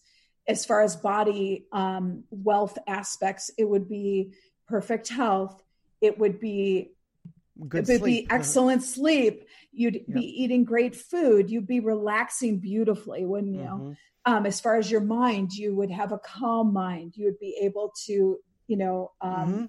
As 0.47 0.67
far 0.67 0.81
as 0.83 0.97
body 0.97 1.67
um, 1.73 2.25
wealth 2.31 2.79
aspects 2.87 3.51
it 3.59 3.65
would 3.65 3.89
be 3.91 4.33
perfect 4.69 5.09
health. 5.09 5.63
It 6.01 6.19
would 6.19 6.41
be 6.41 6.93
Good 7.69 7.89
it 7.89 7.93
would 7.93 8.01
sleep. 8.01 8.29
be 8.29 8.35
excellent 8.35 8.83
sleep. 8.83 9.47
You'd 9.73 10.05
be 10.13 10.23
eating 10.43 10.65
great 10.65 10.97
food. 10.97 11.51
You'd 11.51 11.67
be 11.67 11.81
relaxing 11.81 12.59
beautifully 12.59 13.25
wouldn't 13.25 13.55
you? 13.55 13.61
Mhm. 13.63 13.97
um, 14.27 14.45
as 14.45 14.61
far 14.61 14.77
as 14.77 14.91
your 14.91 15.01
mind 15.01 15.53
you 15.53 15.75
would 15.75 15.91
have 15.91 16.13
a 16.13 16.19
calm 16.19 16.73
mind. 16.73 17.17
You 17.17 17.25
would 17.27 17.39
be 17.39 17.57
able 17.63 17.93
to 18.07 18.39
you 18.67 18.77
know 18.77 19.13
um, 19.21 19.53
Mhm. 19.53 19.69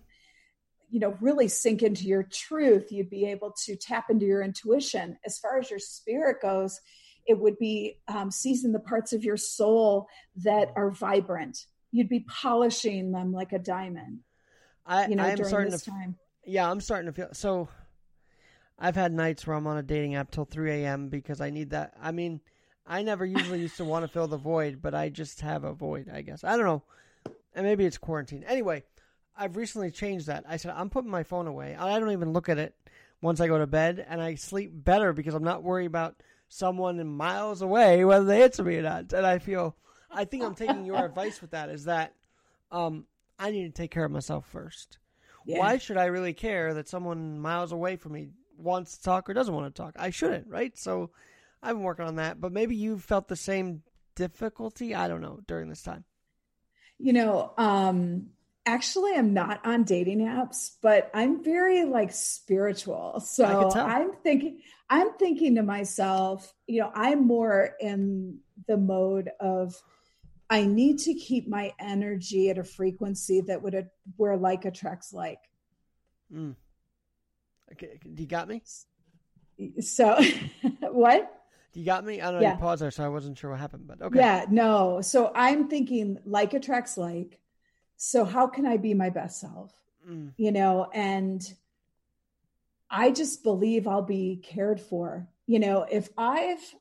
you 0.89 0.99
know 0.99 1.17
really 1.21 1.47
sink 1.47 1.84
into 1.84 2.06
your 2.06 2.23
truth. 2.23 2.91
You'd 2.91 3.10
be 3.10 3.25
able 3.25 3.54
to 3.65 3.75
tap 3.75 4.10
into 4.10 4.25
your 4.25 4.41
intuition. 4.41 5.17
As 5.25 5.38
far 5.39 5.58
as 5.60 5.69
your 5.69 5.80
spirit 5.80 6.41
goes 6.41 6.80
it 7.28 7.39
would 7.39 7.55
be 7.59 7.99
um, 8.07 8.32
seizing 8.32 8.72
the 8.72 8.80
parts 8.80 9.13
of 9.13 9.24
your 9.24 9.38
soul 9.38 10.07
that 10.36 10.72
are 10.76 10.89
vibrant. 10.89 11.68
You'd 11.91 12.09
be 12.09 12.22
polishing 12.22 13.11
them 13.11 13.32
like 13.32 13.53
a 13.53 13.59
diamond 13.59 14.22
I, 14.88 15.05
you 15.07 15.16
know 15.16 15.24
I'm 15.24 15.36
during 15.36 15.49
starting 15.49 15.72
this 15.72 15.84
to 15.84 15.91
time. 15.91 16.18
Yeah, 16.45 16.70
I'm 16.70 16.82
starting 16.82 17.05
to 17.05 17.13
feel 17.13 17.30
so. 17.34 17.70
I've 18.82 18.95
had 18.95 19.13
nights 19.13 19.45
where 19.45 19.55
I'm 19.55 19.67
on 19.67 19.77
a 19.77 19.84
dating 19.84 20.15
app 20.15 20.32
till 20.32 20.43
3 20.43 20.71
a.m. 20.71 21.07
because 21.07 21.39
I 21.39 21.51
need 21.51 21.69
that. 21.69 21.93
I 22.01 22.11
mean, 22.11 22.41
I 22.88 23.03
never 23.03 23.23
usually 23.23 23.59
used 23.59 23.77
to 23.77 23.86
want 23.86 24.03
to 24.03 24.11
fill 24.11 24.27
the 24.27 24.38
void, 24.38 24.82
but 24.82 24.95
I 24.95 25.09
just 25.09 25.41
have 25.41 25.63
a 25.63 25.71
void, 25.71 26.09
I 26.11 26.21
guess. 26.21 26.43
I 26.43 26.57
don't 26.57 26.65
know. 26.65 26.84
And 27.53 27.63
maybe 27.63 27.86
it's 27.86 27.99
quarantine. 27.99 28.43
Anyway, 28.47 28.84
I've 29.38 29.55
recently 29.55 29.91
changed 29.91 30.25
that. 30.25 30.45
I 30.47 30.57
said, 30.57 30.73
I'm 30.75 30.89
putting 30.89 31.11
my 31.11 31.21
phone 31.21 31.45
away. 31.45 31.75
I 31.79 31.99
don't 31.99 32.11
even 32.11 32.34
look 32.34 32.49
at 32.49 32.57
it 32.57 32.75
once 33.21 33.39
I 33.39 33.47
go 33.47 33.59
to 33.59 33.67
bed, 33.67 34.03
and 34.09 34.19
I 34.19 34.34
sleep 34.34 34.71
better 34.73 35.13
because 35.13 35.36
I'm 35.36 35.43
not 35.43 35.61
worried 35.61 35.86
about 35.86 36.15
someone 36.49 37.05
miles 37.07 37.61
away 37.61 38.03
whether 38.03 38.25
they 38.25 38.41
answer 38.41 38.63
me 38.63 38.77
or 38.77 38.82
not. 38.82 39.13
And 39.13 39.27
I 39.27 39.38
feel, 39.38 39.75
I 40.09 40.25
think 40.25 40.43
I'm 40.43 40.55
taking 40.55 40.86
your 40.86 41.05
advice 41.05 41.39
with 41.39 41.51
that 41.51 41.69
is 41.69 41.86
that 41.86 42.15
um, 42.71 43.05
I 43.38 43.51
need 43.51 43.63
to 43.63 43.82
take 43.82 43.91
care 43.91 44.05
of 44.05 44.11
myself 44.11 44.47
first. 44.47 44.97
Yeah. 45.45 45.59
Why 45.59 45.77
should 45.77 45.97
I 45.97 46.05
really 46.05 46.34
care 46.34 46.73
that 46.73 46.89
someone 46.89 47.39
miles 47.39 47.71
away 47.71 47.95
from 47.95 48.13
me 48.13 48.29
wants 48.62 48.97
to 48.97 49.03
talk 49.03 49.30
or 49.30 49.34
doesn't 49.34 49.53
want 49.53 49.74
to 49.74 49.82
talk? 49.82 49.95
I 49.97 50.09
shouldn't, 50.09 50.47
right? 50.47 50.78
So 50.78 51.12
I've 51.62 51.76
been 51.76 51.84
working 51.84 52.05
on 52.05 52.16
that. 52.18 52.39
But 52.39 52.51
maybe 52.51 52.76
you 52.76 52.97
felt 52.99 53.28
the 53.28 53.36
same 53.36 53.84
difficulty. 54.16 54.95
I 54.95 55.07
don't 55.07 55.22
know 55.22 55.39
during 55.47 55.70
this 55.70 55.84
time. 55.84 56.03
You 56.97 57.14
know, 57.14 57.53
um, 57.57 58.28
actually, 58.66 59.14
I'm 59.16 59.34
not 59.34 59.66
on 59.66 59.84
dating 59.84 60.20
apps, 60.20 60.72
but 60.82 61.09
I'm 61.14 61.43
very 61.43 61.86
like 61.86 62.12
spiritual. 62.12 63.20
So 63.20 63.45
I 63.45 63.53
can 63.53 63.72
tell. 63.72 63.86
I'm 63.86 64.12
thinking, 64.24 64.62
I'm 64.89 65.14
thinking 65.14 65.55
to 65.55 65.64
myself, 65.64 66.53
you 66.68 66.82
know, 66.82 66.91
I'm 66.93 67.26
more 67.26 67.76
in 67.80 68.39
the 68.68 68.78
mode 68.78 69.30
of 69.39 69.76
I 70.49 70.66
need 70.66 70.99
to 70.99 71.14
keep 71.14 71.47
my 71.47 71.74
energy 71.80 72.49
at 72.49 72.57
a 72.57 72.64
frequency 72.64 73.41
that 73.41 73.64
would 73.64 73.89
where 74.18 74.36
like 74.36 74.66
attracts 74.66 75.14
like. 75.14 75.39
Mm. 76.32 76.55
Okay, 77.74 77.99
you 78.03 78.26
got 78.26 78.47
me. 78.47 78.61
So, 79.82 80.19
what? 80.82 81.32
You 81.74 81.86
got 81.86 82.03
me. 82.03 82.19
I 82.22 82.26
don't 82.26 82.36
know. 82.36 82.41
Yeah. 82.41 82.53
You 82.53 82.59
paused 82.59 82.82
there, 82.82 82.91
so 82.91 83.03
I 83.03 83.09
wasn't 83.09 83.38
sure 83.38 83.51
what 83.51 83.59
happened. 83.59 83.88
But 83.88 84.01
okay. 84.01 84.19
Yeah, 84.19 84.45
no. 84.49 85.01
So 85.01 85.32
I'm 85.34 85.67
thinking 85.69 86.19
like 86.26 86.53
attracts 86.53 86.97
like. 86.97 87.39
So 87.95 88.26
how 88.26 88.47
can 88.47 88.65
I 88.65 88.78
be 88.78 88.93
my 88.93 89.09
best 89.09 89.39
self? 89.39 89.72
Mm. 90.09 90.34
You 90.38 90.51
know, 90.51 90.89
and 90.93 91.41
I 92.89 93.11
just 93.11 93.43
believe 93.43 93.88
I'll 93.88 94.01
be 94.01 94.41
cared 94.43 94.82
for. 94.82 95.28
You 95.45 95.59
know, 95.59 95.86
if 95.89 96.09
I've 96.17 96.76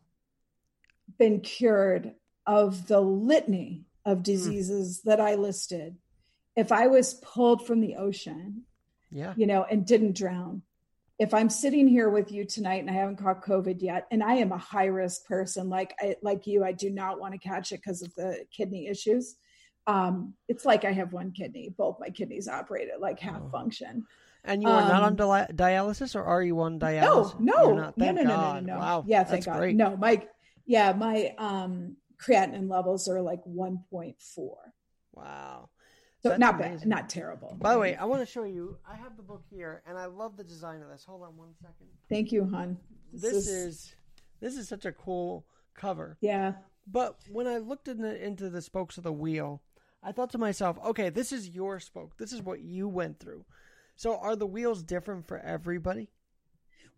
been 1.18 1.41
cured 1.41 2.14
of 2.47 2.88
the 2.88 3.01
litany 3.01 3.84
of 4.05 4.22
diseases 4.22 5.03
that 5.03 5.20
I 5.20 5.34
listed, 5.34 5.97
if 6.57 6.72
I 6.72 6.88
was 6.88 7.14
pulled 7.14 7.66
from 7.66 7.80
the 7.80 7.97
ocean, 7.97 8.64
Yeah. 9.11 9.34
you 9.36 9.47
know, 9.47 9.62
and 9.64 9.86
didn't 9.86 10.16
drown. 10.16 10.62
If 11.21 11.35
I'm 11.35 11.51
sitting 11.51 11.87
here 11.87 12.09
with 12.09 12.33
you 12.33 12.47
tonight 12.47 12.81
and 12.81 12.89
I 12.89 12.95
haven't 12.95 13.18
caught 13.18 13.45
COVID 13.45 13.83
yet, 13.83 14.07
and 14.11 14.23
I 14.23 14.37
am 14.37 14.53
a 14.53 14.57
high 14.59 14.87
risk 14.87 15.27
person, 15.27 15.68
like 15.68 15.93
I, 16.01 16.16
like 16.23 16.47
you, 16.47 16.64
I 16.64 16.73
do 16.73 16.89
not 16.89 17.21
want 17.21 17.35
to 17.35 17.39
catch 17.39 17.73
it 17.73 17.83
because 17.85 18.01
of 18.01 18.14
the 18.14 18.47
kidney 18.51 18.87
issues. 18.87 19.37
Um, 19.87 20.33
it's 20.49 20.64
like 20.64 20.87
I 20.87 20.93
have 20.93 21.12
one 21.12 21.33
kidney; 21.33 21.75
both 21.77 21.99
my 22.01 22.09
kidneys 22.09 22.49
operate 22.49 22.89
at 22.89 23.03
like 23.03 23.21
half 23.21 23.43
Oh. 23.43 23.51
function. 23.51 24.07
And 24.45 24.62
you 24.62 24.71
are 24.71 24.83
not 24.83 25.03
on 25.03 25.21
Um, 25.21 25.47
dialysis, 25.55 26.16
or 26.16 26.25
are 26.25 26.43
you 26.43 26.59
on 26.61 26.81
dialysis? 26.81 27.39
no, 27.39 27.66
no, 27.68 27.75
not. 27.75 27.99
no, 27.99 28.07
no, 28.07 28.12
no, 28.12 28.23
no, 28.23 28.37
God. 28.37 28.66
no. 28.66 28.79
Wow. 28.79 29.05
Yeah, 29.07 29.25
thank 29.25 29.45
God. 29.45 29.59
great. 29.59 29.77
No, 29.77 29.99
my 29.99 30.27
yeah, 30.64 30.93
my 30.95 31.35
um 31.37 31.97
creatinine 32.16 32.71
levels 32.71 33.09
are 33.09 33.21
like 33.21 33.45
1.4. 33.45 34.14
Wow. 35.12 35.68
So 36.23 36.29
That's 36.29 36.41
not 36.41 36.55
amazing. 36.57 36.79
bad, 36.81 36.89
not 36.89 37.09
terrible. 37.09 37.57
By 37.59 37.73
the 37.73 37.79
way, 37.81 37.97
I 37.97 38.05
want 38.05 38.21
to 38.21 38.27
show 38.27 38.45
you. 38.45 38.77
I 38.87 38.95
have 38.97 39.16
the 39.16 39.23
book 39.23 39.43
here, 39.51 39.83
and 39.87 39.97
I 39.97 40.05
love 40.05 40.37
the 40.37 40.45
design 40.45 40.83
of 40.83 40.91
this. 40.91 41.05
Hold 41.05 41.23
on 41.23 41.37
one 41.37 41.55
second. 41.61 41.87
thank 42.11 42.31
you, 42.31 42.45
hon. 42.45 42.77
This 43.12 43.49
is 43.49 43.95
this 44.41 44.57
is 44.57 44.68
such 44.68 44.85
a 44.85 44.93
cool 44.93 45.47
cover. 45.75 46.18
yeah. 46.21 46.53
But 46.87 47.16
when 47.31 47.47
I 47.47 47.59
looked 47.59 47.87
in 47.89 48.01
the, 48.03 48.21
into 48.25 48.51
the 48.51 48.61
spokes 48.62 48.99
of 48.99 49.05
the 49.05 49.12
wheel, 49.12 49.62
I 50.03 50.12
thought 50.12 50.31
to 50.31 50.39
myself, 50.39 50.77
okay, 50.85 51.09
this 51.09 51.31
is 51.31 51.49
your 51.51 51.79
spoke. 51.79 52.16
This 52.18 52.33
is 52.33 52.43
what 52.43 52.61
you 52.61 52.89
went 52.89 53.21
through. 53.21 53.45
So 53.97 54.16
are 54.16 54.35
the 54.35 54.47
wheels 54.47 54.83
different 54.83 55.29
for 55.29 55.39
everybody? 55.39 56.09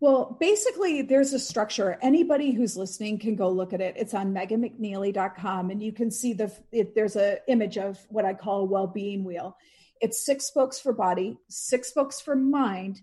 Well, 0.03 0.35
basically, 0.37 1.01
there's 1.01 1.31
a 1.31 1.39
structure. 1.39 1.97
Anybody 2.01 2.51
who's 2.51 2.75
listening 2.75 3.19
can 3.19 3.37
go 3.37 3.47
look 3.47 3.71
at 3.71 3.79
it. 3.79 3.95
It's 3.97 4.13
on 4.13 4.33
meganmcnealy.com, 4.33 5.69
and 5.69 5.81
you 5.81 5.93
can 5.93 6.11
see 6.11 6.33
the. 6.33 6.51
It, 6.73 6.93
there's 6.93 7.15
a 7.15 7.37
image 7.47 7.77
of 7.77 8.05
what 8.09 8.25
I 8.25 8.33
call 8.33 8.59
a 8.59 8.65
well-being 8.65 9.23
wheel. 9.23 9.55
It's 10.01 10.25
six 10.25 10.43
spokes 10.43 10.77
for 10.77 10.91
body, 10.91 11.37
six 11.47 11.87
spokes 11.87 12.19
for 12.19 12.35
mind, 12.35 12.99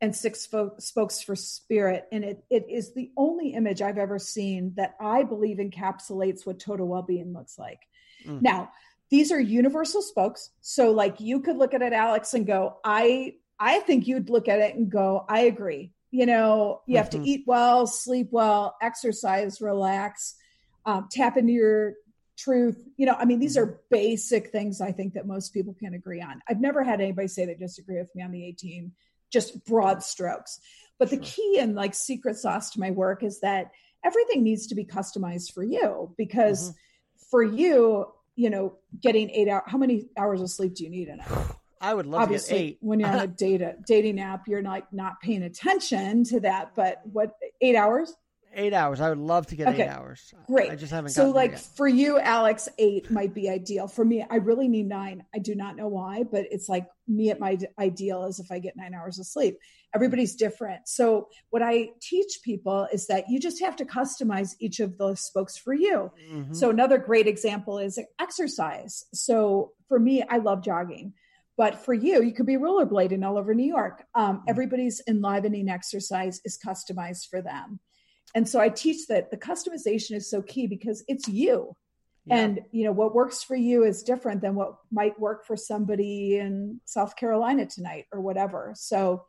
and 0.00 0.14
six 0.14 0.46
fo- 0.46 0.76
spokes 0.78 1.20
for 1.20 1.34
spirit. 1.34 2.06
And 2.12 2.22
it 2.22 2.44
it 2.48 2.66
is 2.70 2.94
the 2.94 3.10
only 3.16 3.54
image 3.54 3.82
I've 3.82 3.98
ever 3.98 4.20
seen 4.20 4.74
that 4.76 4.94
I 5.00 5.24
believe 5.24 5.56
encapsulates 5.56 6.46
what 6.46 6.60
total 6.60 6.86
well-being 6.86 7.32
looks 7.32 7.58
like. 7.58 7.80
Mm. 8.24 8.42
Now, 8.42 8.70
these 9.10 9.32
are 9.32 9.40
universal 9.40 10.02
spokes, 10.02 10.50
so 10.60 10.92
like 10.92 11.18
you 11.18 11.40
could 11.40 11.56
look 11.56 11.74
at 11.74 11.82
it, 11.82 11.92
Alex, 11.92 12.32
and 12.32 12.46
go, 12.46 12.76
I 12.84 13.34
I 13.58 13.80
think 13.80 14.06
you'd 14.06 14.30
look 14.30 14.46
at 14.46 14.60
it 14.60 14.76
and 14.76 14.88
go, 14.88 15.24
I 15.28 15.40
agree. 15.40 15.90
You 16.14 16.26
know, 16.26 16.82
you 16.86 16.96
have 16.98 17.08
Mhm. 17.08 17.22
to 17.24 17.28
eat 17.28 17.42
well, 17.44 17.88
sleep 17.88 18.28
well, 18.30 18.76
exercise, 18.80 19.60
relax, 19.60 20.36
um, 20.86 21.08
tap 21.10 21.36
into 21.36 21.52
your 21.52 21.94
truth. 22.36 22.88
You 22.96 23.06
know, 23.06 23.16
I 23.18 23.24
mean, 23.24 23.40
these 23.40 23.56
are 23.56 23.80
basic 23.90 24.52
things 24.52 24.80
I 24.80 24.92
think 24.92 25.14
that 25.14 25.26
most 25.26 25.52
people 25.52 25.74
can 25.74 25.92
agree 25.92 26.20
on. 26.20 26.40
I've 26.48 26.60
never 26.60 26.84
had 26.84 27.00
anybody 27.00 27.26
say 27.26 27.46
they 27.46 27.56
disagree 27.56 27.98
with 27.98 28.14
me 28.14 28.22
on 28.22 28.30
the 28.30 28.44
18, 28.44 28.92
just 29.28 29.64
broad 29.64 30.04
strokes. 30.04 30.60
But 31.00 31.10
the 31.10 31.18
key 31.18 31.58
and 31.58 31.74
like 31.74 31.96
secret 31.96 32.36
sauce 32.36 32.70
to 32.70 32.80
my 32.80 32.92
work 32.92 33.24
is 33.24 33.40
that 33.40 33.72
everything 34.04 34.44
needs 34.44 34.68
to 34.68 34.76
be 34.76 34.84
customized 34.84 35.52
for 35.52 35.64
you 35.64 36.14
because 36.16 36.74
for 37.28 37.42
you, 37.42 38.06
you 38.36 38.50
know, 38.50 38.78
getting 39.00 39.30
eight 39.30 39.48
hours, 39.48 39.64
how 39.66 39.78
many 39.78 40.08
hours 40.16 40.40
of 40.40 40.48
sleep 40.48 40.76
do 40.76 40.84
you 40.84 40.90
need 40.90 41.08
in 41.08 41.18
it? 41.18 41.26
I 41.80 41.92
would 41.94 42.06
love 42.06 42.22
obviously 42.22 42.48
to 42.48 42.54
get 42.62 42.64
eight. 42.70 42.78
when 42.80 43.00
you're 43.00 43.08
on 43.10 43.20
a 43.20 43.26
data 43.48 43.74
dating 43.86 44.20
app 44.20 44.46
you're 44.48 44.62
not 44.62 44.92
not 44.92 45.20
paying 45.20 45.42
attention 45.42 46.24
to 46.24 46.40
that 46.40 46.72
but 46.74 47.00
what 47.04 47.30
eight 47.60 47.76
hours 47.76 48.12
Eight 48.56 48.72
hours. 48.72 49.00
I 49.00 49.08
would 49.08 49.18
love 49.18 49.48
to 49.48 49.56
get 49.56 49.66
Okay. 49.66 49.82
eight 49.82 49.88
hours. 49.88 50.32
Great. 50.46 50.70
I 50.70 50.76
just 50.76 50.92
haven't. 50.92 51.10
so 51.10 51.28
like 51.30 51.58
for 51.58 51.88
you 51.88 52.20
alex 52.20 52.68
eight 52.78 53.10
might 53.10 53.34
be 53.34 53.50
ideal 53.50 53.88
for 53.88 54.04
me 54.04 54.24
i 54.30 54.36
really 54.36 54.68
need 54.68 54.86
nine 54.86 55.24
i 55.34 55.40
do 55.40 55.56
not 55.56 55.74
know 55.74 55.88
why 55.88 56.22
but 56.22 56.44
it's 56.52 56.68
like 56.68 56.86
me 57.08 57.30
at 57.30 57.40
my 57.40 57.58
ideal 57.80 58.24
is 58.26 58.38
if 58.38 58.52
i 58.52 58.60
get 58.60 58.76
nine 58.76 58.94
hours 58.94 59.18
of 59.18 59.26
sleep 59.26 59.58
everybody's 59.92 60.36
different 60.36 60.86
so 60.86 61.26
what 61.50 61.62
i 61.62 61.88
teach 62.00 62.38
people 62.44 62.86
is 62.92 63.08
that 63.08 63.24
you 63.28 63.40
just 63.40 63.60
have 63.60 63.74
to 63.74 63.84
customize 63.84 64.54
each 64.60 64.78
of 64.78 64.98
those 64.98 65.20
spokes 65.20 65.56
for 65.56 65.74
you 65.74 66.12
Mhm. 66.32 66.54
So 66.54 66.70
another 66.70 66.98
great 66.98 67.26
example 67.26 67.78
is 67.80 67.98
exercise. 68.20 69.04
So 69.12 69.72
for 69.88 69.98
me, 69.98 70.22
I 70.22 70.36
love 70.38 70.62
jogging. 70.62 71.12
But 71.56 71.84
for 71.84 71.94
you, 71.94 72.22
you 72.22 72.32
could 72.32 72.46
be 72.46 72.56
rollerblading 72.56 73.24
all 73.24 73.38
over 73.38 73.54
New 73.54 73.66
York. 73.66 74.04
Um, 74.14 74.42
everybody's 74.48 75.00
enlivening 75.08 75.68
exercise 75.68 76.40
is 76.44 76.58
customized 76.58 77.28
for 77.30 77.40
them. 77.42 77.78
And 78.34 78.48
so 78.48 78.58
I 78.60 78.68
teach 78.68 79.06
that 79.06 79.30
the 79.30 79.36
customization 79.36 80.16
is 80.16 80.28
so 80.28 80.42
key 80.42 80.66
because 80.66 81.04
it's 81.06 81.28
you. 81.28 81.76
Yeah. 82.26 82.36
And 82.38 82.60
you 82.72 82.84
know 82.84 82.92
what 82.92 83.14
works 83.14 83.42
for 83.44 83.54
you 83.54 83.84
is 83.84 84.02
different 84.02 84.40
than 84.40 84.54
what 84.54 84.76
might 84.90 85.20
work 85.20 85.46
for 85.46 85.56
somebody 85.56 86.38
in 86.38 86.80
South 86.86 87.14
Carolina 87.16 87.66
tonight 87.66 88.06
or 88.12 88.20
whatever. 88.20 88.72
So 88.74 89.24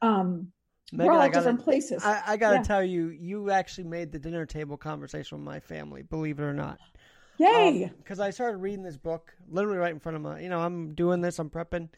um, 0.00 0.52
Megan, 0.92 1.06
we're 1.06 1.12
all 1.12 1.18
gotta- 1.18 1.32
different 1.32 1.64
places. 1.64 2.04
I, 2.04 2.22
I 2.26 2.36
gotta 2.36 2.56
Yeah. 2.58 2.62
tell 2.62 2.84
you, 2.84 3.08
you 3.08 3.50
actually 3.50 3.88
made 3.88 4.12
the 4.12 4.18
dinner 4.20 4.46
table 4.46 4.76
conversation 4.76 5.38
with 5.38 5.44
my 5.44 5.58
family. 5.60 6.02
Believe 6.02 6.38
it 6.38 6.44
or 6.44 6.54
not. 6.54 6.78
Yay! 7.38 7.90
Because 7.98 8.20
I 8.20 8.30
started 8.30 8.58
reading 8.58 8.82
this 8.82 8.96
book 8.96 9.34
literally 9.48 9.78
right 9.78 9.92
in 9.92 10.00
front 10.00 10.16
of 10.16 10.22
my, 10.22 10.40
you 10.40 10.48
know, 10.48 10.60
I'm 10.60 10.94
doing 10.94 11.20
this, 11.20 11.38
I'm 11.38 11.50
prepping, 11.50 11.88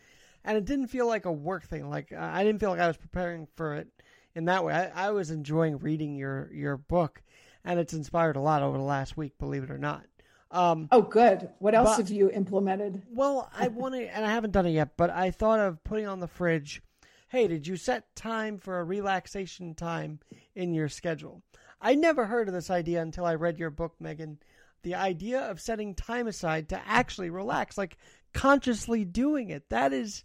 and 0.45 0.57
it 0.57 0.65
didn't 0.65 0.89
feel 0.89 1.07
like 1.07 1.25
a 1.25 1.33
work 1.33 1.67
thing. 1.67 1.89
Like 1.89 2.13
I 2.13 2.41
I 2.41 2.45
didn't 2.45 2.61
feel 2.61 2.71
like 2.71 2.81
I 2.81 2.89
was 2.89 2.97
preparing 2.97 3.47
for 3.57 3.75
it 3.75 3.89
in 4.35 4.47
that 4.47 4.65
way. 4.65 4.75
I, 4.75 5.09
I 5.09 5.11
was 5.11 5.31
enjoying 5.31 5.79
reading 5.79 6.17
your 6.17 6.51
your 6.53 6.77
book, 6.77 7.23
and 7.65 7.79
it's 7.79 7.93
inspired 7.93 8.37
a 8.37 8.41
lot 8.41 8.63
over 8.63 8.79
the 8.79 8.85
last 8.85 9.17
week. 9.17 9.39
Believe 9.39 9.65
it 9.65 9.71
or 9.71 9.79
not. 9.79 10.05
Um, 10.51 10.89
oh, 10.93 11.03
good. 11.03 11.51
What 11.59 11.75
else 11.75 11.91
but- 11.91 11.99
have 11.99 12.11
you 12.11 12.31
implemented? 12.31 13.03
well, 13.11 13.51
I 13.57 13.69
want 13.69 13.95
to, 13.95 14.15
and 14.15 14.25
I 14.25 14.31
haven't 14.31 14.53
done 14.53 14.67
it 14.67 14.71
yet, 14.71 14.97
but 14.97 15.11
I 15.11 15.31
thought 15.31 15.61
of 15.61 15.83
putting 15.85 16.07
on 16.07 16.21
the 16.21 16.29
fridge. 16.29 16.83
Hey, 17.29 17.47
did 17.47 17.67
you 17.67 17.77
set 17.77 18.17
time 18.17 18.57
for 18.57 18.81
a 18.81 18.85
relaxation 18.85 19.75
time 19.75 20.21
in 20.55 20.73
your 20.73 20.89
schedule? 20.89 21.43
I 21.81 21.95
never 21.95 22.25
heard 22.25 22.49
of 22.49 22.55
this 22.55 22.71
idea 22.71 23.03
until 23.03 23.27
I 23.27 23.35
read 23.35 23.59
your 23.59 23.69
book, 23.69 23.95
Megan. 24.01 24.39
The 24.83 24.95
idea 24.95 25.41
of 25.41 25.61
setting 25.61 25.95
time 25.95 26.27
aside 26.27 26.69
to 26.69 26.81
actually 26.87 27.31
relax, 27.31 27.77
like 27.77 27.99
consciously 28.33 29.05
doing 29.05 29.51
it. 29.51 29.69
That 29.71 29.93
is 29.93 30.25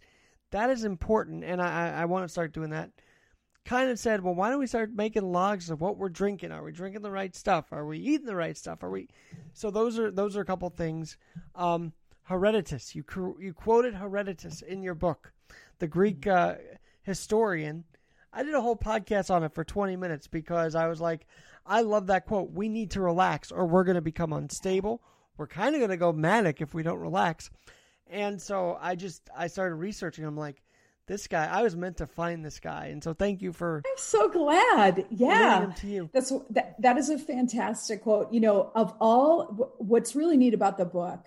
that 0.50 0.70
is 0.70 0.84
important, 0.84 1.42
and 1.42 1.60
I, 1.60 2.02
I, 2.02 2.04
want 2.04 2.24
to 2.24 2.28
start 2.28 2.52
doing 2.52 2.70
that. 2.70 2.92
Kind 3.64 3.90
of 3.90 3.98
said, 3.98 4.22
well, 4.22 4.36
why 4.36 4.50
don't 4.50 4.60
we 4.60 4.68
start 4.68 4.94
making 4.94 5.32
logs 5.32 5.68
of 5.68 5.80
what 5.80 5.96
we're 5.96 6.10
drinking? 6.10 6.52
Are 6.52 6.62
we 6.62 6.70
drinking 6.70 7.02
the 7.02 7.10
right 7.10 7.34
stuff? 7.34 7.72
Are 7.72 7.84
we 7.84 7.98
eating 7.98 8.26
the 8.26 8.36
right 8.36 8.56
stuff? 8.56 8.84
Are 8.84 8.90
we? 8.90 9.08
So 9.52 9.70
those 9.70 9.98
are 9.98 10.10
those 10.10 10.36
are 10.36 10.42
a 10.42 10.46
couple 10.46 10.68
things. 10.70 11.16
Um, 11.54 11.92
Herodotus, 12.24 12.94
you 12.94 13.04
you 13.40 13.52
quoted 13.52 13.94
Herodotus 13.94 14.62
in 14.62 14.82
your 14.82 14.94
book, 14.94 15.32
the 15.78 15.88
Greek 15.88 16.26
uh, 16.26 16.54
historian. 17.02 17.84
I 18.32 18.42
did 18.42 18.54
a 18.54 18.60
whole 18.60 18.76
podcast 18.76 19.30
on 19.30 19.44
it 19.44 19.54
for 19.54 19.62
20 19.62 19.96
minutes 19.96 20.26
because 20.26 20.74
I 20.74 20.88
was 20.88 21.00
like, 21.00 21.26
I 21.66 21.82
love 21.82 22.08
that 22.08 22.26
quote. 22.26 22.52
We 22.52 22.68
need 22.68 22.92
to 22.92 23.00
relax 23.00 23.50
or 23.50 23.66
we're 23.66 23.84
going 23.84 23.94
to 23.94 24.02
become 24.02 24.32
unstable. 24.32 25.02
We're 25.36 25.46
kind 25.46 25.74
of 25.74 25.80
going 25.80 25.90
to 25.90 25.96
go 25.96 26.12
manic 26.12 26.60
if 26.60 26.74
we 26.74 26.82
don't 26.82 26.98
relax. 26.98 27.50
And 28.06 28.40
so 28.40 28.78
I 28.80 28.96
just 28.96 29.28
I 29.36 29.46
started 29.46 29.76
researching. 29.76 30.24
I'm 30.24 30.36
like, 30.36 30.62
this 31.06 31.26
guy. 31.26 31.46
I 31.46 31.62
was 31.62 31.76
meant 31.76 31.98
to 31.98 32.06
find 32.06 32.44
this 32.44 32.60
guy, 32.60 32.86
and 32.86 33.02
so 33.02 33.12
thank 33.12 33.42
you 33.42 33.52
for 33.52 33.82
I'm 33.84 33.92
so 33.96 34.28
glad. 34.28 35.06
Yeah. 35.10 35.72
to 35.76 35.86
you. 35.86 36.10
That's 36.12 36.32
that, 36.50 36.80
that 36.80 36.96
is 36.96 37.10
a 37.10 37.18
fantastic 37.18 38.02
quote. 38.02 38.32
You 38.32 38.40
know, 38.40 38.70
of 38.74 38.94
all 39.00 39.74
what's 39.78 40.14
really 40.14 40.36
neat 40.36 40.54
about 40.54 40.78
the 40.78 40.84
book 40.84 41.24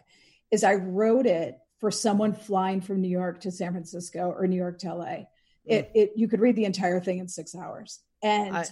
is 0.51 0.63
I 0.63 0.75
wrote 0.75 1.25
it 1.25 1.59
for 1.79 1.91
someone 1.91 2.33
flying 2.33 2.81
from 2.81 3.01
New 3.01 3.09
York 3.09 3.41
to 3.41 3.51
San 3.51 3.71
Francisco 3.71 4.33
or 4.35 4.47
New 4.47 4.55
York 4.55 4.79
to 4.79 4.95
LA. 4.95 5.25
It, 5.65 5.89
mm. 5.89 5.91
it 5.93 6.11
you 6.15 6.27
could 6.27 6.39
read 6.39 6.55
the 6.55 6.65
entire 6.65 6.99
thing 6.99 7.19
in 7.19 7.27
six 7.27 7.53
hours, 7.55 7.99
and 8.23 8.57
I, 8.57 8.65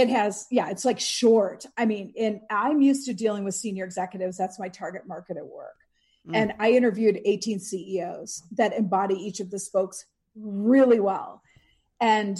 it 0.00 0.08
has 0.08 0.46
yeah, 0.50 0.70
it's 0.70 0.84
like 0.84 1.00
short. 1.00 1.66
I 1.76 1.86
mean, 1.86 2.12
and 2.18 2.40
I'm 2.50 2.80
used 2.80 3.06
to 3.06 3.14
dealing 3.14 3.44
with 3.44 3.54
senior 3.54 3.84
executives. 3.84 4.36
That's 4.36 4.58
my 4.58 4.68
target 4.68 5.06
market 5.06 5.36
at 5.36 5.46
work, 5.46 5.76
mm. 6.26 6.34
and 6.34 6.52
I 6.58 6.72
interviewed 6.72 7.20
18 7.24 7.60
CEOs 7.60 8.42
that 8.52 8.74
embody 8.74 9.14
each 9.14 9.40
of 9.40 9.50
the 9.50 9.58
spokes 9.58 10.04
really 10.34 11.00
well, 11.00 11.42
and 12.00 12.38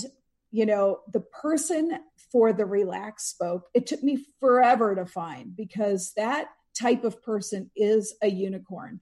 you 0.50 0.66
know 0.66 1.00
the 1.12 1.20
person 1.20 2.00
for 2.32 2.52
the 2.52 2.66
relaxed 2.66 3.30
spoke. 3.30 3.68
It 3.74 3.86
took 3.86 4.02
me 4.02 4.24
forever 4.40 4.94
to 4.94 5.06
find 5.06 5.54
because 5.54 6.12
that 6.16 6.48
type 6.78 7.04
of 7.04 7.22
person 7.22 7.70
is 7.76 8.14
a 8.22 8.28
unicorn 8.28 9.00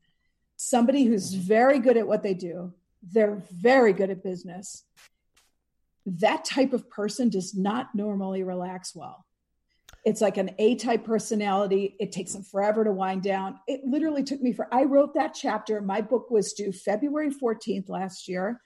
somebody 0.58 1.04
who's 1.04 1.32
very 1.32 1.78
good 1.78 1.96
at 1.96 2.06
what 2.06 2.22
they 2.22 2.34
do, 2.34 2.74
they're 3.02 3.42
very 3.50 3.94
good 3.94 4.10
at 4.10 4.22
business. 4.22 4.84
That 6.20 6.44
type 6.44 6.72
of 6.72 6.88
person 6.90 7.28
does 7.28 7.54
not 7.54 7.94
normally 7.94 8.42
relax 8.42 8.94
well. 8.94 9.24
It's 10.04 10.20
like 10.20 10.36
an 10.36 10.50
A 10.58 10.74
type 10.76 11.04
personality. 11.04 11.96
It 12.00 12.12
takes 12.12 12.32
them 12.32 12.42
forever 12.42 12.84
to 12.84 12.92
wind 12.92 13.22
down. 13.22 13.58
It 13.66 13.82
literally 13.84 14.22
took 14.22 14.40
me 14.40 14.52
for, 14.52 14.72
I 14.72 14.84
wrote 14.84 15.14
that 15.14 15.34
chapter. 15.34 15.80
My 15.80 16.00
book 16.00 16.30
was 16.30 16.52
due 16.52 16.72
February 16.72 17.30
14th 17.30 17.88
last 17.88 18.28
year. 18.28 18.60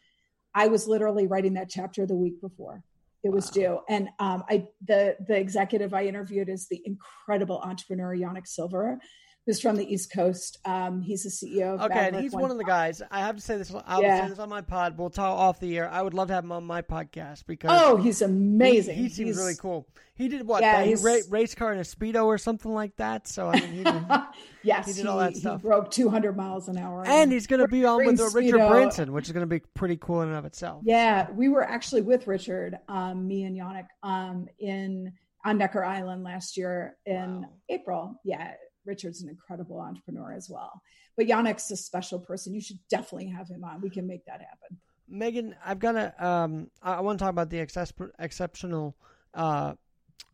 I 0.55 0.69
was 0.69 0.87
literally 0.87 1.27
writing 1.27 1.55
that 1.55 1.71
chapter 1.71 2.07
the 2.07 2.15
week 2.15 2.41
before 2.41 2.85
it 3.25 3.31
was 3.31 3.51
due. 3.51 3.81
And 3.89 4.09
um, 4.19 4.45
I, 4.49 4.67
the, 4.85 5.17
the 5.27 5.37
executive 5.37 5.95
I 5.95 6.05
interviewed 6.07 6.49
is 6.49 6.67
the 6.69 6.83
incredible 6.85 7.61
entrepreneur, 7.61 8.17
Yanik 8.17 8.47
Silver 8.47 8.99
who's 9.47 9.61
from 9.61 9.77
the 9.77 9.93
East 9.93 10.13
Coast. 10.13 10.59
Um, 10.65 11.01
he's 11.01 11.25
the 11.25 11.31
CEO. 11.31 11.81
okay, 11.81 12.09
and 12.09 12.17
he's 12.17 12.33
one, 12.33 12.43
one 12.43 12.51
of 12.51 12.59
the 12.59 12.65
guys. 12.65 13.03
I 13.11 13.21
have 13.21 13.37
to 13.37 13.43
say 13.43 13.57
this. 13.57 13.73
I'll 13.87 14.03
yeah. 14.03 14.23
say 14.23 14.31
this 14.31 14.39
on 14.39 14.49
my 14.49 14.61
pod. 14.61 14.97
We'll 14.97 15.11
talk 15.11 15.37
off 15.39 15.61
the 15.61 15.77
air. 15.77 15.89
I 15.91 16.03
would 16.03 16.15
love 16.15 16.29
to 16.29 16.35
have 16.35 16.45
him 16.45 16.53
on 16.53 16.65
my 16.65 16.83
podcast 16.83 17.47
because 17.47 17.71
oh, 17.73 17.97
he's 17.97 18.23
amazing. 18.23 18.97
He, 18.97 19.03
he 19.05 19.09
seems 19.09 19.29
he's, 19.31 19.37
really 19.37 19.57
cool. 19.57 19.89
He 20.15 20.29
did 20.29 20.47
what? 20.47 20.63
Yeah, 20.63 20.83
he 20.83 20.95
ra- 20.95 21.17
race 21.29 21.55
car 21.55 21.73
in 21.73 21.79
a 21.79 21.83
speedo 21.83 22.27
or 22.27 22.39
something 22.39 22.73
like 22.73 22.95
that. 22.97 23.27
So 23.27 23.49
I 23.49 23.61
mean, 23.61 23.73
he 23.73 23.85
did, 23.85 24.05
yes, 24.63 24.87
he 24.87 24.93
did 24.93 25.07
all 25.07 25.19
that 25.19 25.37
stuff. 25.37 25.63
He 25.63 25.69
broke 25.69 25.91
200 25.91 26.37
miles 26.37 26.69
an 26.69 26.79
hour, 26.79 27.05
and 27.07 27.33
he's 27.33 27.47
going 27.47 27.61
to 27.61 27.69
be 27.69 27.85
on 27.85 28.05
with 28.05 28.21
Richard 28.35 28.69
Branson, 28.69 29.13
which 29.13 29.27
is 29.27 29.33
going 29.33 29.49
to 29.49 29.51
be 29.51 29.61
pretty 29.75 29.97
cool 29.97 30.23
in 30.23 30.29
and 30.29 30.37
of 30.37 30.45
itself. 30.45 30.83
Yeah, 30.85 31.31
we 31.33 31.49
were 31.49 31.69
actually 31.69 32.03
with 32.03 32.27
Richard, 32.27 32.77
um, 32.89 33.27
me 33.27 33.45
and 33.45 33.57
Yanik, 33.57 33.87
um, 34.03 34.47
in 34.61 35.13
on 35.45 35.59
Necker 35.59 35.85
Island 35.85 36.23
last 36.23 36.57
year 36.57 36.97
in 37.05 37.41
wow. 37.41 37.49
April. 37.69 38.21
Yeah, 38.25 38.53
Richard's 38.85 39.23
an 39.23 39.29
incredible 39.29 39.81
entrepreneur 39.81 40.33
as 40.33 40.49
well. 40.51 40.83
But 41.17 41.27
Yanik's 41.27 41.71
a 41.71 41.77
special 41.77 42.19
person. 42.19 42.55
You 42.55 42.61
should 42.61 42.79
definitely 42.89 43.29
have 43.29 43.49
him 43.49 43.65
on. 43.65 43.81
We 43.81 43.91
can 43.91 44.07
make 44.07 44.25
that 44.27 44.41
happen. 44.41 44.79
Megan, 45.09 45.55
I've 45.65 45.79
got 45.79 45.93
to. 45.93 46.27
Um, 46.27 46.71
I, 46.83 47.01
want 47.01 47.19
to 47.19 47.23
talk 47.23 47.31
about 47.31 47.51
the 47.51 47.61
ex- 47.61 47.77
exceptional 48.19 48.97
uh, 49.35 49.75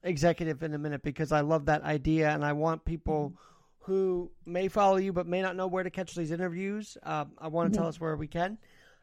executive 0.02 0.62
in 0.62 0.74
a 0.74 0.78
minute 0.78 1.02
because 1.02 1.32
I 1.32 1.40
love 1.40 1.66
that 1.66 1.82
idea, 1.82 2.30
and 2.30 2.44
I 2.44 2.52
want 2.52 2.84
people 2.84 3.30
mm-hmm. 3.30 3.92
who 3.92 4.30
may 4.46 4.68
follow 4.68 4.96
you 4.96 5.12
but 5.12 5.26
may 5.26 5.42
not 5.42 5.56
know 5.56 5.66
where 5.66 5.82
to 5.82 5.90
catch 5.90 6.14
these 6.14 6.30
interviews. 6.30 6.96
Uh, 7.02 7.24
I 7.38 7.48
want 7.48 7.66
to 7.66 7.76
mm-hmm. 7.76 7.82
tell 7.82 7.88
us 7.88 8.00
where 8.00 8.16
we 8.16 8.28
can. 8.28 8.58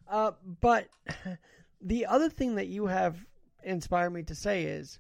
Uh, 0.08 0.32
but 0.62 0.88
the 1.82 2.06
other 2.06 2.30
thing 2.30 2.56
that 2.56 2.68
you 2.68 2.86
have 2.86 3.18
inspired 3.64 4.12
me 4.12 4.24
to 4.24 4.36
say 4.36 4.64
is, 4.64 5.00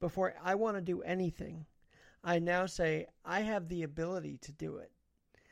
before 0.00 0.34
I 0.42 0.56
want 0.56 0.76
to 0.76 0.82
do 0.82 1.00
anything, 1.02 1.64
I 2.24 2.38
now 2.38 2.66
say 2.66 3.06
I 3.24 3.40
have 3.40 3.68
the 3.68 3.82
ability 3.82 4.38
to 4.42 4.52
do 4.52 4.76
it. 4.76 4.90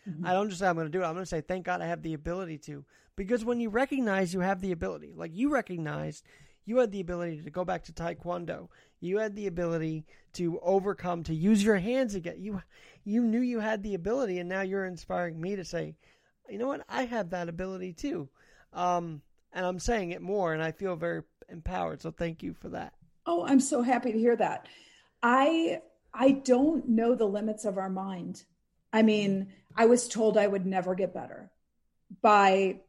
Mm-hmm. 0.09 0.27
I 0.27 0.33
don't 0.33 0.49
just 0.49 0.61
say 0.61 0.67
I'm 0.67 0.75
going 0.75 0.87
to 0.87 0.91
do 0.91 1.03
it. 1.03 1.07
I'm 1.07 1.13
going 1.13 1.25
to 1.25 1.27
say 1.27 1.43
thank 1.43 1.67
God 1.67 1.81
I 1.81 1.87
have 1.87 2.03
the 2.03 2.15
ability 2.15 2.59
to. 2.59 2.85
Because 3.15 3.45
when 3.45 3.61
you 3.61 3.69
recognize 3.69 4.33
you 4.33 4.41
have 4.41 4.61
the 4.61 4.73
ability, 4.73 5.13
like 5.15 5.33
you 5.35 5.51
recognized 5.51 6.25
you 6.65 6.79
had 6.79 6.93
the 6.93 7.01
ability 7.01 7.43
to 7.43 7.51
go 7.51 7.65
back 7.65 7.85
to 7.85 7.93
taekwondo. 7.93 8.69
You 9.01 9.19
had 9.19 9.37
the 9.37 9.47
ability 9.47 10.07
to 10.35 10.59
overcome, 10.61 11.25
to 11.25 11.35
use 11.35 11.63
your 11.63 11.77
hands 11.77 12.15
again. 12.15 12.37
You 12.39 12.63
you 13.05 13.23
knew 13.23 13.41
you 13.41 13.61
had 13.61 13.83
the 13.83 13.95
ability, 13.95 14.39
and 14.39 14.49
now 14.49 14.63
you're 14.63 14.85
inspiring 14.85 15.41
me 15.41 15.57
to 15.57 15.65
say, 15.65 15.97
you 16.49 16.59
know 16.59 16.69
what, 16.69 16.85
I 16.89 17.05
have 17.05 17.31
that 17.31 17.49
ability 17.49 17.93
too. 17.93 18.29
Um, 18.73 19.23
and 19.53 19.67
I'm 19.67 19.81
saying 19.81 20.13
it 20.13 20.23
more, 20.23 20.55
and 20.55 20.63
I 20.63 20.73
feel 20.73 20.97
very 20.97 21.23
empowered. 21.49 22.01
So 22.01 22.13
thank 22.13 22.43
you 22.43 22.55
for 22.55 22.71
that. 22.71 22.95
Oh, 23.27 23.45
I'm 23.45 23.61
so 23.61 23.83
happy 23.83 24.13
to 24.13 24.19
hear 24.19 24.37
that. 24.37 24.67
I 25.23 25.81
I 26.15 26.31
don't 26.31 26.89
know 26.89 27.15
the 27.15 27.27
limits 27.27 27.65
of 27.65 27.79
our 27.79 27.91
mind. 27.91 28.43
I 28.93 29.03
mean, 29.03 29.49
I 29.77 29.87
was 29.87 30.09
told 30.09 30.37
I 30.37 30.47
would 30.47 30.67
never 30.67 30.95
get 30.95 31.15
better 31.15 31.51
by, 32.21 32.81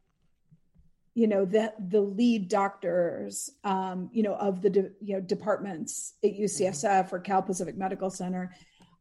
you 1.14 1.26
know, 1.26 1.44
the 1.44 1.72
the 1.78 2.00
lead 2.00 2.48
doctors, 2.48 3.50
um, 3.62 4.10
you 4.12 4.22
know, 4.22 4.34
of 4.34 4.60
the 4.60 4.70
de, 4.70 4.90
you 5.00 5.14
know 5.14 5.20
departments 5.20 6.14
at 6.22 6.36
UCSF 6.36 7.12
or 7.12 7.20
Cal 7.20 7.42
Pacific 7.42 7.76
Medical 7.76 8.10
Center, 8.10 8.54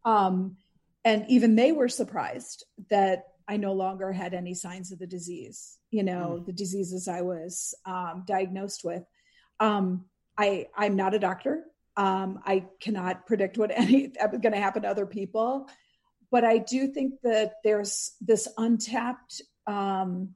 um, 0.06 0.58
and 1.04 1.26
even 1.28 1.56
they 1.56 1.72
were 1.72 1.90
surprised 1.90 2.66
that 2.90 3.26
I 3.48 3.58
no 3.58 3.74
longer 3.74 4.14
had 4.14 4.34
any 4.34 4.54
signs 4.54 4.92
of 4.92 5.00
the 5.00 5.08
disease. 5.08 5.78
You 5.92 6.04
know, 6.04 6.40
mm. 6.40 6.46
the 6.46 6.54
diseases 6.54 7.08
I 7.08 7.22
was 7.22 7.76
um, 7.86 8.24
diagnosed 8.26 8.84
with. 8.84 9.04
Um, 9.60 10.06
I 10.38 10.68
I'm 10.76 10.96
not 10.96 11.14
a 11.14 11.20
doctor. 11.20 11.64
Um, 11.96 12.40
I 12.46 12.66
cannot 12.80 13.26
predict 13.26 13.58
what 13.58 13.72
any 13.72 14.06
is 14.06 14.18
going 14.18 14.54
to 14.54 14.60
happen 14.60 14.84
to 14.84 14.90
other 14.90 15.06
people, 15.06 15.70
but 16.32 16.44
I 16.44 16.58
do 16.58 16.88
think 16.88 17.22
that 17.24 17.56
there's 17.64 18.14
this 18.20 18.48
untapped 18.58 19.42
um, 19.68 20.30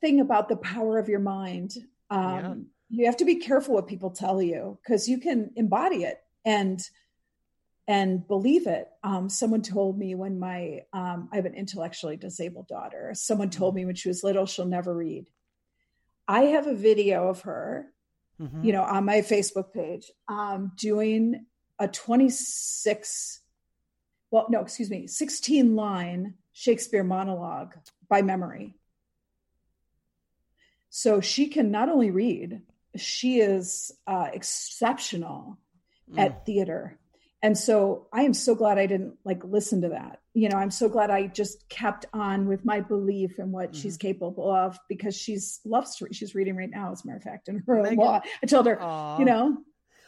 thing 0.00 0.20
about 0.20 0.48
the 0.48 0.56
power 0.56 0.98
of 0.98 1.08
your 1.08 1.20
mind. 1.20 1.72
Um, 2.10 2.28
yeah. 2.28 2.54
You 2.90 3.06
have 3.06 3.16
to 3.18 3.24
be 3.24 3.36
careful 3.36 3.74
what 3.74 3.86
people 3.86 4.10
tell 4.10 4.42
you 4.42 4.78
because 4.82 5.08
you 5.08 5.18
can 5.18 5.50
embody 5.56 6.04
it 6.04 6.18
and 6.44 6.86
and 7.88 8.26
believe 8.28 8.66
it. 8.66 8.88
Um, 9.02 9.28
someone 9.28 9.62
told 9.62 9.98
me 9.98 10.14
when 10.14 10.38
my 10.38 10.82
um, 10.92 11.28
I 11.32 11.36
have 11.36 11.46
an 11.46 11.54
intellectually 11.54 12.16
disabled 12.16 12.68
daughter. 12.68 13.12
Someone 13.14 13.50
told 13.50 13.74
me 13.74 13.84
when 13.84 13.94
she 13.94 14.08
was 14.08 14.22
little 14.22 14.46
she'll 14.46 14.66
never 14.66 14.94
read. 14.94 15.26
I 16.28 16.42
have 16.42 16.66
a 16.66 16.74
video 16.74 17.28
of 17.28 17.42
her 17.42 17.86
mm-hmm. 18.42 18.64
you 18.64 18.72
know, 18.72 18.82
on 18.82 19.04
my 19.04 19.18
Facebook 19.18 19.72
page, 19.72 20.10
um, 20.28 20.72
doing 20.76 21.46
a 21.78 21.88
26, 21.88 23.40
well, 24.30 24.46
no, 24.50 24.60
excuse 24.60 24.90
me, 24.90 25.06
16 25.06 25.76
line 25.76 26.34
Shakespeare 26.52 27.04
monologue 27.04 27.74
by 28.08 28.22
memory. 28.22 28.74
So 30.90 31.20
she 31.20 31.46
can 31.48 31.70
not 31.70 31.88
only 31.88 32.10
read, 32.10 32.62
she 32.96 33.40
is 33.40 33.92
uh, 34.06 34.28
exceptional 34.32 35.58
mm. 36.10 36.18
at 36.18 36.44
theater 36.44 36.98
and 37.42 37.56
so 37.56 38.06
i 38.12 38.22
am 38.22 38.34
so 38.34 38.54
glad 38.54 38.78
i 38.78 38.86
didn't 38.86 39.14
like 39.24 39.42
listen 39.44 39.80
to 39.82 39.88
that 39.88 40.20
you 40.34 40.48
know 40.48 40.56
i'm 40.56 40.70
so 40.70 40.88
glad 40.88 41.10
i 41.10 41.26
just 41.26 41.68
kept 41.68 42.06
on 42.12 42.46
with 42.46 42.64
my 42.64 42.80
belief 42.80 43.38
in 43.38 43.50
what 43.52 43.72
mm-hmm. 43.72 43.80
she's 43.80 43.96
capable 43.96 44.50
of 44.50 44.78
because 44.88 45.16
she's 45.16 45.60
loves 45.64 45.96
to 45.96 46.06
she's 46.12 46.34
reading 46.34 46.56
right 46.56 46.70
now 46.70 46.92
as 46.92 47.04
a 47.04 47.06
matter 47.06 47.18
of 47.18 47.22
fact 47.22 47.48
in 47.48 47.62
her 47.66 47.82
Megan, 47.82 47.98
law 47.98 48.20
i 48.42 48.46
told 48.46 48.66
her 48.66 48.76
Aww. 48.76 49.18
you 49.18 49.24
know 49.24 49.56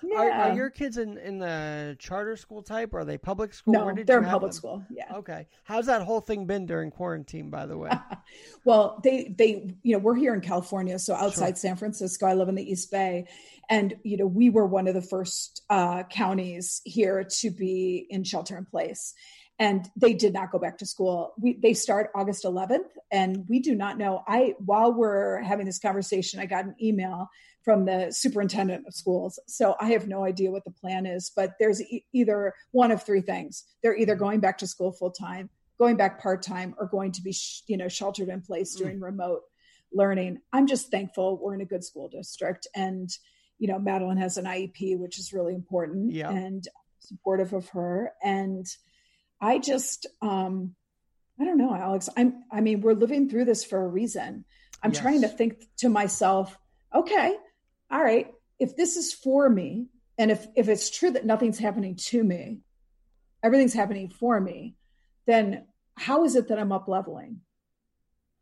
yeah. 0.07 0.18
Are, 0.18 0.30
are, 0.30 0.55
your 0.55 0.70
kids 0.70 0.99
in, 0.99 1.18
in 1.18 1.39
the 1.39 1.97
charter 1.99 2.37
school 2.37 2.62
type? 2.62 2.95
Or 2.95 3.01
are 3.01 3.05
they 3.05 3.18
public 3.18 3.55
school? 3.55 3.72
No, 3.72 3.95
they're 4.05 4.18
in 4.18 4.24
public 4.24 4.53
them? 4.53 4.57
school. 4.57 4.85
Yeah. 4.91 5.16
Okay. 5.16 5.47
How's 5.62 5.87
that 5.87 6.03
whole 6.03 6.20
thing 6.20 6.47
been 6.47 6.66
during 6.66 6.91
quarantine, 6.91 7.51
by 7.51 7.66
the 7.66 7.76
way? 7.76 7.91
well, 8.64 9.01
they 9.03 9.35
they 9.37 9.74
you 9.82 9.93
know 9.93 9.99
we're 9.99 10.14
here 10.14 10.35
in 10.35 10.41
California, 10.41 10.99
so 10.99 11.14
outside 11.14 11.51
sure. 11.51 11.57
San 11.57 11.76
Francisco. 11.76 12.26
I 12.26 12.35
live 12.35 12.49
in 12.49 12.55
the 12.55 12.70
East 12.70 12.91
Bay, 12.91 13.26
and 13.69 13.95
you 14.03 14.17
know 14.17 14.27
we 14.27 14.51
were 14.51 14.67
one 14.67 14.89
of 14.89 14.95
the 14.95 15.03
first 15.03 15.62
uh, 15.71 16.03
counties 16.05 16.81
here 16.85 17.25
to 17.25 17.51
be 17.51 18.07
in 18.11 18.25
shelter 18.25 18.57
in 18.57 18.65
place 18.65 19.15
and 19.59 19.89
they 19.97 20.12
did 20.12 20.33
not 20.33 20.51
go 20.51 20.59
back 20.59 20.79
to 20.79 20.87
school. 20.87 21.33
We, 21.39 21.55
they 21.55 21.75
start 21.75 22.11
August 22.15 22.45
11th, 22.45 22.89
and 23.12 23.45
we 23.49 23.61
do 23.61 23.75
not 23.75 23.99
know. 23.99 24.25
I 24.27 24.55
while 24.59 24.93
we're 24.93 25.43
having 25.43 25.67
this 25.67 25.79
conversation, 25.79 26.41
I 26.41 26.47
got 26.47 26.65
an 26.65 26.75
email 26.83 27.29
from 27.65 27.85
the 27.87 28.11
superintendent 28.11 28.87
of 28.87 28.95
schools. 28.95 29.39
So 29.47 29.75
I 29.81 29.91
have 29.93 30.07
no 30.07 30.25
idea 30.25 30.51
what 30.51 30.65
the 30.65 30.71
plan 30.71 31.07
is, 31.07 31.33
but 31.35 31.53
there's 31.59 31.81
e- 31.81 32.05
either 32.12 32.53
one 32.73 32.91
of 32.91 33.03
three 33.03 33.23
things. 33.23 33.65
They're 33.83 33.97
either 33.97 34.17
going 34.17 34.41
back 34.41 34.59
to 34.59 34.67
school 34.67 34.93
full 34.93 35.12
time, 35.12 35.49
going 35.79 35.97
back 35.97 36.21
part 36.21 36.43
time, 36.43 36.75
or 36.79 36.87
going 36.87 37.12
to 37.12 37.23
be, 37.23 37.33
sh- 37.33 37.62
you 37.67 37.77
know, 37.77 37.89
sheltered 37.89 38.29
in 38.29 38.43
place 38.43 38.75
mm. 38.75 38.79
doing 38.79 38.99
mm. 38.99 39.05
remote 39.05 39.43
learning. 39.93 40.41
I'm 40.53 40.67
just 40.67 40.91
thankful 40.91 41.39
we're 41.41 41.55
in 41.55 41.61
a 41.61 41.67
good 41.67 41.85
school 41.85 42.09
district, 42.09 42.67
and 42.75 43.09
you 43.59 43.69
know, 43.69 43.79
Madeline 43.79 44.17
has 44.19 44.37
an 44.37 44.45
IEP, 44.45 44.99
which 44.99 45.19
is 45.19 45.33
really 45.33 45.55
important, 45.55 46.13
yeah. 46.13 46.31
and 46.31 46.67
supportive 47.01 47.53
of 47.53 47.69
her. 47.71 48.13
And 48.23 48.67
I 49.41 49.59
just, 49.59 50.07
um, 50.23 50.75
I 51.41 51.45
don't 51.45 51.59
know, 51.59 51.75
Alex. 51.75 52.09
I'm. 52.17 52.45
I 52.51 52.61
mean, 52.61 52.81
we're 52.81 52.95
living 52.95 53.29
through 53.29 53.45
this 53.45 53.65
for 53.65 53.83
a 53.83 53.89
reason. 53.89 54.45
I'm 54.83 54.93
yes. 54.93 55.01
trying 55.01 55.23
to 55.23 55.29
think 55.29 55.65
to 55.79 55.89
myself, 55.89 56.57
okay, 56.95 57.35
all 57.91 58.03
right, 58.03 58.29
if 58.59 58.77
this 58.77 58.97
is 58.97 59.13
for 59.13 59.49
me, 59.49 59.89
and 60.19 60.31
if 60.31 60.47
if 60.57 60.69
it's 60.69 60.91
true 60.91 61.11
that 61.11 61.27
nothing's 61.27 61.59
happening 61.59 61.97
to 61.97 62.23
me, 62.23 62.61
everything's 63.43 63.75
happening 63.75 64.09
for 64.09 64.41
me, 64.41 64.77
then 65.27 65.67
how 65.97 66.25
is 66.25 66.37
it 66.37 66.49
that 66.49 66.59
I'm 66.59 66.73
up 66.73 66.89
leveling? 66.89 67.41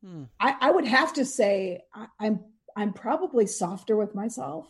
Hmm. 0.05 0.25
I, 0.41 0.57
I, 0.61 0.71
would 0.71 0.87
have 0.87 1.13
to 1.15 1.25
say 1.25 1.83
I, 1.95 2.07
I'm 2.19 2.41
I'm 2.77 2.93
probably 2.93 3.47
softer 3.47 3.97
with 3.97 4.15
myself. 4.15 4.67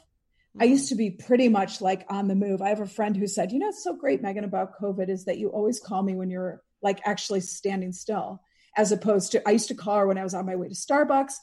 I 0.61 0.65
used 0.65 0.89
to 0.91 0.95
be 0.95 1.11
pretty 1.11 1.49
much 1.49 1.81
like 1.81 2.05
on 2.09 2.29
the 2.29 2.35
move. 2.35 2.61
I 2.61 2.69
have 2.69 2.81
a 2.81 2.87
friend 2.87 3.17
who 3.17 3.27
said, 3.27 3.53
"You 3.53 3.59
know, 3.59 3.69
it's 3.69 3.83
so 3.83 3.95
great, 3.95 4.23
Megan, 4.23 4.45
about 4.45 4.79
COVID 4.79 5.09
is 5.09 5.25
that 5.25 5.39
you 5.39 5.49
always 5.49 5.81
call 5.81 6.03
me 6.03 6.15
when 6.15 6.31
you're 6.31 6.63
like 6.83 7.01
actually 7.07 7.41
standing 7.41 7.93
still, 7.93 8.43
as 8.77 8.93
opposed 8.93 9.33
to 9.33 9.49
I 9.49 9.53
used 9.53 9.69
to 9.69 9.75
call 9.75 9.99
her 9.99 10.07
when 10.07 10.19
I 10.19 10.25
was 10.25 10.35
on 10.35 10.45
my 10.45 10.57
way 10.57 10.69
to 10.69 10.75
Starbucks, 10.75 11.35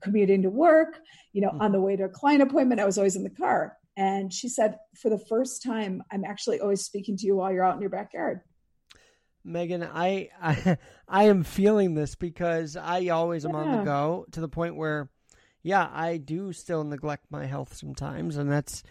commuting 0.00 0.42
to 0.42 0.50
work, 0.50 1.00
you 1.32 1.42
know, 1.42 1.48
mm-hmm. 1.48 1.62
on 1.62 1.72
the 1.72 1.80
way 1.80 1.96
to 1.96 2.04
a 2.04 2.08
client 2.08 2.42
appointment. 2.42 2.80
I 2.80 2.86
was 2.86 2.98
always 2.98 3.16
in 3.16 3.24
the 3.24 3.30
car." 3.30 3.76
And 3.98 4.32
she 4.32 4.48
said, 4.48 4.78
"For 4.94 5.10
the 5.10 5.18
first 5.18 5.62
time, 5.62 6.02
I'm 6.10 6.24
actually 6.24 6.60
always 6.60 6.82
speaking 6.82 7.16
to 7.18 7.26
you 7.26 7.36
while 7.36 7.52
you're 7.52 7.64
out 7.64 7.74
in 7.74 7.82
your 7.82 7.90
backyard." 7.90 8.40
Megan, 9.44 9.82
I, 9.82 10.30
I 10.42 10.78
I 11.06 11.24
am 11.24 11.44
feeling 11.44 11.94
this 11.94 12.14
because 12.14 12.76
I 12.76 13.08
always 13.08 13.44
am 13.44 13.54
on 13.54 13.78
the 13.78 13.84
go 13.84 14.26
to 14.32 14.40
the 14.40 14.48
point 14.48 14.76
where 14.76 15.10
yeah, 15.66 15.90
I 15.92 16.18
do 16.18 16.52
still 16.52 16.84
neglect 16.84 17.24
my 17.28 17.44
health 17.44 17.74
sometimes, 17.74 18.36
and 18.36 18.48
that's 18.48 18.84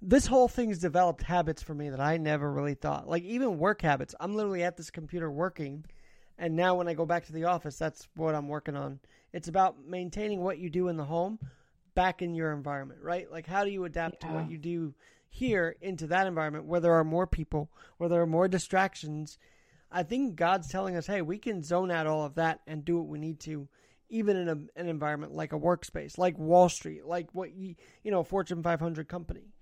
this 0.00 0.26
whole 0.26 0.48
thing's 0.48 0.78
developed 0.78 1.22
habits 1.22 1.62
for 1.62 1.74
me 1.74 1.90
that 1.90 2.00
I 2.00 2.16
never 2.16 2.50
really 2.50 2.72
thought. 2.72 3.06
Like 3.06 3.24
even 3.24 3.58
work 3.58 3.82
habits. 3.82 4.14
I'm 4.18 4.34
literally 4.34 4.62
at 4.62 4.78
this 4.78 4.90
computer 4.90 5.30
working, 5.30 5.84
and 6.38 6.56
now 6.56 6.76
when 6.76 6.88
I 6.88 6.94
go 6.94 7.04
back 7.04 7.26
to 7.26 7.34
the 7.34 7.44
office, 7.44 7.76
that's 7.76 8.08
what 8.16 8.34
I'm 8.34 8.48
working 8.48 8.74
on. 8.74 9.00
It's 9.34 9.48
about 9.48 9.86
maintaining 9.86 10.42
what 10.42 10.56
you 10.56 10.70
do 10.70 10.88
in 10.88 10.96
the 10.96 11.04
home 11.04 11.38
back 11.94 12.22
in 12.22 12.34
your 12.34 12.52
environment, 12.52 13.00
right? 13.02 13.30
Like 13.30 13.46
how 13.46 13.62
do 13.62 13.70
you 13.70 13.84
adapt 13.84 14.22
yeah. 14.22 14.28
to 14.28 14.34
what 14.36 14.50
you 14.50 14.56
do 14.56 14.94
here 15.28 15.76
into 15.82 16.06
that 16.06 16.26
environment 16.26 16.64
where 16.64 16.80
there 16.80 16.94
are 16.94 17.04
more 17.04 17.26
people, 17.26 17.70
where 17.98 18.08
there 18.08 18.22
are 18.22 18.26
more 18.26 18.48
distractions. 18.48 19.36
I 19.92 20.04
think 20.04 20.36
God's 20.36 20.68
telling 20.68 20.96
us, 20.96 21.06
hey, 21.06 21.20
we 21.20 21.36
can 21.36 21.62
zone 21.62 21.90
out 21.90 22.06
all 22.06 22.24
of 22.24 22.36
that 22.36 22.60
and 22.66 22.82
do 22.82 22.96
what 22.96 23.08
we 23.08 23.18
need 23.18 23.40
to 23.40 23.68
even 24.10 24.36
in 24.36 24.48
a, 24.48 24.80
an 24.80 24.88
environment 24.88 25.32
like 25.32 25.52
a 25.52 25.58
workspace, 25.58 26.18
like 26.18 26.38
Wall 26.38 26.68
Street, 26.68 27.06
like 27.06 27.28
what 27.32 27.54
you, 27.54 27.74
you 28.02 28.10
know, 28.10 28.22
Fortune 28.22 28.62
500 28.62 29.08
company. 29.08 29.52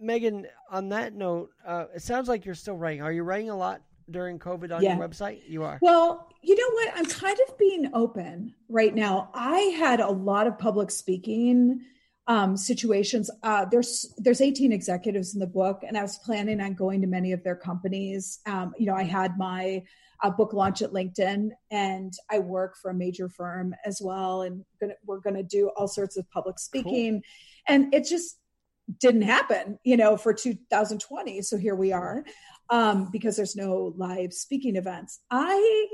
Megan, 0.00 0.46
on 0.70 0.88
that 0.90 1.14
note, 1.14 1.50
uh, 1.66 1.86
it 1.94 2.02
sounds 2.02 2.28
like 2.28 2.44
you're 2.44 2.54
still 2.54 2.76
writing. 2.76 3.02
Are 3.02 3.12
you 3.12 3.22
writing 3.22 3.50
a 3.50 3.56
lot 3.56 3.82
during 4.10 4.38
COVID 4.38 4.74
on 4.74 4.82
yeah. 4.82 4.96
your 4.96 5.08
website? 5.08 5.40
You 5.48 5.64
are. 5.64 5.78
Well, 5.82 6.28
you 6.42 6.54
know 6.56 6.74
what? 6.74 6.92
I'm 6.96 7.06
kind 7.06 7.36
of 7.48 7.58
being 7.58 7.90
open 7.92 8.54
right 8.68 8.94
now. 8.94 9.30
I 9.34 9.58
had 9.78 10.00
a 10.00 10.10
lot 10.10 10.46
of 10.46 10.58
public 10.58 10.90
speaking 10.90 11.80
um, 12.26 12.56
situations. 12.56 13.30
Uh, 13.42 13.64
there's 13.64 14.14
there's 14.18 14.40
18 14.40 14.72
executives 14.72 15.34
in 15.34 15.40
the 15.40 15.46
book, 15.46 15.82
and 15.86 15.96
I 15.96 16.02
was 16.02 16.18
planning 16.18 16.60
on 16.60 16.74
going 16.74 17.00
to 17.00 17.06
many 17.06 17.32
of 17.32 17.42
their 17.42 17.56
companies. 17.56 18.40
Um, 18.46 18.72
you 18.78 18.86
know, 18.86 18.94
I 18.94 19.02
had 19.02 19.36
my 19.36 19.82
a 20.22 20.30
book 20.30 20.52
launch 20.52 20.82
at 20.82 20.92
LinkedIn, 20.92 21.50
and 21.70 22.12
I 22.30 22.38
work 22.38 22.76
for 22.76 22.90
a 22.90 22.94
major 22.94 23.28
firm 23.28 23.74
as 23.84 24.00
well. 24.00 24.42
And 24.42 24.64
gonna, 24.80 24.94
we're 25.04 25.20
going 25.20 25.36
to 25.36 25.42
do 25.42 25.70
all 25.76 25.88
sorts 25.88 26.16
of 26.16 26.30
public 26.30 26.58
speaking, 26.58 27.14
cool. 27.14 27.22
and 27.66 27.94
it 27.94 28.06
just 28.06 28.38
didn't 29.00 29.22
happen, 29.22 29.78
you 29.84 29.96
know, 29.96 30.16
for 30.16 30.32
2020. 30.32 31.42
So 31.42 31.56
here 31.56 31.74
we 31.74 31.92
are, 31.92 32.24
um, 32.70 33.10
because 33.10 33.36
there's 33.36 33.56
no 33.56 33.92
live 33.96 34.32
speaking 34.32 34.76
events. 34.76 35.20
I 35.30 35.88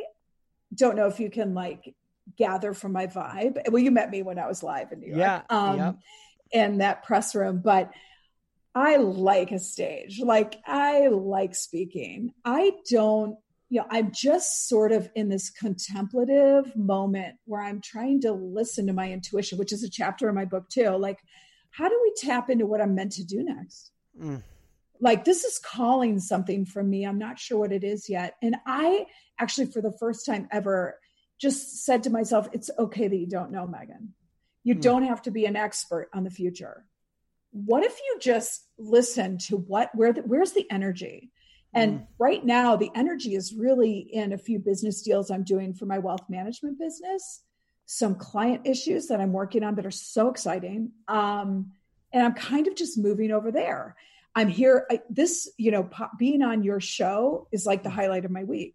don't 0.74 0.96
know 0.96 1.06
if 1.06 1.18
you 1.20 1.30
can 1.30 1.54
like 1.54 1.94
gather 2.36 2.74
from 2.74 2.92
my 2.92 3.06
vibe. 3.06 3.70
Well, 3.70 3.82
you 3.82 3.90
met 3.90 4.10
me 4.10 4.22
when 4.22 4.38
I 4.38 4.46
was 4.46 4.62
live 4.62 4.92
in 4.92 5.00
New 5.00 5.08
York, 5.08 5.18
yeah, 5.18 5.42
um, 5.48 5.78
yep. 5.78 5.96
in 6.52 6.78
that 6.78 7.02
press 7.02 7.34
room, 7.34 7.60
but. 7.64 7.90
I 8.74 8.96
like 8.96 9.50
a 9.50 9.58
stage. 9.58 10.20
Like 10.20 10.54
I 10.64 11.08
like 11.08 11.56
speaking. 11.56 12.32
I 12.44 12.74
don't 12.88 13.36
you 13.70 13.80
know, 13.80 13.86
I'm 13.90 14.12
just 14.12 14.68
sort 14.68 14.92
of 14.92 15.10
in 15.14 15.28
this 15.28 15.50
contemplative 15.50 16.74
moment 16.74 17.36
where 17.44 17.62
I'm 17.62 17.80
trying 17.80 18.20
to 18.22 18.32
listen 18.32 18.86
to 18.86 18.92
my 18.92 19.12
intuition, 19.12 19.58
which 19.58 19.72
is 19.72 19.82
a 19.82 19.90
chapter 19.90 20.28
in 20.28 20.34
my 20.34 20.46
book 20.46 20.68
too. 20.70 20.90
Like, 20.90 21.18
how 21.70 21.88
do 21.88 22.00
we 22.02 22.12
tap 22.16 22.48
into 22.48 22.66
what 22.66 22.80
I'm 22.80 22.94
meant 22.94 23.12
to 23.12 23.24
do 23.24 23.42
next? 23.42 23.92
Mm. 24.18 24.42
Like, 25.00 25.24
this 25.24 25.44
is 25.44 25.58
calling 25.58 26.18
something 26.18 26.64
from 26.64 26.88
me. 26.88 27.04
I'm 27.04 27.18
not 27.18 27.38
sure 27.38 27.58
what 27.58 27.72
it 27.72 27.84
is 27.84 28.08
yet. 28.08 28.34
And 28.42 28.56
I 28.66 29.06
actually, 29.38 29.66
for 29.66 29.82
the 29.82 29.92
first 29.92 30.24
time 30.24 30.48
ever, 30.50 30.98
just 31.40 31.84
said 31.84 32.02
to 32.04 32.10
myself, 32.10 32.48
it's 32.52 32.70
okay 32.78 33.06
that 33.06 33.16
you 33.16 33.28
don't 33.28 33.52
know, 33.52 33.66
Megan. 33.66 34.14
You 34.64 34.76
mm. 34.76 34.80
don't 34.80 35.04
have 35.04 35.22
to 35.22 35.30
be 35.30 35.44
an 35.44 35.56
expert 35.56 36.08
on 36.14 36.24
the 36.24 36.30
future. 36.30 36.84
What 37.52 37.84
if 37.84 37.98
you 37.98 38.18
just 38.20 38.66
listen 38.78 39.38
to 39.46 39.56
what, 39.56 39.90
where, 39.94 40.12
the, 40.12 40.22
where's 40.22 40.52
the 40.52 40.68
energy? 40.70 41.30
And 41.74 42.00
mm. 42.00 42.06
right 42.18 42.44
now, 42.44 42.76
the 42.76 42.90
energy 42.94 43.34
is 43.34 43.52
really 43.52 43.98
in 43.98 44.32
a 44.32 44.38
few 44.38 44.58
business 44.58 45.02
deals 45.02 45.30
I'm 45.30 45.44
doing 45.44 45.74
for 45.74 45.86
my 45.86 45.98
wealth 45.98 46.28
management 46.28 46.78
business, 46.78 47.42
some 47.86 48.14
client 48.14 48.66
issues 48.66 49.06
that 49.08 49.20
I'm 49.20 49.32
working 49.32 49.62
on 49.62 49.74
that 49.76 49.86
are 49.86 49.90
so 49.90 50.28
exciting. 50.28 50.92
Um, 51.08 51.72
and 52.12 52.22
I'm 52.24 52.34
kind 52.34 52.66
of 52.68 52.74
just 52.74 52.98
moving 52.98 53.32
over 53.32 53.50
there. 53.50 53.96
I'm 54.34 54.48
here. 54.48 54.86
I, 54.90 55.00
this, 55.10 55.50
you 55.56 55.70
know, 55.70 55.88
being 56.18 56.42
on 56.42 56.62
your 56.62 56.80
show 56.80 57.48
is 57.52 57.66
like 57.66 57.82
the 57.82 57.90
highlight 57.90 58.24
of 58.24 58.30
my 58.30 58.44
week. 58.44 58.74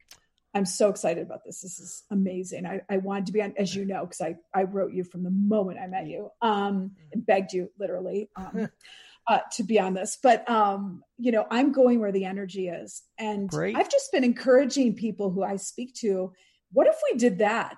I'm 0.56 0.66
so 0.66 0.90
excited 0.90 1.24
about 1.24 1.44
this. 1.44 1.62
This 1.62 1.80
is 1.80 2.04
amazing. 2.12 2.68
I, 2.68 2.82
I 2.88 2.98
wanted 2.98 3.26
to 3.28 3.32
be 3.32 3.42
on, 3.42 3.54
as 3.58 3.76
you 3.76 3.86
know, 3.86 4.02
because 4.06 4.22
I, 4.22 4.36
I 4.54 4.64
wrote 4.64 4.94
you 4.94 5.04
from 5.04 5.24
the 5.24 5.32
moment 5.32 5.80
I 5.80 5.88
met 5.88 6.06
you 6.06 6.30
um, 6.42 6.92
and 7.12 7.26
begged 7.26 7.54
you 7.54 7.72
literally. 7.80 8.30
Um, 8.36 8.70
uh, 9.28 9.40
to 9.54 9.64
be 9.64 9.80
on 9.80 9.94
this, 9.94 10.18
but 10.22 10.50
um, 10.50 11.04
you 11.18 11.32
know, 11.32 11.46
I'm 11.50 11.72
going 11.72 12.00
where 12.00 12.12
the 12.12 12.26
energy 12.26 12.68
is, 12.68 13.04
and 13.18 13.50
Great. 13.50 13.76
I've 13.76 13.90
just 13.90 14.12
been 14.12 14.24
encouraging 14.24 14.96
people 14.96 15.32
who 15.32 15.44
I 15.44 15.56
speak 15.56 15.94
to. 15.96 16.34
What 16.72 16.88
if 16.88 16.96
we 17.12 17.18
did 17.18 17.38
that? 17.38 17.78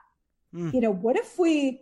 Mm. 0.53 0.73
You 0.73 0.81
know, 0.81 0.91
what 0.91 1.17
if 1.17 1.37
we, 1.37 1.81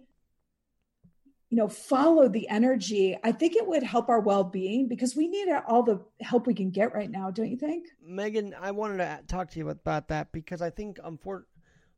you 1.49 1.57
know, 1.57 1.68
follow 1.68 2.28
the 2.28 2.49
energy? 2.49 3.18
I 3.24 3.32
think 3.32 3.55
it 3.55 3.68
would 3.68 3.84
help 3.84 4.09
our 4.09 4.20
well-being 4.20 4.88
because 4.88 5.16
we 5.16 5.28
need 5.28 5.47
all 5.68 5.84
the 5.84 6.01
help 6.22 6.47
we 6.47 6.55
can 6.55 6.72
get 6.72 6.93
right 6.93 7.09
now. 7.09 7.30
Don't 7.30 7.51
you 7.51 7.57
think, 7.57 7.86
Megan? 8.03 8.55
I 8.59 8.72
wanted 8.72 8.97
to 8.97 9.20
talk 9.28 9.51
to 9.51 9.59
you 9.59 9.70
about 9.70 10.07
that 10.07 10.32
because 10.32 10.61
I 10.61 10.72
think, 10.72 10.97
unfor- 10.97 11.45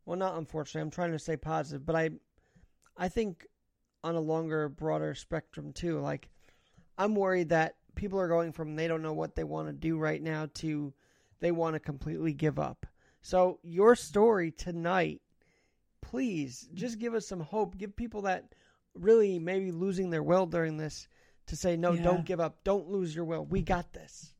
well, 0.05 0.19
not 0.19 0.37
unfortunately, 0.37 0.81
I'm 0.81 0.91
trying 0.91 1.13
to 1.13 1.19
stay 1.19 1.37
positive, 1.37 1.85
but 1.85 1.95
I, 1.95 2.09
I 2.97 3.07
think 3.07 3.47
on 4.03 4.15
a 4.15 4.19
longer, 4.19 4.69
broader 4.69 5.15
spectrum 5.15 5.71
too, 5.73 5.99
like 5.99 6.29
I'm 6.97 7.15
worried 7.15 7.49
that 7.49 7.75
people 7.95 8.19
are 8.19 8.27
going 8.27 8.51
from 8.51 8.75
they 8.75 8.87
don't 8.87 9.01
know 9.01 9.13
what 9.13 9.35
they 9.35 9.43
want 9.43 9.67
to 9.67 9.73
do 9.73 9.97
right 9.97 10.21
now 10.21 10.47
to 10.55 10.93
they 11.39 11.51
want 11.51 11.75
to 11.75 11.79
completely 11.79 12.33
give 12.33 12.59
up. 12.59 12.85
So 13.21 13.59
your 13.63 13.95
story 13.95 14.51
tonight, 14.51 15.21
please 16.01 16.67
just 16.73 16.99
give 16.99 17.13
us 17.13 17.27
some 17.27 17.39
hope. 17.39 17.77
Give 17.77 17.95
people 17.95 18.23
that 18.23 18.53
really 18.93 19.39
maybe 19.39 19.71
losing 19.71 20.09
their 20.09 20.23
will 20.23 20.45
during 20.45 20.77
this 20.77 21.07
to 21.47 21.55
say 21.55 21.77
no, 21.77 21.93
yeah. 21.93 22.03
don't 22.03 22.25
give 22.25 22.39
up. 22.39 22.63
Don't 22.63 22.89
lose 22.89 23.15
your 23.15 23.25
will. 23.25 23.45
We 23.45 23.61
got 23.61 23.93
this. 23.93 24.33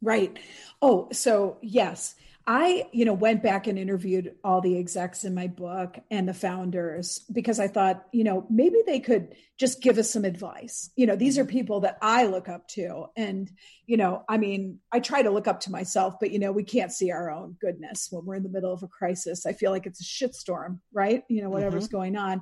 Right. 0.00 0.38
Oh, 0.80 1.08
so 1.12 1.58
yes. 1.62 2.14
I, 2.46 2.88
you 2.92 3.04
know, 3.04 3.12
went 3.12 3.42
back 3.42 3.68
and 3.68 3.78
interviewed 3.78 4.34
all 4.42 4.60
the 4.60 4.76
execs 4.76 5.24
in 5.24 5.34
my 5.34 5.46
book 5.46 5.98
and 6.10 6.28
the 6.28 6.34
founders 6.34 7.20
because 7.32 7.60
I 7.60 7.68
thought, 7.68 8.04
you 8.12 8.24
know, 8.24 8.46
maybe 8.50 8.78
they 8.84 8.98
could 8.98 9.36
just 9.58 9.80
give 9.80 9.96
us 9.98 10.10
some 10.10 10.24
advice. 10.24 10.90
You 10.96 11.06
know, 11.06 11.14
these 11.14 11.38
are 11.38 11.44
people 11.44 11.80
that 11.80 11.98
I 12.02 12.26
look 12.26 12.48
up 12.48 12.66
to. 12.68 13.06
And, 13.16 13.48
you 13.86 13.96
know, 13.96 14.24
I 14.28 14.38
mean, 14.38 14.80
I 14.90 14.98
try 14.98 15.22
to 15.22 15.30
look 15.30 15.46
up 15.46 15.60
to 15.60 15.70
myself, 15.70 16.14
but, 16.18 16.32
you 16.32 16.40
know, 16.40 16.50
we 16.50 16.64
can't 16.64 16.90
see 16.90 17.12
our 17.12 17.30
own 17.30 17.56
goodness 17.60 18.08
when 18.10 18.24
we're 18.24 18.34
in 18.34 18.42
the 18.42 18.48
middle 18.48 18.72
of 18.72 18.82
a 18.82 18.88
crisis. 18.88 19.46
I 19.46 19.52
feel 19.52 19.70
like 19.70 19.86
it's 19.86 20.00
a 20.00 20.04
shitstorm, 20.04 20.80
right? 20.92 21.22
You 21.28 21.42
know, 21.42 21.50
whatever's 21.50 21.86
mm-hmm. 21.86 21.96
going 21.96 22.16
on. 22.16 22.40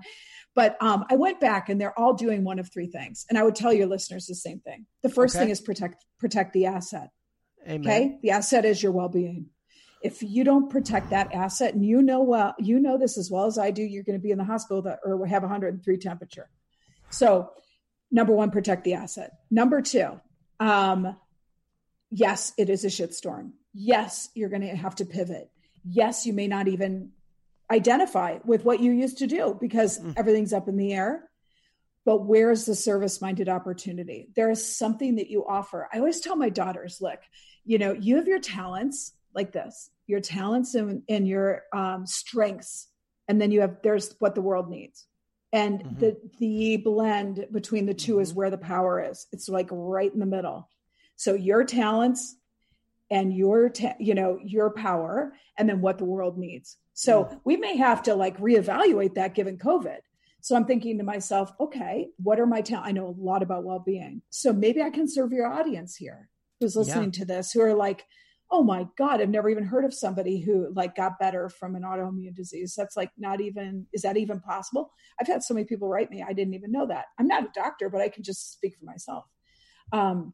But 0.55 0.77
um, 0.81 1.05
I 1.11 1.17
went 1.17 1.41
back 1.41 1.69
and 1.69 1.79
they're 1.79 1.99
all 1.99 2.15
doing 2.15 2.43
one 2.43 2.59
of 2.59 2.73
three 2.73 2.89
things. 2.89 3.27
And 3.29 3.39
I 3.39 3.43
would 3.43 3.55
tell 3.55 3.73
your 3.73 3.87
listeners 3.87 4.27
the 4.27 4.35
same 4.35 4.61
thing. 4.61 4.87
The 5.03 5.11
first 5.11 5.37
okay. 5.37 5.45
thing 5.45 5.51
is 5.51 5.61
protect 5.61 6.05
protect 6.19 6.55
the 6.55 6.67
asset. 6.67 7.11
Amen. 7.69 7.81
Okay. 7.81 8.19
The 8.23 8.31
asset 8.31 8.65
is 8.65 8.83
your 8.83 8.93
well 8.93 9.09
being 9.09 9.47
if 10.01 10.23
you 10.23 10.45
don't 10.45 10.71
protect 10.71 11.11
that 11.11 11.33
asset 11.35 11.75
and 11.75 11.85
you 11.85 12.03
know 12.03 12.23
well 12.23 12.55
you 12.59 12.79
know 12.79 12.97
this 12.97 13.19
as 13.19 13.31
well 13.31 13.47
as 13.47 13.59
i 13.59 13.71
do 13.71 13.83
you're 13.83 14.03
going 14.03 14.19
to 14.19 14.23
be 14.23 14.31
in 14.31 14.39
the 14.39 14.45
hospital 14.45 14.83
that, 14.83 15.01
or 15.05 15.27
have 15.27 15.43
103 15.43 15.97
temperature. 15.99 16.49
So 17.11 17.51
number 18.11 18.33
one 18.33 18.51
protect 18.51 18.85
the 18.85 18.95
asset. 18.95 19.33
Number 19.51 19.83
two 19.83 20.21
um, 20.59 21.17
yes 22.11 22.53
it 22.59 22.69
is 22.69 22.85
a 22.85 22.89
shitstorm. 22.89 23.53
Yes 23.73 24.29
you're 24.35 24.49
going 24.49 24.63
to 24.63 24.77
have 24.77 24.97
to 24.97 25.05
pivot. 25.05 25.51
Yes 25.85 26.27
you 26.27 26.33
may 26.33 26.49
not 26.49 26.69
even 26.69 27.13
identify 27.71 28.39
with 28.45 28.65
what 28.65 28.81
you 28.81 28.91
used 28.91 29.19
to 29.19 29.27
do 29.27 29.57
because 29.61 29.99
mm. 29.99 30.15
everything's 30.17 30.53
up 30.53 30.69
in 30.69 30.77
the 30.77 30.93
air. 30.93 31.29
But 32.07 32.25
where's 32.25 32.65
the 32.65 32.75
service 32.75 33.21
minded 33.21 33.49
opportunity? 33.49 34.31
There 34.35 34.51
is 34.51 34.77
something 34.77 35.17
that 35.17 35.29
you 35.29 35.47
offer. 35.47 35.87
I 35.93 35.99
always 35.99 36.21
tell 36.21 36.35
my 36.35 36.49
daughters 36.49 36.99
look 37.01 37.21
you 37.65 37.79
know 37.79 37.93
you 37.93 38.17
have 38.17 38.27
your 38.27 38.41
talents 38.41 39.13
like 39.35 39.53
this 39.53 39.91
your 40.07 40.21
talents 40.21 40.75
and, 40.75 41.03
and 41.09 41.27
your 41.27 41.63
um, 41.73 42.07
strengths 42.07 42.89
and 43.29 43.41
then 43.41 43.51
you 43.51 43.61
have 43.61 43.77
there's 43.83 44.15
what 44.19 44.35
the 44.35 44.43
world 44.43 44.69
needs 44.69 45.07
and 45.53 45.81
mm-hmm. 45.81 45.99
the 45.99 46.17
the 46.39 46.77
blend 46.79 47.47
between 47.53 47.87
the 47.87 47.95
2 47.95 48.13
mm-hmm. 48.13 48.23
is 48.23 48.35
where 48.35 48.51
the 48.51 48.59
power 48.59 49.03
is 49.03 49.27
it's 49.33 49.49
like 49.49 49.69
right 49.71 50.13
in 50.13 50.21
the 50.21 50.27
middle 50.27 50.69
so 51.17 51.35
your 51.35 51.65
talents 51.65 52.37
and 53.11 53.35
your 53.35 53.69
ta- 53.69 53.97
you 53.99 54.15
know 54.15 54.39
your 54.43 54.71
power 54.71 55.33
and 55.57 55.69
then 55.69 55.81
what 55.81 55.99
the 55.99 56.05
world 56.05 56.39
needs 56.39 56.77
so 56.95 57.25
mm. 57.25 57.41
we 57.45 57.57
may 57.57 57.77
have 57.77 58.03
to 58.03 58.15
like 58.15 58.39
reevaluate 58.39 59.15
that 59.15 59.35
given 59.35 59.59
covid 59.59 59.99
so 60.41 60.57
i'm 60.57 60.65
thinking 60.65 60.99
to 60.99 61.05
myself 61.05 61.53
okay 61.61 62.09
what 62.17 62.39
are 62.41 62.47
my 62.47 62.61
talents 62.61 62.89
i 62.89 62.93
know 62.93 63.09
a 63.09 63.21
lot 63.21 63.43
about 63.43 63.65
well-being 63.65 64.23
so 64.31 64.53
maybe 64.53 64.83
i 64.83 64.91
can 64.91 65.09
serve 65.09 65.33
your 65.33 65.47
audience 65.47 65.97
here 65.97 66.29
who's 66.61 66.77
listening 66.77 67.13
yeah. 67.13 67.21
to 67.21 67.25
this 67.25 67.53
who 67.53 67.61
are 67.61 67.75
like 67.75 68.05
oh 68.51 68.63
my 68.63 68.87
god 68.97 69.21
i've 69.21 69.29
never 69.29 69.49
even 69.49 69.65
heard 69.65 69.85
of 69.85 69.95
somebody 69.95 70.41
who 70.41 70.73
like 70.75 70.97
got 70.97 71.19
better 71.19 71.49
from 71.49 71.75
an 71.77 71.83
autoimmune 71.83 72.35
disease. 72.35 72.75
That's 72.77 72.97
like 72.97 73.11
not 73.19 73.41
even 73.41 73.87
is 73.93 74.03
that 74.03 74.17
even 74.17 74.41
possible? 74.41 74.93
I've 75.21 75.27
had 75.27 75.43
so 75.43 75.55
many 75.55 75.67
people 75.67 75.89
write 75.89 76.11
me 76.11 76.25
i 76.27 76.33
didn't 76.33 76.55
even 76.55 76.73
know 76.73 76.87
that. 76.87 77.07
I'm 77.19 77.27
not 77.27 77.45
a 77.45 77.51
doctor 77.55 77.89
but 77.89 78.01
i 78.01 78.09
can 78.09 78.23
just 78.23 78.53
speak 78.53 78.77
for 78.79 78.85
myself 78.85 79.25
um, 79.93 80.33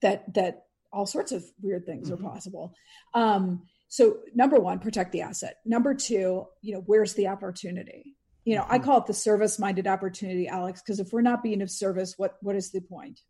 that 0.00 0.32
that 0.34 0.64
all 0.92 1.06
sorts 1.06 1.32
of 1.32 1.44
weird 1.60 1.86
things 1.86 2.10
mm-hmm. 2.10 2.26
are 2.26 2.30
possible. 2.30 2.74
Um, 3.14 3.62
so 3.88 4.18
number 4.34 4.58
one 4.58 4.78
protect 4.78 5.12
the 5.12 5.22
asset. 5.22 5.56
Number 5.64 5.94
two 5.94 6.46
you 6.60 6.74
know 6.74 6.82
where's 6.86 7.14
the 7.14 7.28
opportunity? 7.28 8.16
You 8.44 8.56
know 8.56 8.62
mm-hmm. 8.62 8.72
i 8.72 8.78
call 8.78 8.98
it 8.98 9.06
the 9.06 9.14
service 9.14 9.58
minded 9.58 9.86
opportunity 9.86 10.48
alex 10.48 10.82
because 10.82 10.98
if 10.98 11.12
we're 11.12 11.22
not 11.22 11.44
being 11.44 11.62
of 11.62 11.70
service 11.70 12.14
what 12.16 12.38
what 12.40 12.56
is 12.56 12.72
the 12.72 12.80
point 12.80 13.20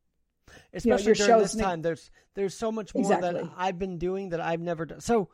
especially 0.73 1.13
you 1.13 1.19
know, 1.19 1.27
during 1.27 1.43
this 1.43 1.55
time. 1.55 1.83
There's 1.83 2.11
there's 2.35 2.55
so 2.55 2.73
much 2.73 2.95
more 2.95 3.05
exactly. 3.05 3.43
that 3.43 3.51
I've 3.57 3.79
been 3.79 3.99
doing 3.99 4.31
that 4.31 4.41
I've 4.41 4.61
never 4.61 4.87
done. 4.87 5.01
So, 5.01 5.29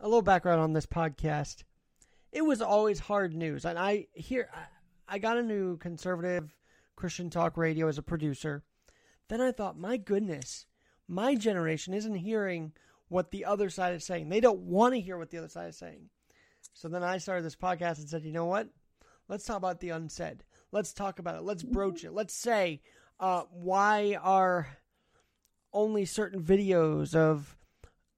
a 0.00 0.06
little 0.06 0.22
background 0.22 0.60
on 0.60 0.72
this 0.72 0.86
podcast. 0.86 1.64
It 2.30 2.42
was 2.42 2.60
always 2.60 2.98
hard 2.98 3.34
news, 3.34 3.64
and 3.64 3.78
I 3.78 4.06
here 4.14 4.50
I 5.08 5.18
got 5.18 5.38
a 5.38 5.42
new 5.42 5.76
conservative 5.78 6.54
Christian 6.96 7.30
talk 7.30 7.56
radio 7.56 7.88
as 7.88 7.98
a 7.98 8.02
producer. 8.02 8.62
Then 9.28 9.40
I 9.40 9.52
thought, 9.52 9.78
my 9.78 9.96
goodness, 9.96 10.66
my 11.06 11.34
generation 11.34 11.94
isn't 11.94 12.14
hearing 12.14 12.72
what 13.08 13.30
the 13.30 13.44
other 13.44 13.70
side 13.70 13.94
is 13.94 14.04
saying. 14.04 14.28
They 14.28 14.40
don't 14.40 14.60
want 14.60 14.94
to 14.94 15.00
hear 15.00 15.16
what 15.16 15.30
the 15.30 15.38
other 15.38 15.48
side 15.48 15.70
is 15.70 15.78
saying. 15.78 16.10
So 16.74 16.88
then 16.88 17.02
I 17.02 17.18
started 17.18 17.44
this 17.44 17.56
podcast 17.56 17.98
and 17.98 18.08
said, 18.08 18.24
you 18.24 18.32
know 18.32 18.46
what? 18.46 18.68
Let's 19.28 19.44
talk 19.44 19.56
about 19.56 19.80
the 19.80 19.90
unsaid. 19.90 20.44
Let's 20.72 20.92
talk 20.92 21.18
about 21.18 21.36
it. 21.36 21.42
Let's 21.42 21.62
broach 21.62 22.04
it. 22.04 22.12
Let's 22.12 22.34
say 22.34 22.80
uh, 23.20 23.42
why 23.50 24.18
are 24.22 24.68
only 25.72 26.04
certain 26.04 26.42
videos 26.42 27.14
of 27.14 27.56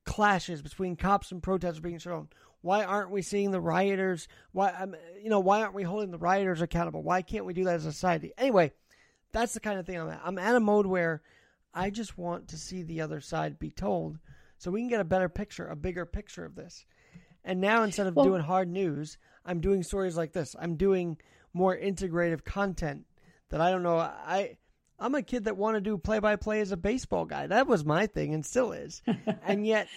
clashes 0.05 0.62
between 0.62 0.96
cops 0.96 1.32
and 1.32 1.42
protesters 1.42 1.80
being 1.80 1.98
shown? 1.98 2.28
Why 2.62 2.84
aren't 2.84 3.11
we 3.11 3.22
seeing 3.22 3.51
the 3.51 3.61
rioters? 3.61 4.28
Why, 4.53 4.70
um, 4.72 4.94
you 5.22 5.30
know, 5.30 5.40
why 5.40 5.62
aren't 5.62 5.74
we 5.74 5.82
holding 5.82 6.11
the 6.11 6.18
rioters 6.18 6.61
accountable? 6.61 7.03
Why 7.03 7.22
can't 7.22 7.46
we 7.46 7.55
do 7.55 7.64
that 7.64 7.76
as 7.76 7.86
a 7.86 7.92
society? 7.92 8.32
Anyway, 8.36 8.72
that's 9.32 9.55
the 9.55 9.61
kind 9.61 9.78
of 9.78 9.86
thing 9.86 9.96
I'm 9.96 10.11
at. 10.11 10.20
I'm 10.22 10.38
at 10.38 10.57
a 10.57 10.61
mode 10.61 10.86
where 10.86 11.22
I 11.72 11.90
just 11.90 12.18
want 12.18 12.48
to 12.48 12.59
see 12.59 12.82
the 12.82 13.01
other 13.01 13.20
side 13.20 13.59
be 13.59 13.70
told, 13.70 14.18
so 14.59 14.70
we 14.70 14.80
can 14.80 14.90
get 14.90 15.01
a 15.01 15.05
better 15.05 15.28
picture, 15.28 15.66
a 15.68 15.76
bigger 15.76 16.05
picture 16.05 16.44
of 16.44 16.55
this. 16.55 16.84
And 17.44 17.61
now 17.61 17.82
instead 17.82 18.07
of 18.07 18.16
well, 18.16 18.26
doing 18.26 18.42
hard 18.42 18.68
news, 18.68 19.16
I'm 19.46 19.61
doing 19.61 19.82
stories 19.82 20.16
like 20.16 20.32
this. 20.32 20.55
I'm 20.59 20.76
doing 20.76 21.16
more 21.55 21.74
integrative 21.74 22.44
content 22.44 23.07
that 23.48 23.61
I 23.61 23.70
don't 23.70 23.82
know. 23.82 23.98
I 23.98 24.59
I'm 25.01 25.14
a 25.14 25.22
kid 25.22 25.44
that 25.44 25.57
wanted 25.57 25.84
to 25.84 25.90
do 25.90 25.98
play 25.98 26.18
by 26.18 26.36
play 26.36 26.61
as 26.61 26.72
a 26.72 26.76
baseball 26.76 27.24
guy. 27.24 27.46
That 27.46 27.66
was 27.66 27.84
my 27.84 28.07
thing 28.07 28.34
and 28.34 28.44
still 28.44 28.72
is. 28.72 29.03
and 29.46 29.66
yet 29.66 29.88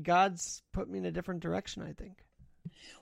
God's 0.00 0.62
put 0.72 0.88
me 0.88 0.98
in 0.98 1.04
a 1.04 1.12
different 1.12 1.40
direction, 1.40 1.82
I 1.82 1.92
think. 1.92 2.24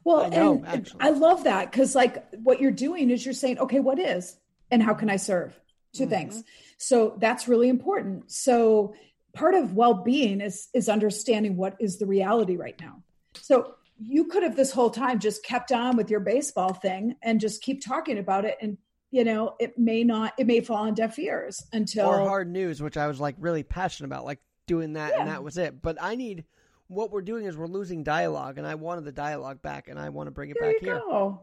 Well, 0.03 0.25
I 0.25 0.29
know, 0.29 0.55
and 0.67 0.67
actually. 0.67 1.01
I 1.01 1.11
love 1.11 1.45
that 1.45 1.71
because 1.71 1.95
like 1.95 2.25
what 2.33 2.61
you're 2.61 2.71
doing 2.71 3.11
is 3.11 3.25
you're 3.25 3.35
saying, 3.35 3.59
okay, 3.59 3.81
what 3.81 3.99
is 3.99 4.37
and 4.71 4.83
how 4.83 4.95
can 4.95 5.09
I 5.09 5.17
serve? 5.17 5.59
2 5.95 6.03
mm-hmm. 6.03 6.11
things. 6.11 6.45
So 6.77 7.17
that's 7.19 7.49
really 7.49 7.69
important. 7.69 8.31
So 8.31 8.95
part 9.33 9.55
of 9.55 9.75
well-being 9.75 10.41
is 10.41 10.69
is 10.75 10.89
understanding 10.89 11.57
what 11.57 11.77
is 11.81 11.99
the 11.99 12.07
reality 12.07 12.57
right 12.57 12.79
now. 12.81 13.03
So 13.35 13.77
you 13.99 14.25
could 14.25 14.43
have 14.43 14.57
this 14.57 14.73
whole 14.73 14.91
time 14.91 15.21
just 15.21 15.45
kept 15.45 15.71
on 15.71 15.97
with 15.97 16.11
your 16.11 16.21
baseball 16.21 16.75
thing 16.75 17.17
and 17.23 17.41
just 17.41 17.63
keep 17.63 17.85
talking 17.85 18.19
about 18.19 18.45
it 18.45 18.59
and 18.61 18.77
you 19.15 19.23
know, 19.23 19.55
it 19.61 19.79
may 19.79 20.03
not, 20.03 20.33
it 20.39 20.45
may 20.49 20.61
fall 20.61 20.79
on 20.79 20.95
deaf 20.95 21.17
ears 21.21 21.65
until 21.73 22.09
or 22.09 22.19
hard 22.19 22.51
news, 22.51 22.83
which 22.83 22.97
I 22.97 23.07
was 23.07 23.21
like 23.21 23.37
really 23.39 23.63
passionate 23.63 24.09
about, 24.09 24.25
like 24.25 24.41
doing 24.67 24.95
that, 24.95 25.13
yeah. 25.15 25.21
and 25.21 25.31
that 25.31 25.45
was 25.45 25.57
it. 25.57 25.81
But 25.81 25.99
I 26.01 26.17
need 26.17 26.43
what 26.89 27.13
we're 27.13 27.23
doing 27.23 27.45
is 27.45 27.57
we're 27.57 27.69
losing 27.69 28.03
dialogue, 28.03 28.59
and 28.59 28.67
I 28.67 28.75
wanted 28.75 29.05
the 29.05 29.13
dialogue 29.13 29.63
back, 29.63 29.87
and 29.87 30.01
I 30.01 30.09
want 30.09 30.27
to 30.27 30.33
bring 30.33 30.51
it 30.51 30.57
there 30.61 30.73
back 30.73 30.83
here. 30.83 30.99
Go. 30.99 31.43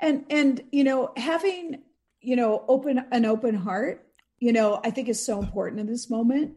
And 0.00 0.24
and 0.30 0.64
you 0.72 0.82
know, 0.82 1.12
having 1.16 1.84
you 2.22 2.34
know, 2.34 2.64
open 2.66 3.04
an 3.12 3.24
open 3.24 3.54
heart, 3.54 4.04
you 4.40 4.52
know, 4.52 4.80
I 4.82 4.90
think 4.90 5.08
is 5.08 5.24
so 5.24 5.38
important 5.38 5.80
in 5.80 5.86
this 5.86 6.10
moment. 6.10 6.56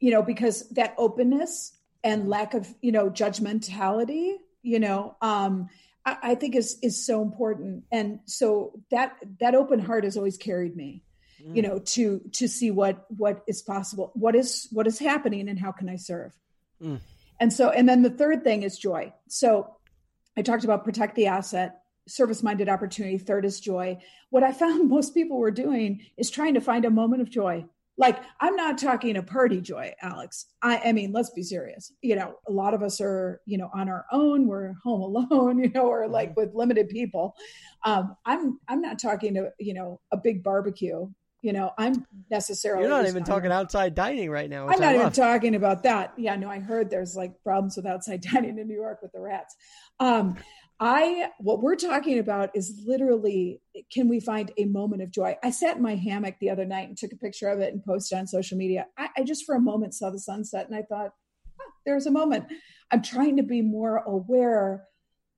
You 0.00 0.12
know, 0.12 0.22
because 0.22 0.66
that 0.70 0.94
openness 0.96 1.76
and 2.02 2.30
lack 2.30 2.54
of 2.54 2.74
you 2.80 2.90
know 2.90 3.10
judgmentality, 3.10 4.36
you 4.62 4.80
know, 4.80 5.14
um, 5.20 5.68
I, 6.22 6.34
think 6.34 6.54
is 6.54 6.78
is 6.82 7.04
so 7.04 7.22
important. 7.22 7.84
And 7.90 8.20
so 8.24 8.80
that 8.90 9.16
that 9.40 9.54
open 9.54 9.78
heart 9.78 10.04
has 10.04 10.16
always 10.16 10.36
carried 10.36 10.76
me, 10.76 11.02
mm. 11.44 11.56
you 11.56 11.62
know, 11.62 11.78
to 11.78 12.20
to 12.32 12.48
see 12.48 12.70
what 12.70 13.06
what 13.08 13.42
is 13.46 13.62
possible, 13.62 14.12
what 14.14 14.34
is 14.34 14.68
what 14.70 14.86
is 14.86 14.98
happening, 14.98 15.48
and 15.48 15.58
how 15.58 15.72
can 15.72 15.88
I 15.88 15.96
serve. 15.96 16.32
Mm. 16.82 17.00
And 17.40 17.52
so, 17.52 17.70
and 17.70 17.88
then 17.88 18.02
the 18.02 18.10
third 18.10 18.44
thing 18.44 18.62
is 18.62 18.78
joy. 18.78 19.12
So 19.28 19.76
I 20.36 20.42
talked 20.42 20.64
about 20.64 20.84
protect 20.84 21.14
the 21.14 21.26
asset, 21.26 21.80
service 22.06 22.42
minded 22.42 22.68
opportunity. 22.68 23.18
Third 23.18 23.44
is 23.44 23.60
joy. 23.60 23.98
What 24.30 24.42
I 24.42 24.52
found 24.52 24.88
most 24.90 25.14
people 25.14 25.38
were 25.38 25.50
doing 25.50 26.06
is 26.16 26.30
trying 26.30 26.54
to 26.54 26.60
find 26.60 26.84
a 26.84 26.90
moment 26.90 27.22
of 27.22 27.30
joy 27.30 27.66
like 27.98 28.22
i'm 28.40 28.56
not 28.56 28.78
talking 28.78 29.16
a 29.16 29.22
party 29.22 29.60
joy 29.60 29.92
alex. 30.02 30.46
I, 30.62 30.80
I 30.86 30.92
mean 30.92 31.12
let's 31.12 31.30
be 31.30 31.42
serious. 31.42 31.92
You 32.00 32.16
know 32.16 32.34
a 32.48 32.52
lot 32.52 32.74
of 32.74 32.82
us 32.82 33.00
are 33.00 33.40
you 33.44 33.58
know 33.58 33.70
on 33.74 33.88
our 33.88 34.06
own. 34.12 34.46
We're 34.46 34.74
home 34.82 35.02
alone 35.02 35.58
you 35.62 35.70
know 35.70 35.86
or 35.86 36.08
like 36.08 36.36
with 36.36 36.54
limited 36.54 36.88
people. 36.88 37.34
Um 37.84 38.16
i'm 38.24 38.58
i'm 38.68 38.80
not 38.80 38.98
talking 38.98 39.34
to 39.34 39.50
you 39.58 39.74
know 39.74 40.00
a 40.12 40.16
big 40.16 40.42
barbecue. 40.42 41.08
You 41.42 41.52
know 41.52 41.70
i'm 41.78 42.04
necessarily 42.30 42.82
you're 42.82 42.90
not 42.90 43.06
even 43.06 43.22
talking 43.22 43.52
outside 43.52 43.94
dining 43.94 44.28
right 44.28 44.50
now 44.50 44.68
i'm 44.68 44.80
not 44.80 44.96
even 44.96 45.12
talking 45.12 45.54
about 45.54 45.84
that. 45.84 46.12
Yeah 46.16 46.34
no 46.34 46.48
i 46.48 46.58
heard 46.58 46.90
there's 46.90 47.14
like 47.14 47.32
problems 47.42 47.76
with 47.76 47.86
outside 47.86 48.20
dining 48.32 48.58
in 48.58 48.66
new 48.66 48.74
york 48.74 49.02
with 49.02 49.12
the 49.12 49.20
rats. 49.20 49.54
Um 50.00 50.36
I 50.80 51.30
what 51.38 51.60
we're 51.60 51.76
talking 51.76 52.18
about 52.20 52.50
is 52.54 52.82
literally 52.86 53.60
can 53.92 54.08
we 54.08 54.20
find 54.20 54.52
a 54.56 54.64
moment 54.64 55.02
of 55.02 55.10
joy? 55.10 55.36
I 55.42 55.50
sat 55.50 55.76
in 55.76 55.82
my 55.82 55.96
hammock 55.96 56.36
the 56.40 56.50
other 56.50 56.64
night 56.64 56.88
and 56.88 56.96
took 56.96 57.12
a 57.12 57.16
picture 57.16 57.48
of 57.48 57.58
it 57.60 57.72
and 57.72 57.84
posted 57.84 58.18
on 58.18 58.26
social 58.28 58.56
media. 58.56 58.86
I, 58.96 59.08
I 59.16 59.22
just 59.24 59.44
for 59.44 59.56
a 59.56 59.60
moment 59.60 59.94
saw 59.94 60.10
the 60.10 60.20
sunset 60.20 60.66
and 60.68 60.76
I 60.76 60.82
thought, 60.82 61.12
oh, 61.60 61.70
there's 61.84 62.06
a 62.06 62.12
moment. 62.12 62.46
I'm 62.92 63.02
trying 63.02 63.38
to 63.38 63.42
be 63.42 63.60
more 63.60 63.98
aware 63.98 64.84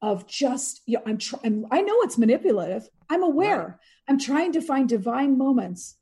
of 0.03 0.27
just 0.27 0.83
you 0.87 0.99
know, 0.99 1.05
I'm 1.07 1.19
trying 1.19 1.65
I 1.71 1.81
know 1.81 2.03
it's 2.03 2.19
manipulative. 2.19 2.89
I'm 3.09 3.23
aware. 3.23 3.59
Right. 3.59 3.75
I'm 4.09 4.19
trying 4.19 4.53
to 4.53 4.61
find 4.61 4.89
divine 4.89 5.39
moments 5.39 5.97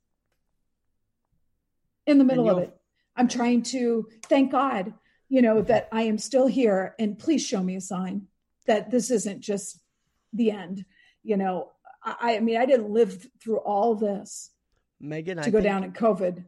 in 2.07 2.18
the 2.18 2.24
middle 2.24 2.51
of 2.51 2.59
it. 2.59 2.74
I'm 3.14 3.28
trying 3.28 3.62
to 3.64 4.09
thank 4.24 4.51
God, 4.51 4.95
you 5.28 5.43
know, 5.43 5.62
that 5.62 5.89
I 5.93 6.03
am 6.03 6.18
still 6.18 6.47
here 6.47 6.95
and 6.99 7.18
please 7.18 7.45
show 7.45 7.62
me 7.62 7.76
a 7.76 7.80
sign 7.80 8.28
that 8.69 8.91
this 8.91 9.11
isn't 9.11 9.41
just 9.41 9.81
the 10.33 10.51
end. 10.53 10.85
You 11.23 11.37
know, 11.37 11.73
I, 12.05 12.37
I 12.37 12.41
mean, 12.41 12.57
I 12.57 12.64
didn't 12.64 12.91
live 12.91 13.27
through 13.43 13.59
all 13.59 13.95
this, 13.95 14.53
Megan, 15.01 15.39
to 15.39 15.43
I 15.43 15.51
go 15.51 15.59
think, 15.59 15.64
down 15.64 15.85
in 15.85 15.93
COVID. 15.93 16.45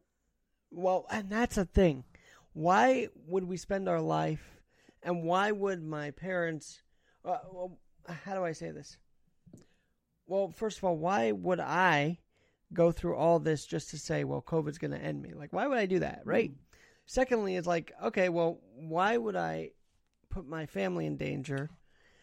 Well, 0.71 1.07
and 1.11 1.29
that's 1.29 1.59
a 1.59 1.65
thing. 1.65 2.05
Why 2.53 3.09
would 3.27 3.45
we 3.45 3.57
spend 3.57 3.89
our 3.89 4.01
life, 4.01 4.61
and 5.03 5.25
why 5.25 5.51
would 5.51 5.83
my 5.83 6.13
parents? 6.13 6.83
Uh, 7.25 7.39
well, 7.51 7.79
how 8.09 8.35
do 8.35 8.45
I 8.45 8.53
say 8.53 8.71
this? 8.71 8.97
Well, 10.27 10.51
first 10.51 10.79
of 10.79 10.85
all, 10.85 10.97
why 10.97 11.33
would 11.33 11.61
I 11.61 12.21
go 12.73 12.93
through 12.93 13.17
all 13.17 13.41
this 13.41 13.67
just 13.67 13.91
to 13.91 13.99
say, 13.99 14.23
well, 14.23 14.41
COVID's 14.41 14.79
going 14.79 14.93
to 14.93 14.99
end 14.99 15.21
me? 15.21 15.33
Like, 15.35 15.53
why 15.53 15.67
would 15.67 15.79
I 15.79 15.87
do 15.87 15.99
that, 15.99 16.23
right? 16.25 16.51
Mm-hmm. 16.51 16.63
Secondly, 17.07 17.57
it's 17.57 17.67
like, 17.67 17.93
okay, 18.05 18.29
well, 18.29 18.61
why 18.77 19.17
would 19.17 19.35
I 19.35 19.71
put 20.31 20.47
my 20.47 20.67
family 20.67 21.07
in 21.07 21.17
danger 21.17 21.69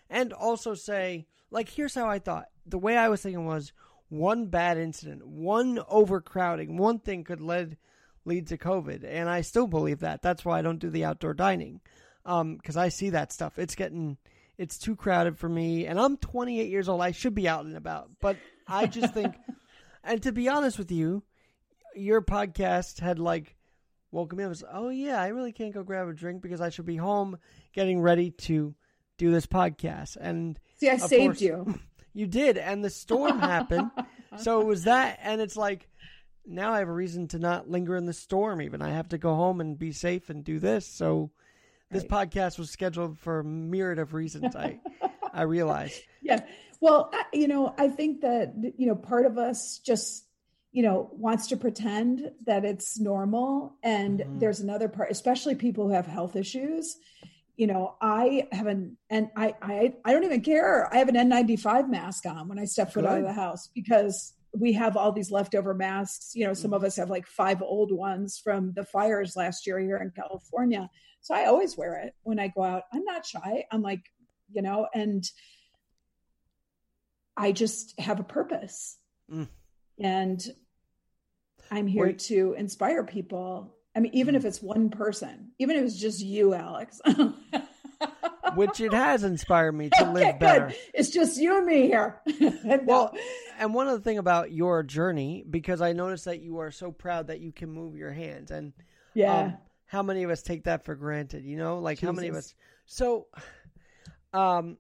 and 0.09 0.33
also 0.33 0.73
say, 0.73 1.27
like, 1.51 1.69
here's 1.69 1.95
how 1.95 2.07
I 2.07 2.19
thought. 2.19 2.47
The 2.65 2.77
way 2.77 2.97
I 2.97 3.09
was 3.09 3.21
thinking 3.21 3.45
was 3.45 3.73
one 4.09 4.47
bad 4.47 4.77
incident, 4.77 5.25
one 5.25 5.79
overcrowding, 5.87 6.77
one 6.77 6.99
thing 6.99 7.23
could 7.23 7.41
lead 7.41 7.77
lead 8.25 8.47
to 8.47 8.57
COVID, 8.57 9.05
and 9.07 9.29
I 9.29 9.41
still 9.41 9.67
believe 9.67 9.99
that. 9.99 10.21
That's 10.21 10.43
why 10.43 10.59
I 10.59 10.61
don't 10.61 10.79
do 10.79 10.89
the 10.89 11.05
outdoor 11.05 11.33
dining, 11.33 11.79
because 12.23 12.75
um, 12.75 12.83
I 12.83 12.89
see 12.89 13.11
that 13.11 13.31
stuff. 13.31 13.57
It's 13.57 13.75
getting 13.75 14.17
it's 14.57 14.77
too 14.77 14.95
crowded 14.95 15.37
for 15.37 15.47
me, 15.47 15.85
and 15.85 15.99
I'm 15.99 16.17
28 16.17 16.69
years 16.69 16.89
old. 16.89 17.01
I 17.01 17.11
should 17.11 17.35
be 17.35 17.47
out 17.47 17.65
and 17.65 17.77
about, 17.77 18.09
but 18.19 18.37
I 18.67 18.87
just 18.87 19.13
think, 19.13 19.35
and 20.03 20.21
to 20.23 20.31
be 20.31 20.49
honest 20.49 20.77
with 20.77 20.91
you, 20.91 21.23
your 21.95 22.21
podcast 22.21 22.99
had 22.99 23.19
like 23.19 23.55
woken 24.11 24.37
me 24.37 24.43
up. 24.43 24.49
Was, 24.49 24.63
oh 24.71 24.89
yeah, 24.89 25.21
I 25.21 25.27
really 25.27 25.51
can't 25.51 25.73
go 25.73 25.83
grab 25.83 26.07
a 26.07 26.13
drink 26.13 26.41
because 26.41 26.61
I 26.61 26.69
should 26.69 26.85
be 26.85 26.97
home 26.97 27.37
getting 27.73 28.01
ready 28.01 28.31
to 28.31 28.75
do 29.17 29.31
this 29.31 29.45
podcast. 29.47 30.17
And 30.19 30.59
see, 30.77 30.89
I 30.89 30.97
saved 30.97 31.23
course, 31.39 31.41
you. 31.41 31.79
You 32.13 32.25
did, 32.25 32.57
and 32.57 32.83
the 32.83 32.89
storm 32.89 33.37
happened. 33.55 33.91
So 34.37 34.59
it 34.61 34.65
was 34.65 34.85
that, 34.85 35.19
and 35.21 35.39
it's 35.39 35.55
like 35.55 35.87
now 36.47 36.73
I 36.73 36.79
have 36.79 36.87
a 36.89 36.93
reason 36.93 37.27
to 37.29 37.39
not 37.39 37.69
linger 37.69 37.95
in 37.95 38.05
the 38.07 38.13
storm. 38.13 38.59
Even 38.61 38.81
I 38.81 38.89
have 38.89 39.09
to 39.09 39.19
go 39.19 39.35
home 39.35 39.61
and 39.61 39.77
be 39.77 39.91
safe 39.91 40.31
and 40.31 40.43
do 40.43 40.57
this. 40.59 40.87
So 40.87 41.29
this 41.91 42.03
Right. 42.09 42.27
podcast 42.29 42.57
was 42.57 42.71
scheduled 42.71 43.19
for 43.19 43.39
a 43.39 43.43
myriad 43.43 43.99
of 43.99 44.13
reasons. 44.15 44.55
I 44.55 44.79
I 45.31 45.43
realized. 45.43 46.01
yeah 46.23 46.43
well 46.81 47.09
I- 47.13 47.25
you 47.33 47.47
know 47.47 47.73
i 47.77 47.87
think 47.87 48.21
that 48.21 48.53
you 48.77 48.87
know 48.87 48.95
part 48.95 49.25
of 49.27 49.37
us 49.37 49.79
just 49.79 50.25
you 50.71 50.81
know 50.83 51.09
wants 51.13 51.47
to 51.47 51.57
pretend 51.57 52.31
that 52.45 52.65
it's 52.65 52.99
normal 52.99 53.75
and 53.83 54.19
Mhm. 54.21 54.39
there's 54.39 54.59
another 54.59 54.87
part 54.87 55.11
especially 55.11 55.53
people 55.55 55.87
who 55.87 55.93
have 55.93 56.05
health 56.07 56.35
issues 56.35 56.97
you 57.57 57.67
know 57.67 57.95
i 58.01 58.47
have 58.51 58.67
an 58.67 58.95
and 59.09 59.29
I, 59.35 59.55
I 59.61 59.93
i 60.05 60.13
don't 60.13 60.23
even 60.23 60.41
care. 60.41 60.87
I 60.93 60.97
have 60.97 61.09
an 61.09 61.15
n95 61.15 61.89
mask 61.89 62.25
on 62.25 62.47
when 62.47 62.59
i 62.59 62.65
step 62.65 62.93
foot 62.93 63.05
out 63.05 63.17
of 63.17 63.25
the 63.25 63.33
house 63.33 63.67
because 63.73 64.33
we 64.53 64.73
have 64.73 64.95
all 64.95 65.11
these 65.11 65.29
leftover 65.29 65.73
masks. 65.73 66.31
You 66.33 66.45
know 66.45 66.53
some 66.53 66.73
of 66.73 66.83
us 66.83 66.95
have 66.95 67.09
like 67.09 67.27
five 67.27 67.61
old 67.61 67.91
ones 67.91 68.39
from 68.41 68.71
the 68.73 68.85
fires 68.85 69.35
last 69.35 69.67
year 69.67 69.79
here 69.79 69.97
in 69.97 70.11
california. 70.11 70.89
So 71.21 71.35
i 71.35 71.45
always 71.45 71.77
wear 71.77 71.95
it 71.95 72.13
when 72.23 72.39
i 72.39 72.47
go 72.47 72.63
out. 72.63 72.83
I'm 72.93 73.03
not 73.03 73.25
shy. 73.25 73.65
I'm 73.71 73.81
like 73.81 74.03
you 74.53 74.61
know 74.61 74.87
and 74.93 75.29
i 77.35 77.51
just 77.51 77.99
have 77.99 78.19
a 78.19 78.23
purpose. 78.23 78.97
Mm. 79.29 79.49
and 79.99 80.41
i'm 81.69 81.85
here 81.85 82.05
Wait. 82.05 82.19
to 82.19 82.55
inspire 82.57 83.03
people 83.03 83.76
i 83.97 83.99
mean 83.99 84.13
even 84.13 84.35
Mm. 84.35 84.37
if 84.37 84.45
it's 84.45 84.61
one 84.61 84.89
person 84.89 85.51
even 85.59 85.75
if 85.75 85.83
it's 85.83 85.97
just 85.99 86.21
you 86.21 86.53
alex 86.53 87.01
Which 88.55 88.79
it 88.79 88.93
has 88.93 89.23
inspired 89.23 89.73
me 89.73 89.89
to 89.89 90.05
live 90.05 90.39
better. 90.39 90.73
it's 90.93 91.09
just 91.09 91.37
you 91.37 91.57
and 91.57 91.65
me 91.65 91.81
here 91.87 92.21
No. 92.63 92.79
Well, 92.85 93.17
and 93.59 93.73
one 93.73 93.87
other 93.87 93.99
thing 93.99 94.17
about 94.19 94.51
your 94.51 94.83
journey, 94.83 95.43
because 95.49 95.81
I 95.81 95.91
noticed 95.93 96.25
that 96.25 96.41
you 96.41 96.59
are 96.59 96.71
so 96.71 96.91
proud 96.91 97.27
that 97.27 97.39
you 97.39 97.51
can 97.51 97.69
move 97.71 97.95
your 97.97 98.11
hands, 98.13 98.49
and 98.51 98.71
yeah 99.13 99.39
um, 99.39 99.57
how 99.85 100.01
many 100.01 100.23
of 100.23 100.29
us 100.29 100.41
take 100.41 100.63
that 100.63 100.85
for 100.85 100.95
granted? 100.95 101.43
You 101.43 101.57
know, 101.57 101.79
like 101.79 101.99
how 101.99 102.11
many 102.13 102.29
of 102.29 102.35
us? 102.35 102.55
So, 102.85 103.27
um, 104.33 104.77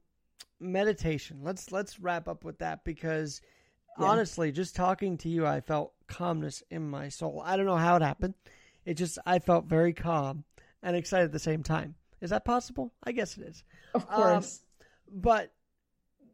meditation. 0.59 1.39
Let's 1.43 1.71
let's 1.71 1.99
wrap 1.99 2.27
up 2.27 2.43
with 2.45 2.59
that 2.59 2.83
because 2.85 3.41
Yeah. 3.99 4.05
honestly, 4.07 4.51
just 4.51 4.75
talking 4.75 5.17
to 5.19 5.29
you, 5.29 5.45
I 5.45 5.59
felt 5.61 5.93
calmness 6.07 6.63
in 6.69 6.89
my 6.89 7.09
soul. 7.09 7.41
I 7.45 7.57
don't 7.57 7.65
know 7.65 7.75
how 7.77 7.95
it 7.97 8.01
happened. 8.01 8.33
It 8.87 8.95
just 8.95 9.19
I 9.25 9.39
felt 9.39 9.65
very 9.65 9.91
calm 9.91 10.45
and 10.81 10.95
excited 10.95 11.25
at 11.25 11.31
the 11.33 11.39
same 11.39 11.61
time. 11.61 11.95
Is 12.21 12.29
that 12.29 12.45
possible? 12.45 12.93
I 13.03 13.11
guess 13.11 13.37
it 13.37 13.43
is. 13.43 13.65
of 13.93 14.03
um, 14.09 14.15
course 14.15 14.61
But 15.11 15.51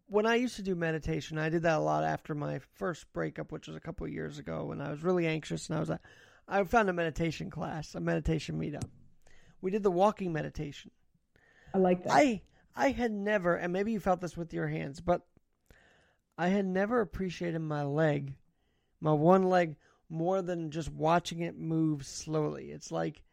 when 0.06 0.28
I 0.28 0.36
used 0.36 0.58
to 0.58 0.62
do 0.62 0.76
meditation, 0.76 1.40
I 1.40 1.50
did 1.50 1.64
that 1.64 1.80
a 1.80 1.82
lot 1.82 2.04
after 2.04 2.36
my 2.36 2.60
first 2.76 3.12
breakup, 3.12 3.52
which 3.52 3.66
was 3.66 3.76
a 3.76 3.80
couple 3.80 4.06
of 4.06 4.14
years 4.14 4.38
ago, 4.38 4.66
when 4.66 4.82
I 4.82 4.92
was 4.92 5.02
really 5.02 5.26
anxious, 5.26 5.68
and 5.68 5.78
I 5.78 5.80
was—I 5.80 6.64
found 6.66 6.90
a 6.92 6.94
meditation 6.94 7.50
class, 7.50 7.96
a 7.96 8.00
meditation 8.00 8.60
meetup. 8.60 8.88
We 9.60 9.72
did 9.72 9.82
the 9.82 9.90
walking 9.90 10.32
meditation. 10.32 10.92
i 11.74 11.80
like 11.80 12.04
that 12.04 12.14
I 12.14 12.44
I 12.76 12.92
had 12.92 13.12
never, 13.12 13.56
and 13.56 13.74
maybe 13.74 13.94
you 13.94 14.00
felt 14.00 14.22
this 14.22 14.38
with 14.38 14.54
your 14.54 14.68
hands, 14.68 15.02
but 15.02 15.24
I 16.38 16.50
had 16.50 16.68
never 16.68 17.02
appreciated 17.02 17.60
my 17.60 17.82
leg, 17.82 18.36
my 19.02 19.14
one 19.14 19.42
leg, 19.42 19.76
more 20.14 20.42
than 20.42 20.72
just 20.72 20.92
watching 20.92 21.40
it 21.42 21.58
move 21.58 22.06
slowly. 22.06 22.72
It's 22.72 22.92
like 22.92 23.24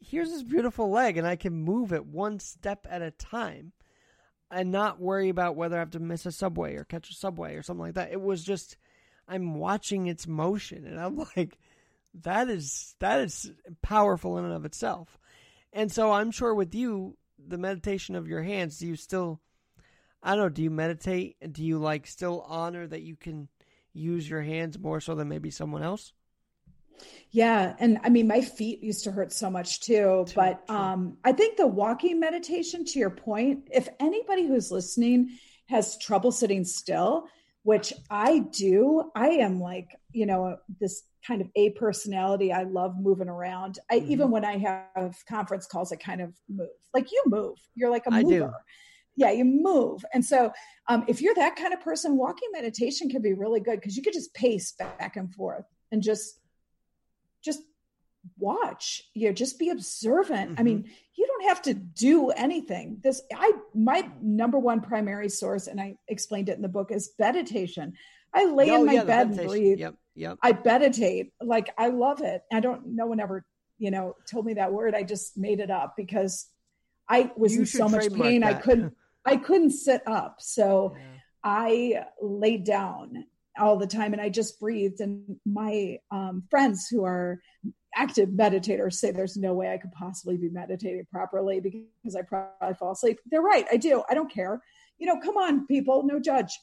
here's 0.00 0.30
this 0.30 0.42
beautiful 0.42 0.90
leg, 0.90 1.16
and 1.16 1.26
I 1.26 1.36
can 1.36 1.52
move 1.52 1.92
it 1.92 2.04
one 2.04 2.40
step 2.40 2.86
at 2.90 3.02
a 3.02 3.10
time, 3.12 3.72
and 4.50 4.72
not 4.72 5.00
worry 5.00 5.28
about 5.28 5.56
whether 5.56 5.76
I 5.76 5.80
have 5.80 5.90
to 5.90 6.00
miss 6.00 6.26
a 6.26 6.32
subway 6.32 6.74
or 6.74 6.84
catch 6.84 7.10
a 7.10 7.14
subway 7.14 7.54
or 7.54 7.62
something 7.62 7.82
like 7.82 7.94
that. 7.94 8.12
It 8.12 8.20
was 8.20 8.42
just 8.42 8.76
I'm 9.28 9.54
watching 9.54 10.08
its 10.08 10.26
motion, 10.26 10.84
and 10.86 10.98
I'm 10.98 11.16
like, 11.36 11.56
that 12.22 12.50
is 12.50 12.96
that 12.98 13.20
is 13.20 13.52
powerful 13.80 14.38
in 14.38 14.44
and 14.44 14.54
of 14.54 14.64
itself. 14.64 15.18
And 15.72 15.92
so 15.92 16.10
I'm 16.10 16.32
sure 16.32 16.52
with 16.52 16.74
you, 16.74 17.16
the 17.38 17.58
meditation 17.58 18.16
of 18.16 18.26
your 18.26 18.42
hands, 18.42 18.78
do 18.78 18.88
you 18.88 18.96
still, 18.96 19.40
I 20.20 20.30
don't 20.30 20.40
know, 20.40 20.48
do 20.48 20.64
you 20.64 20.70
meditate? 20.70 21.36
Do 21.52 21.64
you 21.64 21.78
like 21.78 22.08
still 22.08 22.44
honor 22.48 22.88
that 22.88 23.02
you 23.02 23.14
can 23.14 23.48
use 23.92 24.28
your 24.28 24.42
hands 24.42 24.78
more 24.78 25.00
so 25.00 25.14
than 25.14 25.28
maybe 25.28 25.50
someone 25.50 25.82
else? 25.82 26.12
Yeah, 27.30 27.74
and 27.78 27.98
I 28.02 28.08
mean 28.08 28.26
my 28.26 28.40
feet 28.40 28.82
used 28.82 29.04
to 29.04 29.12
hurt 29.12 29.32
so 29.32 29.50
much 29.50 29.80
too, 29.80 30.24
Too, 30.26 30.32
but 30.34 30.66
true. 30.66 30.76
um 30.76 31.16
I 31.24 31.32
think 31.32 31.56
the 31.56 31.66
walking 31.66 32.18
meditation 32.20 32.84
to 32.86 32.98
your 32.98 33.10
point, 33.10 33.68
if 33.72 33.88
anybody 34.00 34.46
who's 34.46 34.70
listening 34.70 35.38
has 35.68 35.96
trouble 35.98 36.32
sitting 36.32 36.64
still, 36.64 37.28
which 37.62 37.92
I 38.10 38.40
do, 38.40 39.10
I 39.14 39.28
am 39.28 39.60
like, 39.60 39.94
you 40.12 40.26
know, 40.26 40.56
this 40.80 41.04
kind 41.26 41.40
of 41.40 41.48
a 41.54 41.70
personality. 41.70 42.52
I 42.52 42.64
love 42.64 42.96
moving 42.98 43.28
around. 43.28 43.78
I 43.90 44.00
Mhm. 44.00 44.08
even 44.10 44.30
when 44.30 44.44
I 44.44 44.58
have 44.58 45.16
conference 45.28 45.66
calls 45.66 45.92
I 45.92 45.96
kind 45.96 46.20
of 46.20 46.34
move. 46.48 46.68
Like 46.94 47.12
you 47.12 47.22
move. 47.26 47.58
You're 47.74 47.90
like 47.90 48.06
a 48.06 48.10
mover. 48.10 48.52
Yeah, 49.16 49.30
you 49.32 49.44
move. 49.44 50.04
And 50.14 50.24
so 50.24 50.52
um, 50.88 51.04
if 51.08 51.20
you're 51.20 51.34
that 51.34 51.56
kind 51.56 51.74
of 51.74 51.80
person, 51.80 52.16
walking 52.16 52.48
meditation 52.52 53.08
can 53.08 53.22
be 53.22 53.34
really 53.34 53.60
good 53.60 53.80
because 53.80 53.96
you 53.96 54.02
could 54.02 54.12
just 54.14 54.32
pace 54.34 54.72
back 54.72 55.16
and 55.16 55.32
forth 55.34 55.64
and 55.92 56.02
just 56.02 56.38
just 57.42 57.62
watch 58.38 59.02
you 59.14 59.28
know 59.28 59.32
just 59.32 59.58
be 59.58 59.70
observant. 59.70 60.58
I 60.58 60.62
mean 60.62 60.90
you 61.16 61.26
don't 61.26 61.48
have 61.48 61.62
to 61.62 61.74
do 61.74 62.30
anything. 62.30 62.98
This 63.02 63.22
i 63.34 63.52
my 63.74 64.08
number 64.22 64.58
one 64.58 64.80
primary 64.80 65.28
source 65.28 65.66
and 65.66 65.80
i 65.80 65.96
explained 66.08 66.48
it 66.48 66.56
in 66.56 66.62
the 66.62 66.68
book 66.68 66.90
is 66.90 67.12
meditation. 67.18 67.94
I 68.34 68.44
lay 68.44 68.70
Oh, 68.70 68.80
in 68.80 68.86
my 68.86 68.92
yeah, 68.94 69.04
bed 69.04 69.28
and 69.28 69.48
breathe. 69.48 69.78
Yep, 69.78 69.94
yep. 70.14 70.38
i 70.42 70.56
meditate. 70.64 71.32
Like 71.42 71.70
i 71.78 71.88
love 71.88 72.20
it. 72.20 72.42
I 72.52 72.60
don't 72.60 72.86
no 72.86 73.06
one 73.06 73.20
ever 73.20 73.44
you 73.78 73.90
know 73.90 74.16
told 74.30 74.44
me 74.46 74.54
that 74.54 74.72
word. 74.72 74.94
I 74.94 75.02
just 75.02 75.36
made 75.38 75.60
it 75.60 75.70
up 75.70 75.94
because 75.96 76.46
i 77.08 77.30
was 77.36 77.54
You 77.54 77.60
in 77.60 77.66
so 77.66 77.88
much 77.88 78.12
pain. 78.12 78.44
I 78.44 78.54
couldn't 78.54 78.94
i 79.24 79.36
couldn't 79.36 79.70
sit 79.70 80.02
up 80.06 80.36
so 80.40 80.94
Yeah. 80.96 81.04
I 81.42 82.04
laid 82.20 82.64
down 82.64 83.24
all 83.58 83.76
the 83.76 83.86
time 83.86 84.12
and 84.12 84.22
I 84.22 84.28
just 84.28 84.60
breathed. 84.60 85.00
And 85.00 85.36
my 85.44 85.98
um, 86.10 86.44
friends 86.50 86.88
who 86.88 87.04
are 87.04 87.40
active 87.94 88.30
meditators 88.30 88.94
say 88.94 89.10
there's 89.10 89.36
no 89.36 89.54
way 89.54 89.72
I 89.72 89.78
could 89.78 89.92
possibly 89.92 90.36
be 90.36 90.48
meditating 90.48 91.06
properly 91.10 91.60
because 91.60 92.16
I 92.16 92.22
probably 92.22 92.74
fall 92.74 92.92
asleep. 92.92 93.18
They're 93.26 93.42
right. 93.42 93.66
I 93.70 93.76
do. 93.76 94.02
I 94.08 94.14
don't 94.14 94.32
care. 94.32 94.62
You 94.98 95.06
know, 95.06 95.20
come 95.20 95.36
on, 95.36 95.66
people, 95.66 96.02
no 96.04 96.20
judge. 96.20 96.58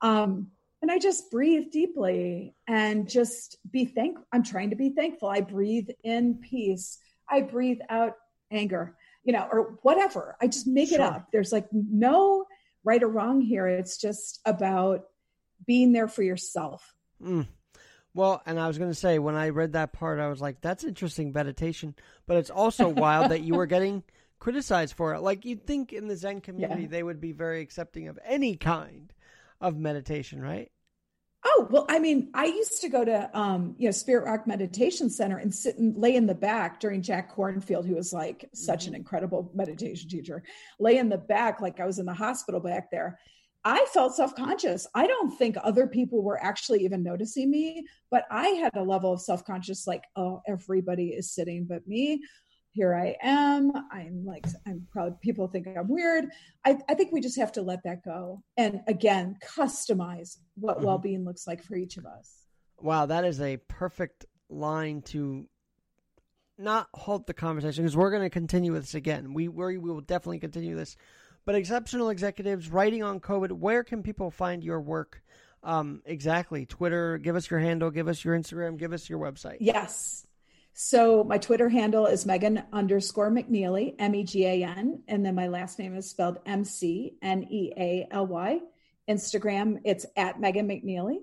Um, 0.00 0.48
and 0.80 0.90
I 0.90 0.98
just 0.98 1.30
breathe 1.30 1.70
deeply 1.70 2.54
and 2.66 3.08
just 3.08 3.58
be 3.70 3.84
thank. 3.84 4.18
I'm 4.32 4.42
trying 4.42 4.70
to 4.70 4.76
be 4.76 4.90
thankful. 4.90 5.28
I 5.28 5.40
breathe 5.40 5.88
in 6.02 6.36
peace. 6.36 6.98
I 7.30 7.42
breathe 7.42 7.78
out 7.88 8.14
anger, 8.50 8.96
you 9.24 9.32
know, 9.32 9.46
or 9.50 9.78
whatever. 9.82 10.36
I 10.40 10.46
just 10.46 10.66
make 10.66 10.92
it 10.92 11.00
up. 11.00 11.28
There's 11.32 11.52
like 11.52 11.66
no 11.72 12.46
right 12.84 13.02
or 13.02 13.08
wrong 13.08 13.40
here. 13.40 13.66
It's 13.66 13.96
just 13.98 14.40
about 14.44 15.04
being 15.66 15.92
there 15.92 16.08
for 16.08 16.22
yourself. 16.22 16.92
Mm. 17.22 17.46
Well, 18.14 18.42
and 18.44 18.58
I 18.60 18.66
was 18.66 18.78
going 18.78 18.90
to 18.90 18.94
say, 18.98 19.18
when 19.18 19.36
I 19.36 19.50
read 19.50 19.72
that 19.72 19.92
part, 19.92 20.18
I 20.18 20.28
was 20.28 20.40
like, 20.40 20.60
that's 20.60 20.84
interesting 20.84 21.32
meditation. 21.32 21.94
But 22.26 22.36
it's 22.38 22.50
also 22.50 22.88
wild 22.90 23.30
that 23.30 23.42
you 23.42 23.54
were 23.54 23.66
getting 23.66 24.02
criticized 24.38 24.94
for 24.96 25.14
it. 25.14 25.20
Like, 25.20 25.44
you'd 25.44 25.66
think 25.66 25.92
in 25.92 26.08
the 26.08 26.16
Zen 26.16 26.40
community, 26.40 26.82
Yeah. 26.82 26.88
they 26.88 27.02
would 27.02 27.20
be 27.20 27.32
very 27.32 27.62
accepting 27.62 28.08
of 28.08 28.18
any 28.24 28.56
kind 28.56 29.12
of 29.60 29.78
meditation, 29.78 30.42
right? 30.42 30.70
Oh, 31.44 31.66
well, 31.70 31.86
I 31.88 31.98
mean, 31.98 32.30
I 32.34 32.44
used 32.44 32.80
to 32.82 32.88
go 32.88 33.04
to 33.04 33.28
um, 33.36 33.74
you 33.76 33.88
know, 33.88 33.92
Spirit 33.92 34.26
Rock 34.26 34.46
Meditation 34.46 35.10
Center 35.10 35.38
and 35.38 35.52
sit 35.52 35.76
and 35.76 35.96
lay 35.96 36.14
in 36.14 36.26
the 36.26 36.34
back 36.34 36.78
during 36.78 37.02
Jack 37.02 37.34
Kornfield, 37.34 37.84
who 37.84 37.96
was 37.96 38.12
like 38.12 38.48
such 38.54 38.86
an 38.86 38.94
incredible 38.94 39.50
meditation 39.52 40.08
teacher, 40.08 40.44
lay 40.78 40.98
in 40.98 41.08
the 41.08 41.18
back 41.18 41.60
like 41.60 41.80
I 41.80 41.86
was 41.86 41.98
in 41.98 42.06
the 42.06 42.14
hospital 42.14 42.60
back 42.60 42.90
there. 42.92 43.18
I 43.64 43.86
felt 43.92 44.14
self-conscious. 44.14 44.86
I 44.94 45.06
don't 45.06 45.36
think 45.36 45.56
other 45.62 45.86
people 45.86 46.22
were 46.22 46.42
actually 46.42 46.84
even 46.84 47.02
noticing 47.02 47.50
me, 47.50 47.86
but 48.10 48.24
I 48.30 48.48
had 48.48 48.76
a 48.76 48.82
level 48.82 49.12
of 49.12 49.20
self-conscious 49.20 49.86
like, 49.86 50.02
oh, 50.16 50.42
everybody 50.48 51.08
is 51.08 51.32
sitting 51.32 51.64
but 51.64 51.86
me. 51.86 52.22
Here 52.72 52.94
I 52.94 53.16
am. 53.22 53.70
I'm 53.90 54.24
like, 54.24 54.46
I'm 54.66 54.86
proud. 54.90 55.20
People 55.20 55.46
think 55.46 55.66
I'm 55.68 55.88
weird. 55.88 56.24
I, 56.64 56.78
I 56.88 56.94
think 56.94 57.12
we 57.12 57.20
just 57.20 57.38
have 57.38 57.52
to 57.52 57.62
let 57.62 57.82
that 57.84 58.02
go. 58.02 58.42
And 58.56 58.80
again, 58.88 59.36
customize 59.56 60.38
what 60.54 60.78
Mhm. 60.78 60.84
well 60.84 60.98
being 60.98 61.24
looks 61.24 61.46
like 61.46 61.62
for 61.62 61.76
each 61.76 61.98
of 61.98 62.06
us. 62.06 62.46
Wow, 62.80 63.06
that 63.06 63.24
is 63.24 63.40
a 63.40 63.58
perfect 63.68 64.24
line 64.48 65.02
to 65.02 65.46
not 66.58 66.88
halt 66.94 67.26
the 67.26 67.34
conversation 67.34 67.84
because 67.84 67.96
we're 67.96 68.10
going 68.10 68.22
to 68.22 68.30
continue 68.30 68.72
this 68.72 68.94
again. 68.94 69.34
We 69.34 69.48
we 69.48 69.76
we 69.76 69.90
will 69.90 70.00
definitely 70.00 70.38
continue 70.40 70.74
this. 70.76 70.96
But 71.44 71.56
exceptional 71.56 72.08
executives 72.10 72.70
writing 72.70 73.02
on 73.02 73.20
COVID. 73.20 73.52
Where 73.52 73.82
can 73.84 74.02
people 74.02 74.30
find 74.30 74.62
your 74.62 74.80
work? 74.80 75.22
Um, 75.64 76.00
exactly. 76.06 76.66
Twitter. 76.66 77.18
Give 77.18 77.36
us 77.36 77.50
your 77.50 77.60
handle. 77.60 77.90
Give 77.90 78.08
us 78.08 78.24
your 78.24 78.38
Instagram. 78.38 78.78
Give 78.78 78.92
us 78.92 79.10
your 79.10 79.18
website. 79.18 79.58
Yes. 79.60 80.26
So 80.74 81.22
my 81.24 81.38
Twitter 81.38 81.68
handle 81.68 82.06
is 82.06 82.24
Megan 82.24 82.62
underscore 82.72 83.30
McNealy, 83.30 83.94
M 83.98 84.14
E 84.14 84.24
G 84.24 84.46
A 84.46 84.64
N. 84.64 85.02
And 85.06 85.24
then 85.24 85.34
my 85.34 85.48
last 85.48 85.78
name 85.78 85.94
is 85.94 86.08
spelled 86.10 86.38
M 86.46 86.64
C 86.64 87.16
N 87.22 87.44
E 87.50 87.72
A 87.76 88.08
L 88.10 88.26
Y. 88.26 88.60
Instagram, 89.08 89.80
it's 89.84 90.06
at 90.16 90.40
Megan 90.40 90.68
McNealy. 90.68 91.16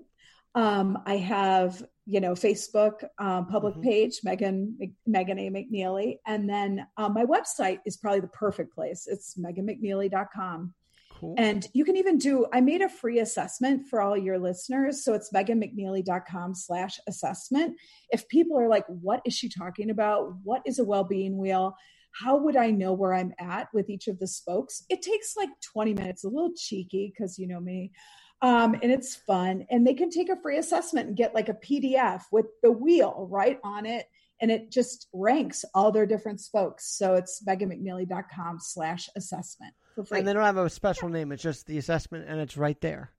Um, 0.54 0.98
I 1.06 1.16
have 1.16 1.82
you 2.06 2.20
know, 2.20 2.32
Facebook 2.32 3.04
um, 3.20 3.46
public 3.46 3.76
Mhm. 3.76 3.82
page, 3.84 4.20
Megan 4.24 4.96
Megan 5.06 5.38
A. 5.38 5.48
McNealy, 5.50 6.18
and 6.26 6.48
then 6.48 6.84
um, 6.96 7.14
my 7.14 7.24
website 7.24 7.78
is 7.86 7.96
probably 7.96 8.18
the 8.18 8.26
perfect 8.28 8.74
place. 8.74 9.06
It's 9.06 9.36
meganmcnealy.com. 9.36 10.74
Cool. 11.20 11.34
And 11.36 11.68
you 11.74 11.84
can 11.84 11.98
even 11.98 12.16
do, 12.16 12.46
I 12.50 12.62
made 12.62 12.80
a 12.80 12.88
free 12.88 13.18
assessment 13.18 13.88
for 13.88 14.00
all 14.00 14.16
your 14.16 14.38
listeners. 14.38 15.04
So 15.04 15.12
it's 15.12 15.30
meganmcnealy.com 15.32 16.54
slash 16.54 16.98
assessment. 17.06 17.76
If 18.10 18.26
people 18.28 18.58
are 18.58 18.68
like, 18.68 18.86
what 18.86 19.20
is 19.26 19.34
she 19.34 19.50
talking 19.50 19.90
about? 19.90 20.32
What 20.42 20.62
is 20.64 20.78
a 20.78 20.84
well-being 20.84 21.36
wheel? 21.36 21.76
How 22.12 22.38
would 22.38 22.56
I 22.56 22.70
know 22.70 22.94
where 22.94 23.12
I'm 23.12 23.34
at 23.38 23.68
with 23.74 23.90
each 23.90 24.08
of 24.08 24.18
the 24.18 24.26
spokes? 24.26 24.82
It 24.88 25.02
takes 25.02 25.36
like 25.36 25.50
20 25.72 25.92
minutes, 25.92 26.24
a 26.24 26.28
little 26.28 26.52
cheeky 26.56 27.12
because 27.14 27.38
you 27.38 27.46
know 27.46 27.60
me. 27.60 27.92
Um, 28.40 28.74
and 28.82 28.90
it's 28.90 29.14
fun. 29.14 29.66
And 29.70 29.86
they 29.86 29.94
can 29.94 30.08
take 30.08 30.30
a 30.30 30.40
free 30.40 30.56
assessment 30.56 31.08
and 31.08 31.16
get 31.16 31.34
like 31.34 31.50
a 31.50 31.54
PDF 31.54 32.22
with 32.32 32.46
the 32.62 32.72
wheel 32.72 33.28
right 33.30 33.60
on 33.62 33.84
it. 33.84 34.06
And 34.40 34.50
it 34.50 34.72
just 34.72 35.06
ranks 35.12 35.66
all 35.74 35.92
their 35.92 36.06
different 36.06 36.40
spokes. 36.40 36.96
So 36.96 37.14
it's 37.14 37.44
meganmcnealy.com 37.46 38.58
slash 38.60 39.10
assessment 39.14 39.74
for 39.94 40.04
free. 40.04 40.18
and 40.18 40.28
they 40.28 40.32
don't 40.32 40.44
have 40.44 40.56
a 40.56 40.68
special 40.70 41.08
name. 41.08 41.32
It's 41.32 41.42
just 41.42 41.66
the 41.66 41.78
assessment, 41.78 42.26
and 42.28 42.40
it's 42.40 42.56
right 42.56 42.80
there. 42.80 43.10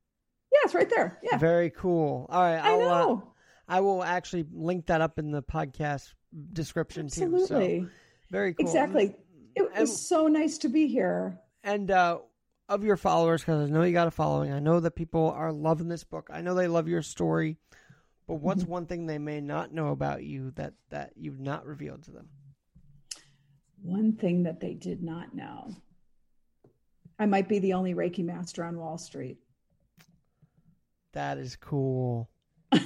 yeah, 0.51 0.59
it's 0.63 0.74
right 0.76 0.89
there. 0.89 1.19
Yeah. 1.24 1.38
Very 1.38 1.69
cool. 1.69 2.26
All 2.30 2.41
right, 2.41 2.57
I 2.57 2.72
I'll, 2.72 2.82
uh, 2.82 2.99
know. 3.05 3.34
I 3.67 3.80
will 3.82 4.03
actually 4.03 4.45
link 4.51 4.88
that 4.88 5.01
up 5.01 5.17
in 5.19 5.32
the 5.32 5.41
podcast 5.43 6.13
description 6.53 7.07
too. 7.07 7.19
So 7.32 7.41
Absolutely. 7.41 7.88
very 8.30 8.53
cool. 8.53 8.65
Exactly. 8.65 9.15
It 9.55 9.69
And- 9.74 9.82
was 9.82 10.07
so 10.07 10.28
nice 10.28 10.57
to 10.59 10.69
be 10.69 10.88
here. 10.88 11.39
And 11.63 11.89
uh, 11.91 12.19
of 12.69 12.84
your 12.84 12.97
followers, 12.97 13.41
because 13.41 13.69
I 13.69 13.72
know 13.72 13.84
you 13.84 13.93
got 13.93 14.07
a 14.07 14.11
following, 14.11 14.51
I 14.51 14.59
know 14.59 14.80
that 14.80 14.91
people 14.95 15.30
are 15.32 15.51
loving 15.51 15.88
this 15.89 16.03
book. 16.03 16.30
I 16.34 16.41
know 16.41 16.53
they 16.55 16.67
love 16.67 16.88
your 16.88 17.01
story. 17.01 17.57
But 18.28 18.36
what's 18.36 18.63
Mm-hmm. 18.63 18.72
one 18.72 18.86
thing 18.86 19.05
they 19.07 19.17
may 19.19 19.41
not 19.41 19.74
know 19.74 19.89
about 19.89 20.24
you 20.24 20.51
that 20.51 20.74
that 20.89 21.11
you've 21.17 21.39
not 21.39 21.65
revealed 21.65 22.03
to 22.03 22.11
them? 22.11 22.30
One 23.82 24.13
thing 24.13 24.43
that 24.43 24.59
they 24.59 24.74
did 24.74 25.01
not 25.03 25.36
know. 25.36 25.76
I 27.22 27.28
might 27.28 27.47
be 27.47 27.59
the 27.59 27.74
only 27.74 27.93
Reiki 27.93 28.26
master 28.26 28.63
on 28.63 28.80
Wall 28.80 28.97
Street. 28.97 29.38
That 31.13 31.38
is 31.38 31.55
cool. 31.55 32.30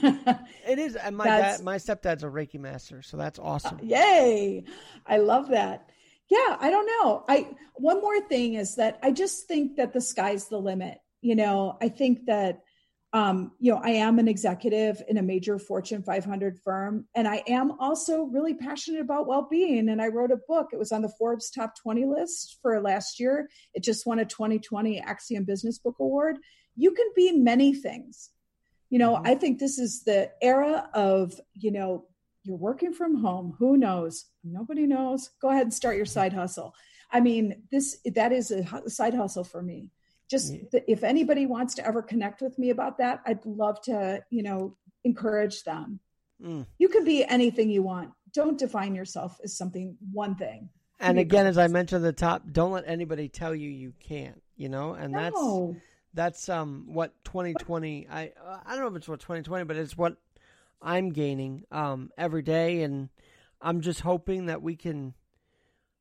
It 0.67 0.79
is, 0.79 0.95
and 0.95 1.15
my 1.15 1.25
dad, 1.25 1.61
my 1.61 1.75
stepdad's 1.75 2.23
a 2.23 2.27
Reiki 2.27 2.59
master, 2.59 3.03
so 3.03 3.17
that's 3.17 3.37
uh, 3.37 3.43
awesome. 3.43 3.79
Yay. 3.83 4.63
I 5.05 5.17
love 5.17 5.49
that. 5.49 5.87
Yeah, 6.27 6.57
I 6.59 6.71
don't 6.71 6.87
know. 6.87 7.23
I 7.29 7.55
one 7.75 8.01
more 8.01 8.19
thing 8.21 8.55
is 8.55 8.75
that 8.75 8.97
I 9.03 9.11
just 9.11 9.47
think 9.47 9.77
that 9.77 9.93
the 9.93 10.01
sky's 10.01 10.47
the 10.47 10.57
limit. 10.57 10.97
You 11.21 11.35
know, 11.35 11.77
I 11.79 11.89
think 11.89 12.25
that 12.25 12.63
um, 13.15 13.53
you 13.61 13.71
know, 13.71 13.79
I 13.81 13.91
am 13.91 14.19
an 14.19 14.27
executive 14.27 15.01
in 15.07 15.15
a 15.15 15.21
major 15.21 15.57
Fortune 15.57 16.03
500 16.03 16.59
firm, 16.59 17.05
and 17.15 17.29
I 17.29 17.43
am 17.47 17.71
also 17.79 18.23
really 18.23 18.53
passionate 18.53 18.99
about 18.99 19.25
well-being. 19.25 19.87
And 19.87 20.01
I 20.01 20.07
wrote 20.07 20.31
a 20.31 20.41
book. 20.49 20.71
It 20.73 20.79
was 20.79 20.91
on 20.91 21.01
the 21.01 21.13
Forbes 21.17 21.49
Top 21.49 21.75
20 21.81 22.05
list 22.07 22.57
for 22.61 22.81
last 22.81 23.17
year. 23.17 23.49
It 23.73 23.83
just 23.83 24.05
won 24.05 24.19
a 24.19 24.25
2020 24.25 24.99
Axiom 24.99 25.45
Business 25.45 25.79
Book 25.79 25.95
Award. 25.97 26.39
You 26.75 26.91
can 26.91 27.07
be 27.15 27.31
many 27.31 27.73
things. 27.73 28.31
You 28.89 28.99
know, 28.99 29.15
Mhm. 29.15 29.27
I 29.27 29.35
think 29.35 29.59
this 29.59 29.79
is 29.79 30.03
the 30.03 30.33
era 30.41 30.89
of 30.93 31.39
you 31.53 31.71
know 31.71 32.09
you're 32.43 32.57
working 32.57 32.93
from 32.93 33.15
home 33.15 33.55
who 33.57 33.77
knows 33.77 34.25
nobody 34.43 34.85
knows 34.85 35.31
go 35.41 35.49
ahead 35.49 35.63
and 35.63 35.73
start 35.73 35.97
your 35.97 36.05
side 36.05 36.31
hustle 36.31 36.75
i 37.11 37.19
mean 37.19 37.63
this 37.71 37.97
that 38.13 38.31
is 38.31 38.51
a 38.51 38.89
side 38.89 39.15
hustle 39.15 39.43
for 39.43 39.63
me 39.63 39.89
just 40.29 40.53
Yeah. 40.53 40.79
if 40.87 41.03
anybody 41.03 41.45
wants 41.45 41.75
to 41.75 41.85
ever 41.85 42.01
connect 42.01 42.41
with 42.41 42.57
me 42.57 42.69
about 42.71 42.97
that 42.97 43.21
i'd 43.25 43.45
love 43.45 43.81
to 43.83 44.23
you 44.29 44.43
know 44.43 44.75
encourage 45.05 45.63
them. 45.63 46.01
Mm. 46.43 46.65
you 46.77 46.89
can 46.89 47.05
be 47.05 47.23
anything 47.23 47.69
you 47.69 47.81
want. 47.81 48.11
Don't 48.33 48.59
define 48.59 48.93
yourself 48.93 49.39
as 49.41 49.57
something 49.57 49.95
one 50.11 50.35
thing. 50.35 50.67
And 50.99 51.17
again, 51.17 51.45
as 51.45 51.57
I 51.57 51.67
mentioned 51.67 52.03
at 52.05 52.07
the 52.15 52.19
top, 52.19 52.43
don't 52.51 52.71
let 52.71 52.83
anybody 52.87 53.29
tell 53.29 53.55
you 53.55 53.69
you 53.69 53.93
can't. 54.01 54.41
You 54.57 54.67
know, 54.67 54.93
and 54.93 55.13
that's 55.13 55.35
no. 55.35 55.77
that's 56.13 56.49
um 56.49 56.85
what 56.87 57.13
2020 57.25 58.07
i 58.09 58.31
i 58.65 58.71
don't 58.71 58.81
know 58.81 58.87
if 58.87 58.95
it's 58.95 59.07
what 59.07 59.19
2020 59.19 59.65
but 59.65 59.75
it's 59.75 59.97
what 59.97 60.15
i'm 60.81 61.11
gaining 61.11 61.63
um 61.71 62.09
every 62.17 62.41
day. 62.41 62.83
And 62.83 63.09
i'm 63.61 63.81
just 63.81 64.01
hoping 64.01 64.47
that 64.47 64.61
we 64.61 64.75
can 64.75 65.13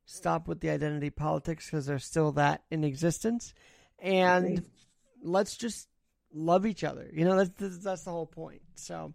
stop 0.06 0.48
with 0.48 0.60
the 0.60 0.70
identity 0.70 1.10
politics 1.10 1.66
because 1.66 1.86
there's 1.86 2.04
still 2.04 2.32
that 2.32 2.62
in 2.70 2.84
existence 2.84 3.54
and 4.04 4.44
Agree. 4.46 4.60
let's 5.22 5.56
just 5.56 5.88
love 6.32 6.66
each 6.66 6.84
other 6.84 7.08
you 7.12 7.24
know 7.24 7.36
that's 7.44 7.78
that's, 7.78 8.02
the 8.04 8.10
whole 8.10 8.26
point 8.26 8.60
so 8.74 9.12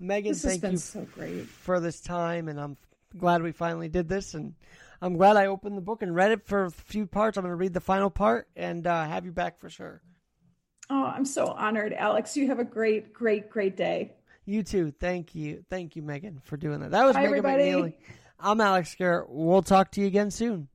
megan 0.00 0.32
this 0.32 0.44
thank 0.44 0.62
you 0.62 0.76
so 0.76 1.06
great 1.14 1.46
for 1.46 1.78
this 1.80 2.00
time 2.00 2.48
and 2.48 2.60
i'm 2.60 2.76
glad 3.16 3.42
we 3.42 3.52
finally 3.52 3.88
did 3.88 4.08
this 4.08 4.34
and 4.34 4.54
i'm 5.00 5.16
glad 5.16 5.36
i 5.36 5.46
opened 5.46 5.76
the 5.76 5.82
book 5.82 6.02
and 6.02 6.14
read 6.14 6.32
it 6.32 6.44
for 6.46 6.64
a 6.64 6.70
few 6.70 7.06
parts 7.06 7.38
i'm 7.38 7.42
going 7.44 7.52
to 7.52 7.56
read 7.56 7.72
the 7.72 7.80
final 7.80 8.10
part 8.10 8.48
and 8.56 8.86
uh, 8.86 9.04
have 9.06 9.24
you 9.24 9.32
back 9.32 9.58
for 9.60 9.70
sure 9.70 10.02
oh 10.90 11.04
i'm 11.04 11.24
so 11.24 11.46
honored 11.46 11.92
alex 11.92 12.36
you 12.36 12.48
have 12.48 12.58
a 12.58 12.64
great 12.64 13.12
great 13.12 13.48
great 13.48 13.76
day 13.76 14.10
You 14.46 14.62
too. 14.62 14.90
Thank 15.00 15.34
you. 15.34 15.64
Thank 15.70 15.96
you, 15.96 16.02
Megan, 16.02 16.40
for 16.44 16.58
doing 16.58 16.80
that. 16.80 16.90
That 16.90 17.04
was 17.06 17.14
Bye, 17.14 17.22
Megan 17.22 17.38
everybody. 17.38 17.62
McNealy. 17.64 17.94
I'm 18.38 18.60
Alex 18.60 18.94
Garrett. 18.94 19.30
We'll 19.30 19.62
talk 19.62 19.90
to 19.92 20.02
you 20.02 20.06
again 20.06 20.30
soon. 20.30 20.68